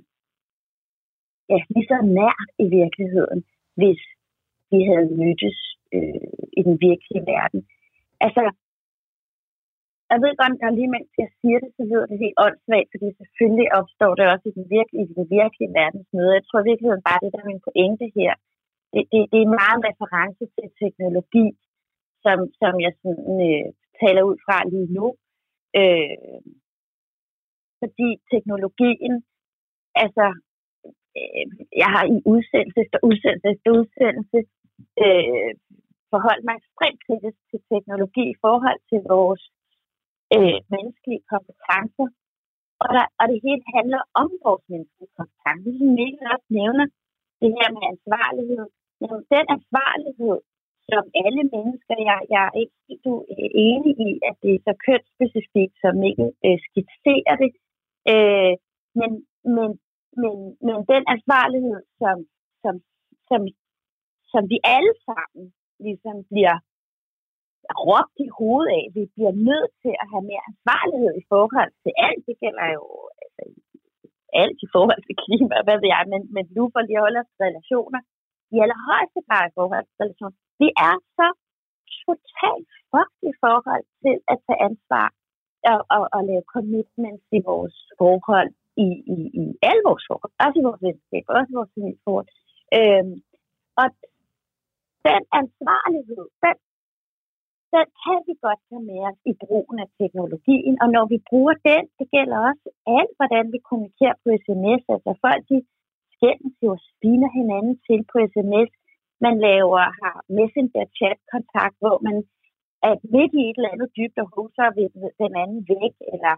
ja, 1.50 1.58
lige 1.74 1.90
så 1.92 1.98
nært 2.20 2.48
i 2.64 2.66
virkeligheden, 2.80 3.40
hvis 3.80 4.02
vi 4.70 4.78
havde 4.88 5.08
mødtes 5.22 5.58
øh, 5.94 6.42
i 6.58 6.60
den 6.68 6.76
virkelige 6.88 7.24
verden. 7.34 7.60
Altså, 8.26 8.42
jeg 10.14 10.22
ved 10.24 10.34
godt, 10.40 10.54
at 10.66 10.76
lige 10.78 10.94
mens 10.94 11.10
jeg 11.22 11.30
siger 11.40 11.58
det, 11.62 11.70
så 11.76 11.82
lyder 11.90 12.06
det 12.10 12.22
helt 12.24 12.38
åndssvagt, 12.44 12.90
fordi 12.94 13.08
selvfølgelig 13.20 13.68
opstår 13.78 14.12
det 14.18 14.24
også 14.32 14.46
i 14.48 14.56
den 14.58 14.66
virkelige, 14.76 15.06
i 15.10 15.14
den 15.20 15.26
virkelige 15.38 15.74
verdensmøde. 15.80 16.36
Jeg 16.38 16.44
tror 16.46 16.60
i 16.60 16.68
virkeligheden 16.70 17.06
bare, 17.08 17.22
det 17.22 17.32
der 17.32 17.40
er 17.42 17.52
min 17.52 17.66
pointe 17.68 18.06
her. 18.18 18.32
Det, 18.92 19.02
det, 19.12 19.20
det 19.32 19.40
er 19.42 19.58
meget 19.62 19.80
reference 19.88 20.44
til 20.56 20.68
teknologi, 20.82 21.46
som, 22.24 22.38
som 22.60 22.72
jeg 22.84 22.92
sådan, 23.02 23.36
øh, 23.48 23.66
taler 24.00 24.22
ud 24.30 24.36
fra 24.44 24.56
lige 24.72 24.90
nu. 24.98 25.06
Øh, 25.80 26.40
fordi 27.80 28.08
teknologien, 28.32 29.14
altså, 30.04 30.26
øh, 31.18 31.46
jeg 31.82 31.88
har 31.94 32.04
i 32.16 32.18
udsendelse 32.32 32.80
efter 32.84 32.98
udsendelse 33.08 33.48
efter 33.54 33.70
udsendelse 33.78 34.38
øh, 35.04 35.52
forholdt 36.12 36.44
mig 36.46 36.54
ekstremt 36.60 37.00
kritisk 37.06 37.38
til 37.50 37.60
teknologi 37.72 38.24
i 38.30 38.40
forhold 38.44 38.80
til 38.90 39.00
vores 39.14 39.42
øh, 40.34 40.58
menneskelige 40.74 41.24
kompetencer. 41.32 42.08
Og, 42.82 42.88
der, 42.96 43.06
og 43.20 43.24
det 43.30 43.38
hele 43.46 43.64
handler 43.76 44.02
om 44.22 44.28
vores 44.44 44.64
menneskelige 44.72 45.14
kompetencer. 45.18 45.64
Ligesom 45.66 45.90
Mikkel 45.98 46.26
også 46.34 46.48
nævner 46.58 46.86
det 47.40 47.50
her 47.56 47.68
med 47.76 47.82
ansvarlighed. 47.92 48.66
Jamen, 49.00 49.22
den 49.34 49.46
ansvarlighed, 49.56 50.36
som 50.90 51.04
alle 51.24 51.42
mennesker, 51.54 51.94
jeg, 52.10 52.18
jeg 52.34 52.42
er 52.48 52.54
ikke 52.62 52.78
du 53.06 53.12
enig 53.68 53.92
i, 54.08 54.10
at 54.28 54.36
det 54.42 54.52
er 54.54 54.62
så 54.68 54.74
kønsspecifikt, 54.86 55.74
som 55.82 55.92
Mikkel 56.02 56.30
øh, 56.46 56.58
skitserer 56.66 57.34
det. 57.42 57.52
Øh, 58.12 58.54
men, 59.00 59.10
men, 59.54 59.68
men, 60.20 60.34
men 60.66 60.76
den 60.92 61.02
ansvarlighed, 61.14 61.80
som, 62.00 62.16
som, 62.62 62.74
som, 63.28 63.40
som 64.32 64.42
vi 64.52 64.58
alle 64.76 64.94
sammen 65.08 65.44
ligesom 65.86 66.16
bliver 66.30 66.56
råbt 67.88 68.16
i 68.26 68.28
hovedet 68.38 68.70
af, 68.78 68.84
vi 68.96 69.02
bliver 69.14 69.34
nødt 69.48 69.72
til 69.82 69.94
at 70.02 70.06
have 70.12 70.24
mere 70.30 70.46
ansvarlighed 70.50 71.12
i 71.22 71.24
forhold 71.32 71.72
til 71.82 71.92
alt. 72.06 72.22
Det 72.28 72.36
gælder 72.44 72.66
jo 72.76 72.84
altså, 73.22 73.42
alt 74.42 74.58
i 74.66 74.68
forhold 74.74 75.00
til 75.06 75.16
klima, 75.24 75.56
hvad 75.66 75.78
ved 75.82 75.90
jeg, 75.94 76.02
men, 76.12 76.22
men 76.34 76.44
nu 76.56 76.62
for 76.72 76.80
lige 76.80 76.98
at 77.00 77.04
holde 77.06 77.22
os 77.24 77.32
relationer, 77.46 78.00
i 78.54 78.56
allerhøjeste 78.64 79.20
grad 79.26 79.44
i 79.50 79.56
forhold 79.58 79.84
til 79.86 80.00
relationer. 80.02 80.36
Vi 80.62 80.68
er 80.88 80.94
så 81.18 81.28
totalt 82.04 82.70
fucked 82.90 83.20
i 83.30 83.32
forhold 83.44 83.84
til 84.02 84.16
at 84.32 84.36
tage 84.46 84.62
ansvar 84.68 85.08
og, 85.72 85.78
og, 85.94 86.02
og 86.16 86.20
lave 86.30 86.44
commitments 86.54 87.26
i 87.38 87.40
vores 87.50 87.76
forhold 88.00 88.50
i, 88.86 88.88
i, 89.14 89.16
i 89.42 89.44
alle 89.68 89.82
vores 89.88 90.04
forhold, 90.10 90.32
også 90.44 90.56
i 90.60 90.66
vores 90.68 90.82
venskab, 90.88 91.24
også 91.38 91.50
i 91.52 91.58
vores 91.58 91.72
familieforhold. 91.74 92.28
Øhm, 92.78 93.16
og 93.80 93.86
den 95.08 95.22
ansvarlighed, 95.40 96.24
den, 96.44 96.56
den 97.74 97.86
kan 98.04 98.18
vi 98.28 98.34
godt 98.46 98.60
tage 98.68 98.84
med 98.90 99.00
os 99.08 99.18
i 99.32 99.34
brugen 99.44 99.76
af 99.84 99.88
teknologien, 100.00 100.74
og 100.82 100.88
når 100.96 101.04
vi 101.12 101.18
bruger 101.30 101.54
den, 101.70 101.82
det 101.98 102.06
gælder 102.16 102.38
også 102.50 102.66
alt, 102.98 103.14
hvordan 103.18 103.44
vi 103.54 103.58
kommunikerer 103.68 104.16
på 104.22 104.28
sms, 104.44 104.82
altså 104.94 105.12
folk 105.24 105.42
de 105.50 105.58
skændes 106.14 106.54
jo 106.64 106.70
og 106.76 106.82
spiner 106.90 107.30
hinanden 107.38 107.74
til 107.86 108.00
på 108.12 108.16
sms, 108.32 108.70
man 109.26 109.34
laver 109.48 109.82
har 110.00 110.16
messenger 110.38 110.84
chat 110.98 111.18
kontakt, 111.34 111.76
hvor 111.82 111.96
man 112.06 112.16
er 112.88 112.94
midt 113.14 113.32
i 113.40 113.42
et 113.48 113.56
eller 113.56 113.74
andet 113.74 113.90
dybt 113.98 114.18
og 114.22 114.28
huser 114.34 114.66
den 115.22 115.32
anden 115.42 115.60
væk, 115.74 115.94
eller 116.12 116.34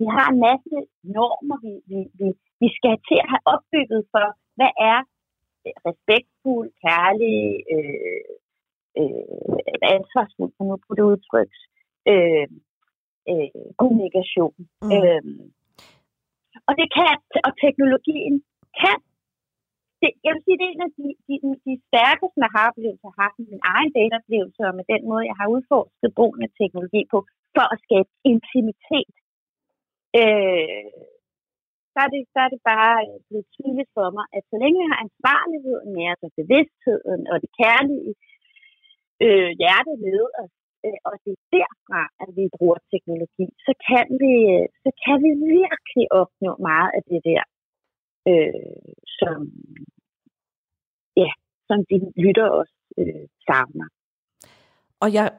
vi 0.00 0.06
har 0.16 0.26
en 0.30 0.40
masse 0.48 0.76
normer, 1.16 1.58
vi, 1.64 1.72
vi, 1.90 1.98
vi, 2.20 2.28
vi 2.62 2.68
skal 2.78 2.96
til 3.08 3.18
at 3.22 3.30
have 3.32 3.44
opbygget 3.54 4.02
for, 4.12 4.26
hvad 4.58 4.72
er 4.92 4.98
respektfuld, 5.88 6.70
kærlig, 6.86 7.36
øh, 7.74 8.32
øh, 9.00 9.58
ansvarsfuld, 9.96 10.52
for 10.56 10.64
nu 10.64 10.74
på 10.86 10.92
det 10.96 11.04
udtryks, 11.12 11.58
øh, 12.12 12.48
øh, 13.30 13.64
kommunikation. 13.80 14.54
Mm. 14.82 14.90
Øh, 14.94 15.22
og 16.68 16.72
det 16.80 16.88
kan, 16.98 17.16
og 17.46 17.52
teknologien 17.64 18.34
kan 18.82 18.98
det, 20.02 20.10
jeg 20.24 20.32
vil 20.34 20.42
sige, 20.44 20.58
det 20.58 20.66
er 20.66 20.74
en 20.74 20.86
af 20.88 20.92
de, 20.98 21.06
de, 21.28 21.34
de 21.66 21.74
stærkeste 21.88 22.40
aha-oplevelser, 22.48 23.08
jeg 23.08 23.14
har 23.16 23.24
haft 23.26 23.38
min 23.52 23.62
egen 23.74 23.90
dataoplevelse, 23.98 24.60
og 24.70 24.74
med 24.78 24.86
den 24.92 25.02
måde, 25.10 25.28
jeg 25.30 25.36
har 25.40 25.48
udforsket 25.56 26.16
brugen 26.18 26.40
af 26.46 26.50
teknologi 26.60 27.02
på, 27.12 27.18
for 27.56 27.66
at 27.74 27.78
skabe 27.86 28.10
intimitet. 28.32 29.14
Øh, 30.20 30.90
så, 31.92 31.98
er 32.04 32.10
det, 32.14 32.22
så 32.32 32.38
er 32.46 32.50
det 32.54 32.62
bare 32.72 32.98
blevet 33.28 33.48
tydeligt 33.56 33.90
for 33.96 34.08
mig, 34.16 34.26
at 34.36 34.42
så 34.50 34.56
længe 34.62 34.78
vi 34.82 34.86
har 34.92 35.00
ansvarligheden 35.06 35.88
med 35.96 36.06
os, 36.12 36.26
og 36.26 36.32
bevidstheden 36.40 37.22
og 37.32 37.36
det 37.44 37.50
kærlige 37.60 38.12
øh, 39.24 39.50
hjerte 39.60 39.92
med 40.04 40.20
os, 40.42 40.54
øh, 40.86 40.98
og 41.08 41.14
det 41.24 41.32
er 41.36 41.42
derfra, 41.56 42.02
at 42.22 42.30
vi 42.38 42.44
bruger 42.56 42.78
teknologi, 42.92 43.46
så 43.66 43.72
kan 43.88 44.06
vi, 44.22 44.34
så 44.84 44.90
kan 45.04 45.16
vi 45.24 45.30
virkelig 45.58 46.06
opnå 46.20 46.52
meget 46.70 46.90
af 46.98 47.02
det 47.10 47.20
der 47.30 47.42
øh, 48.30 48.86
som, 49.18 49.38
ja, 51.22 51.30
som 51.68 51.78
de 51.90 51.96
lytter 52.24 52.48
også 52.60 52.76
øh, 53.00 53.24
savner. 53.46 53.88
Og 55.00 55.12
jeg 55.12 55.30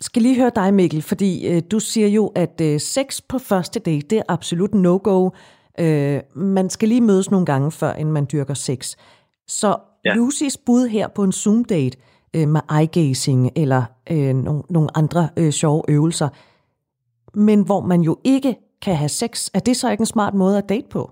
skal 0.00 0.22
lige 0.22 0.40
høre 0.40 0.52
dig, 0.54 0.74
Mikkel, 0.74 1.02
fordi 1.02 1.30
øh, 1.50 1.62
du 1.72 1.78
siger 1.80 2.08
jo, 2.08 2.32
at 2.36 2.60
øh, 2.60 2.80
sex 2.80 3.22
på 3.28 3.38
første 3.38 3.80
date, 3.80 4.08
det 4.10 4.18
er 4.18 4.28
absolut 4.28 4.74
no-go. 4.74 5.30
Øh, 5.80 6.20
man 6.34 6.70
skal 6.70 6.88
lige 6.88 7.00
mødes 7.00 7.30
nogle 7.30 7.46
gange, 7.46 7.70
før 7.72 7.92
end 7.92 8.10
man 8.10 8.26
dyrker 8.32 8.54
sex. 8.54 8.96
Så 9.46 9.76
ja. 10.04 10.14
Lucys 10.14 10.56
bud 10.66 10.88
her 10.88 11.08
på 11.08 11.22
en 11.24 11.32
Zoom-date 11.32 11.96
øh, 12.36 12.48
med 12.54 12.62
eye-gazing 12.76 13.42
eller 13.62 13.82
øh, 14.14 14.34
nogle, 14.46 14.62
nogle 14.76 14.90
andre 15.00 15.22
øh, 15.40 15.50
sjove 15.60 15.82
øvelser, 15.88 16.28
men 17.46 17.58
hvor 17.68 17.80
man 17.92 18.00
jo 18.08 18.14
ikke 18.34 18.52
kan 18.84 18.94
have 19.02 19.14
sex, 19.22 19.32
er 19.56 19.62
det 19.66 19.76
så 19.76 19.86
ikke 19.90 20.02
en 20.06 20.14
smart 20.16 20.34
måde 20.42 20.58
at 20.58 20.68
date 20.68 20.88
på? 20.96 21.02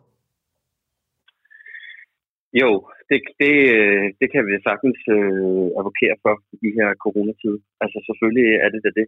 Jo, 2.61 2.71
det, 3.09 3.19
det, 3.43 3.55
øh, 3.77 4.07
det 4.21 4.29
kan 4.33 4.43
vi 4.47 4.67
sagtens 4.69 5.01
øh, 5.17 5.67
advokere 5.79 6.17
for 6.25 6.35
i 6.55 6.57
de 6.65 6.71
her 6.79 6.89
coronatid. 7.05 7.57
Altså 7.83 7.99
selvfølgelig 8.09 8.49
er 8.65 8.69
det 8.75 8.81
da 8.87 8.91
det. 9.01 9.07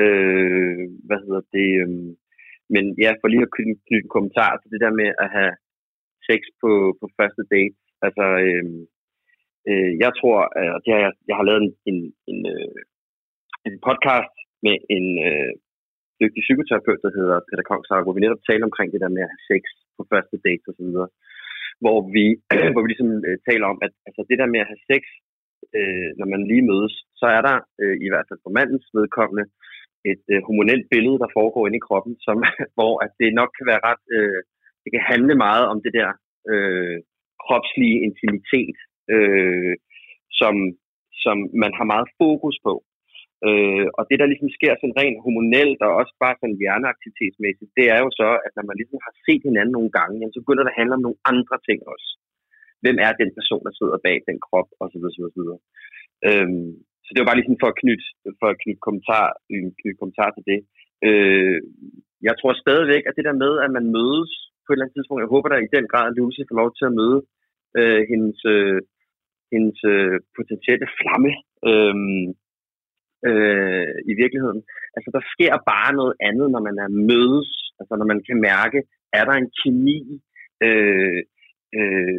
Øh, 0.00 0.82
hvad 1.06 1.18
hedder 1.24 1.42
det? 1.56 1.68
Øh, 1.82 1.88
men 2.74 2.84
ja, 3.04 3.10
for 3.20 3.28
lige 3.28 3.46
at 3.46 3.54
knytte, 3.54 3.82
knytte 3.86 4.06
en 4.06 4.14
kommentar 4.16 4.52
til 4.56 4.70
det 4.72 4.80
der 4.84 4.92
med 5.00 5.10
at 5.24 5.28
have 5.36 5.54
sex 6.28 6.40
på, 6.62 6.70
på 7.00 7.06
første 7.18 7.42
date. 7.54 7.76
Altså, 8.06 8.24
øh, 8.46 8.64
øh, 9.70 9.92
jeg 10.04 10.12
tror, 10.18 10.38
øh, 10.58 10.70
at 10.76 10.80
det 10.84 10.90
har 10.94 11.02
jeg, 11.06 11.12
jeg 11.30 11.36
har 11.38 11.46
lavet 11.48 11.62
en, 11.64 11.72
en, 11.90 11.98
en, 12.30 12.38
øh, 12.54 12.78
en 13.68 13.74
podcast 13.88 14.34
med 14.66 14.76
en 14.96 15.06
øh, 15.28 15.52
dygtig 16.20 16.42
psykoterapeut, 16.46 17.00
der 17.04 17.12
hedder 17.18 17.36
Peter 17.48 17.64
Kongshaug, 17.68 18.04
hvor 18.04 18.16
vi 18.16 18.24
netop 18.24 18.42
taler 18.48 18.64
omkring 18.68 18.88
det 18.90 19.00
der 19.04 19.12
med 19.18 19.24
sex 19.50 19.62
på 19.96 20.02
første 20.12 20.36
date 20.46 20.66
og 20.70 20.74
så 20.78 20.82
videre 20.88 21.08
hvor 21.82 21.98
vi, 22.16 22.24
hvor 22.72 22.82
vi 22.82 22.88
ligesom 22.90 23.10
øh, 23.28 23.36
taler 23.48 23.66
om, 23.72 23.78
at 23.86 23.92
altså, 24.08 24.20
det 24.30 24.36
der 24.40 24.52
med 24.52 24.60
at 24.62 24.70
have 24.72 24.82
sex, 24.90 25.02
øh, 25.78 26.08
når 26.18 26.26
man 26.32 26.40
lige 26.50 26.68
mødes, 26.70 26.94
så 27.20 27.26
er 27.36 27.42
der 27.48 27.56
øh, 27.82 27.96
i 28.06 28.08
hvert 28.10 28.28
fald 28.28 28.40
for 28.42 28.56
mandens 28.58 28.86
vedkommende 28.98 29.44
et 30.12 30.24
øh, 30.34 30.40
hormonelt 30.46 30.86
billede, 30.94 31.22
der 31.22 31.34
foregår 31.38 31.64
inde 31.64 31.80
i 31.80 31.86
kroppen, 31.88 32.14
som, 32.26 32.36
hvor 32.76 32.94
at 33.04 33.10
det 33.20 33.38
nok 33.40 33.50
kan 33.58 33.66
være 33.70 33.84
ret, 33.88 34.04
øh, 34.18 34.40
det 34.82 34.90
kan 34.94 35.04
handle 35.12 35.34
meget 35.46 35.64
om 35.72 35.78
det 35.84 35.92
der 35.98 36.10
øh, 36.52 36.98
kropslige 37.44 37.98
intimitet, 38.08 38.78
øh, 39.14 39.74
som, 40.40 40.54
som 41.24 41.36
man 41.62 41.72
har 41.78 41.86
meget 41.92 42.08
fokus 42.22 42.56
på. 42.66 42.74
Øh, 43.48 43.86
og 43.98 44.02
det, 44.08 44.16
der 44.20 44.30
ligesom 44.32 44.50
sker 44.58 44.72
sådan 44.74 44.98
rent 45.00 45.22
hormonelt 45.24 45.80
og 45.86 45.92
også 46.00 46.14
bare 46.24 46.36
sådan 46.40 46.60
hjerneaktivitetsmæssigt, 46.62 47.76
det 47.78 47.86
er 47.94 47.98
jo 48.04 48.10
så, 48.20 48.28
at 48.46 48.52
når 48.56 48.64
man 48.68 48.78
ligesom 48.80 49.00
har 49.06 49.14
set 49.26 49.42
hinanden 49.48 49.74
nogle 49.78 49.92
gange, 49.98 50.14
jamen, 50.18 50.34
så 50.34 50.40
begynder 50.42 50.64
det 50.64 50.72
at 50.72 50.80
handle 50.80 50.96
om 50.98 51.04
nogle 51.06 51.22
andre 51.32 51.56
ting 51.68 51.78
også. 51.94 52.08
Hvem 52.82 52.96
er 53.06 53.12
den 53.22 53.30
person, 53.38 53.64
der 53.66 53.72
sidder 53.78 54.04
bag 54.06 54.16
den 54.30 54.38
krop, 54.46 54.68
osv. 54.82 55.02
osv., 55.08 55.22
osv. 55.28 55.42
Øhm, 56.28 56.72
så 57.04 57.10
det 57.10 57.20
var 57.20 57.28
bare 57.30 57.40
ligesom 57.40 57.60
for 57.62 57.68
at 57.70 57.78
knytte, 57.82 58.06
for 58.40 58.48
at 58.52 58.60
knytte, 58.62 58.82
kommentar, 58.86 59.24
knytte 59.80 60.00
kommentar 60.02 60.28
til 60.32 60.44
det. 60.50 60.60
Øh, 61.08 61.58
jeg 62.28 62.34
tror 62.36 62.52
stadigvæk, 62.64 63.02
at 63.06 63.16
det 63.16 63.24
der 63.28 63.42
med, 63.44 63.52
at 63.64 63.70
man 63.78 63.86
mødes 63.96 64.32
på 64.62 64.68
et 64.68 64.74
eller 64.74 64.84
andet 64.84 64.96
tidspunkt, 64.96 65.22
jeg 65.24 65.34
håber 65.34 65.48
da 65.48 65.56
i 65.58 65.74
den 65.76 65.86
grad, 65.92 66.04
at 66.08 66.16
Lucy 66.18 66.42
får 66.48 66.56
lov 66.62 66.70
til 66.78 66.88
at 66.88 66.96
møde 67.00 67.18
øh, 67.78 68.00
hendes, 68.10 68.38
øh, 68.54 68.80
hendes 69.52 69.78
øh, 69.94 70.16
potentielle 70.36 70.88
flamme. 70.98 71.32
Øh, 71.68 71.96
øh, 73.28 73.94
i 74.10 74.12
virkeligheden. 74.22 74.60
Altså, 74.96 75.10
der 75.16 75.22
sker 75.32 75.54
bare 75.72 75.90
noget 76.00 76.14
andet, 76.28 76.46
når 76.54 76.62
man 76.68 76.76
er 76.84 76.90
mødes. 77.10 77.50
Altså, 77.80 77.94
når 78.00 78.06
man 78.12 78.20
kan 78.26 78.38
mærke, 78.50 78.78
er 79.18 79.24
der 79.28 79.34
en 79.36 79.50
kemi? 79.60 79.98
Øh, 80.66 81.20
øh, 81.78 82.18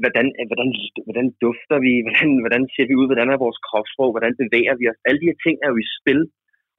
hvordan, 0.00 0.26
hvordan, 0.50 0.68
hvordan 1.06 1.28
dufter 1.44 1.78
vi? 1.86 1.92
Hvordan, 2.06 2.28
hvordan 2.42 2.62
ser 2.74 2.86
vi 2.88 2.94
ud? 3.00 3.06
Hvordan 3.10 3.30
er 3.30 3.44
vores 3.46 3.60
kropssprog? 3.66 4.10
Hvordan 4.12 4.34
bevæger 4.42 4.74
vi 4.80 4.84
os? 4.90 5.00
Alle 5.06 5.20
de 5.20 5.30
her 5.30 5.40
ting 5.44 5.56
er 5.64 5.68
jo 5.72 5.78
i 5.84 5.90
spil. 5.98 6.20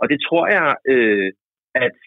Og 0.01 0.05
det 0.11 0.19
tror 0.27 0.45
jeg, 0.57 0.67
øh, 0.93 1.29
at 1.85 1.97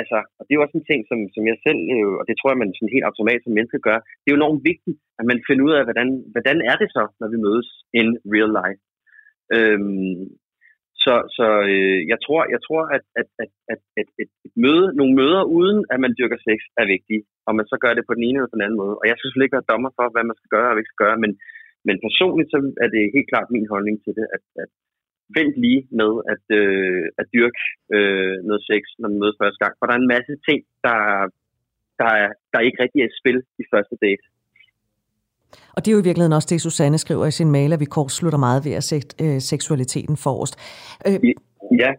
altså, 0.00 0.18
og 0.38 0.42
det 0.42 0.52
er 0.52 0.58
jo 0.58 0.64
også 0.64 0.78
en 0.78 0.88
ting, 0.90 1.00
som, 1.10 1.18
som 1.34 1.42
jeg 1.50 1.56
selv, 1.66 1.80
øh, 1.94 2.12
og 2.20 2.24
det 2.28 2.34
tror 2.36 2.50
jeg, 2.50 2.60
man 2.60 2.72
sådan 2.74 2.94
helt 2.96 3.08
automatisk 3.10 3.44
som 3.46 3.56
menneske 3.56 3.86
gør, 3.88 3.98
det 4.20 4.28
er 4.28 4.34
jo 4.34 4.40
enormt 4.40 4.62
vigtigt, 4.70 4.98
at 5.20 5.24
man 5.30 5.38
finder 5.46 5.64
ud 5.68 5.74
af, 5.78 5.82
hvordan, 5.86 6.08
hvordan 6.34 6.58
er 6.70 6.76
det 6.82 6.88
så, 6.96 7.04
når 7.20 7.28
vi 7.32 7.38
mødes 7.46 7.68
in 8.00 8.08
real 8.34 8.52
life. 8.60 8.82
Øhm, 9.56 10.22
så, 11.04 11.14
så 11.36 11.46
øh, 11.72 12.00
jeg 12.12 12.18
tror, 12.24 12.40
jeg 12.54 12.60
tror 12.66 12.82
at, 12.96 13.04
at, 13.20 13.28
at, 13.42 13.50
at, 13.72 13.80
at 14.00 14.08
et, 14.22 14.30
et 14.46 14.54
møde, 14.64 14.86
nogle 14.98 15.14
møder 15.20 15.42
uden 15.58 15.78
at 15.92 15.98
man 16.04 16.12
dyrker 16.18 16.38
sex 16.48 16.58
er 16.80 16.86
vigtige, 16.94 17.22
og 17.46 17.52
man 17.58 17.66
så 17.72 17.76
gør 17.84 17.92
det 17.94 18.04
på 18.06 18.14
den 18.16 18.24
ene 18.26 18.36
eller 18.36 18.52
på 18.52 18.58
den 18.58 18.66
anden 18.66 18.80
måde. 18.82 18.94
Og 19.00 19.04
jeg 19.06 19.14
skal 19.14 19.26
selvfølgelig 19.26 19.48
ikke 19.48 19.58
være 19.58 19.70
dommer 19.72 19.90
for, 19.96 20.06
hvad 20.14 20.24
man 20.30 20.38
skal 20.38 20.52
gøre 20.56 20.70
og 20.70 20.78
ikke 20.80 20.92
skal 20.92 21.04
gøre, 21.06 21.18
men, 21.24 21.32
men 21.88 21.96
personligt 22.06 22.50
så 22.52 22.58
er 22.84 22.88
det 22.94 23.14
helt 23.16 23.30
klart 23.32 23.54
min 23.56 23.72
holdning 23.72 23.96
til 24.04 24.12
det, 24.18 24.26
at, 24.36 24.44
at 24.64 24.72
vent 25.38 25.56
lige 25.64 25.82
med 26.00 26.12
at, 26.34 26.44
øh, 26.60 27.04
at 27.20 27.26
dyrke 27.34 27.62
øh, 27.96 28.34
noget 28.48 28.62
sex, 28.70 28.82
når 29.00 29.08
man 29.08 29.20
mødes 29.22 29.40
første 29.42 29.60
gang. 29.62 29.72
For 29.76 29.84
der 29.86 29.94
er 29.94 30.02
en 30.02 30.14
masse 30.16 30.34
ting, 30.48 30.60
der, 30.86 30.98
der, 32.00 32.10
er, 32.22 32.28
der 32.52 32.66
ikke 32.66 32.80
rigtig 32.82 33.00
er 33.02 33.10
i 33.10 33.18
spil 33.20 33.38
i 33.62 33.64
første 33.72 33.96
date. 34.04 34.24
Og 35.74 35.78
det 35.80 35.88
er 35.88 35.96
jo 35.96 36.02
i 36.02 36.08
virkeligheden 36.08 36.38
også 36.38 36.50
det, 36.50 36.64
Susanne 36.66 36.98
skriver 37.04 37.26
i 37.26 37.38
sin 37.40 37.50
mail, 37.56 37.70
at 37.72 37.82
vi 37.84 37.94
kortslutter 37.96 38.40
meget 38.46 38.60
ved 38.66 38.74
at 38.80 38.88
sætte 38.90 39.10
øh, 39.24 39.38
seksualiteten 39.52 40.16
forrest. 40.26 40.54
Øh. 41.06 41.18
Ja, 41.82 41.90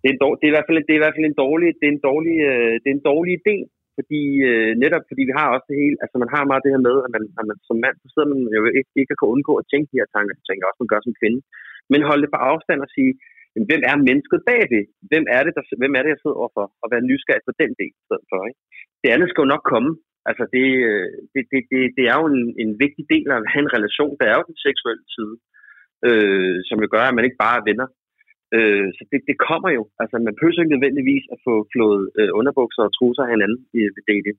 det 0.00 0.08
er, 0.10 0.14
en 0.16 0.22
dårlig, 0.24 0.38
det, 0.40 0.46
er 0.46 0.52
i 0.52 0.56
hvert 0.56 0.68
fald, 0.68 0.78
det 0.86 0.94
er 0.94 1.00
i 1.00 1.04
hvert 1.04 1.16
fald 1.16 1.26
en 1.32 1.40
dårlig, 1.44 1.68
det 1.80 1.86
er 1.88 1.94
en 1.96 2.04
dårlig, 2.10 2.36
øh, 2.50 2.74
det 2.82 2.88
er 2.90 2.96
en 2.98 3.08
dårlig 3.10 3.32
idé, 3.40 3.56
fordi 3.98 4.22
øh, 4.48 4.70
netop 4.82 5.04
fordi 5.10 5.22
vi 5.30 5.34
har 5.38 5.48
også 5.54 5.66
det 5.70 5.78
hele, 5.82 5.96
altså 6.02 6.16
man 6.22 6.32
har 6.34 6.42
meget 6.50 6.64
det 6.64 6.74
her 6.74 6.86
med, 6.88 6.96
at 7.06 7.10
man, 7.14 7.24
at 7.40 7.44
man 7.50 7.58
som 7.68 7.78
mand, 7.84 7.96
så 8.02 8.08
sidder 8.12 8.28
man 8.32 8.40
jo 8.58 8.62
ikke, 8.80 8.92
ikke 9.00 9.14
kan 9.20 9.32
undgå 9.34 9.52
at 9.60 9.68
tænke 9.72 9.88
de 9.90 10.00
her 10.00 10.08
tanker, 10.14 10.32
jeg 10.38 10.46
tænker 10.48 10.64
også, 10.66 10.80
man 10.82 10.92
gør 10.92 11.02
som 11.04 11.18
kvinde, 11.20 11.40
men 11.90 12.08
holde 12.08 12.22
det 12.24 12.34
på 12.34 12.40
afstand 12.50 12.80
og 12.86 12.90
sige, 12.96 13.12
jamen, 13.52 13.68
hvem 13.70 13.82
er 13.90 14.04
mennesket 14.08 14.40
bagved? 14.50 14.84
Hvem 15.10 15.24
er 15.36 15.42
det, 15.46 15.52
der, 15.56 15.62
hvem 15.82 15.94
er 15.96 16.02
det, 16.02 16.10
jeg 16.12 16.22
sidder 16.22 16.40
overfor? 16.42 16.66
Og 16.82 16.86
være 16.92 17.08
nysgerrig 17.10 17.44
på 17.46 17.54
den 17.62 17.70
del 17.80 17.92
i 18.00 18.04
stedet 18.06 18.26
for. 18.30 18.40
Ikke? 18.48 18.60
Det 19.02 19.08
andet 19.14 19.28
skal 19.28 19.42
jo 19.42 19.52
nok 19.54 19.64
komme, 19.72 19.90
Altså 20.30 20.44
det, 20.54 20.66
det, 21.34 21.42
det, 21.52 21.60
det, 21.72 21.80
det 21.96 22.04
er 22.12 22.16
jo 22.20 22.26
en, 22.34 22.42
en 22.62 22.72
vigtig 22.84 23.04
del 23.12 23.26
af 23.32 23.36
at 23.38 23.50
have 23.52 23.64
en 23.64 23.74
relation. 23.76 24.12
Det 24.20 24.26
er 24.26 24.36
jo 24.38 24.48
den 24.50 24.58
seksuelle 24.66 25.06
side, 25.16 25.34
øh, 26.08 26.56
som 26.68 26.76
jo 26.82 26.88
gør, 26.94 27.04
at 27.06 27.16
man 27.16 27.26
ikke 27.26 27.42
bare 27.44 27.58
er 27.58 27.66
venner. 27.70 27.88
Øh, 28.56 28.86
så 28.96 29.02
det, 29.10 29.20
det 29.30 29.36
kommer 29.48 29.70
jo. 29.78 29.82
Altså 30.02 30.16
man 30.26 30.34
behøver 30.36 30.60
ikke 30.62 30.74
nødvendigvis 30.74 31.24
at 31.34 31.38
få 31.46 31.54
flået 31.72 32.02
øh, 32.20 32.30
underbukser 32.38 32.82
og 32.88 32.92
trusser 32.98 33.22
af 33.26 33.30
hinanden 33.34 33.60
i 33.78 33.80
det. 34.26 34.34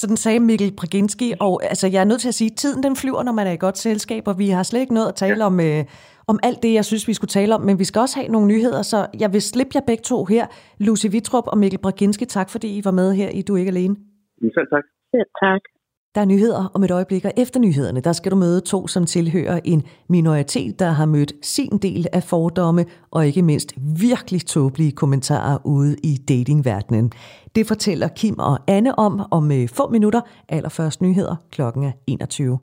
Sådan 0.00 0.20
sagde 0.24 0.40
Mikkel 0.40 0.72
Braginski, 0.78 1.28
og 1.46 1.54
altså, 1.72 1.86
jeg 1.94 2.00
er 2.00 2.08
nødt 2.10 2.20
til 2.24 2.32
at 2.32 2.38
sige, 2.40 2.50
at 2.52 2.58
tiden 2.62 2.82
den 2.86 2.94
flyver, 3.02 3.22
når 3.28 3.34
man 3.38 3.46
er 3.46 3.54
i 3.54 3.64
godt 3.66 3.78
selskab, 3.86 4.22
og 4.30 4.34
vi 4.42 4.48
har 4.56 4.62
slet 4.62 4.80
ikke 4.80 4.94
nået 4.98 5.08
at 5.12 5.18
tale 5.24 5.40
ja. 5.42 5.48
om, 5.50 5.54
øh, 5.68 5.82
om 6.30 6.36
alt 6.48 6.60
det, 6.64 6.72
jeg 6.78 6.84
synes, 6.90 7.08
vi 7.10 7.14
skulle 7.18 7.34
tale 7.38 7.54
om, 7.56 7.62
men 7.68 7.78
vi 7.82 7.86
skal 7.90 8.00
også 8.04 8.16
have 8.20 8.32
nogle 8.34 8.46
nyheder, 8.52 8.82
så 8.92 8.98
jeg 9.22 9.28
vil 9.34 9.42
slippe 9.52 9.72
jer 9.76 9.84
begge 9.90 10.04
to 10.12 10.18
her. 10.32 10.44
Lucy 10.86 11.06
Vitrup 11.14 11.46
og 11.52 11.58
Mikkel 11.62 11.80
Braginski, 11.84 12.24
tak 12.24 12.48
fordi 12.54 12.68
I 12.78 12.80
var 12.88 12.94
med 13.00 13.08
her 13.20 13.30
i 13.38 13.40
Du 13.42 13.54
er 13.54 13.58
ikke 13.62 13.74
alene. 13.76 13.94
Selv 14.56 14.68
tak. 14.74 14.84
Selv 15.14 15.30
tak. 15.44 15.62
Der 16.14 16.20
er 16.20 16.24
nyheder 16.24 16.70
om 16.74 16.84
et 16.84 16.90
øjeblik, 16.90 17.24
og 17.24 17.32
efter 17.36 17.60
nyhederne, 17.60 18.00
der 18.00 18.12
skal 18.12 18.32
du 18.32 18.36
møde 18.36 18.60
to, 18.60 18.86
som 18.86 19.06
tilhører 19.06 19.60
en 19.64 19.82
minoritet, 20.08 20.78
der 20.78 20.90
har 20.90 21.06
mødt 21.06 21.32
sin 21.42 21.78
del 21.78 22.06
af 22.12 22.22
fordomme, 22.22 22.84
og 23.10 23.26
ikke 23.26 23.42
mindst 23.42 23.74
virkelig 23.76 24.46
tåbelige 24.46 24.92
kommentarer 24.92 25.58
ude 25.64 25.96
i 26.02 26.16
datingverdenen. 26.16 27.12
Det 27.54 27.66
fortæller 27.66 28.08
Kim 28.08 28.38
og 28.38 28.58
Anne 28.66 28.98
om 28.98 29.22
om 29.30 29.52
øh, 29.52 29.68
få 29.68 29.90
minutter. 29.90 30.20
Allerførst 30.48 31.02
nyheder 31.02 31.36
klokken 31.50 31.84
er 31.84 31.92
21. 32.06 32.58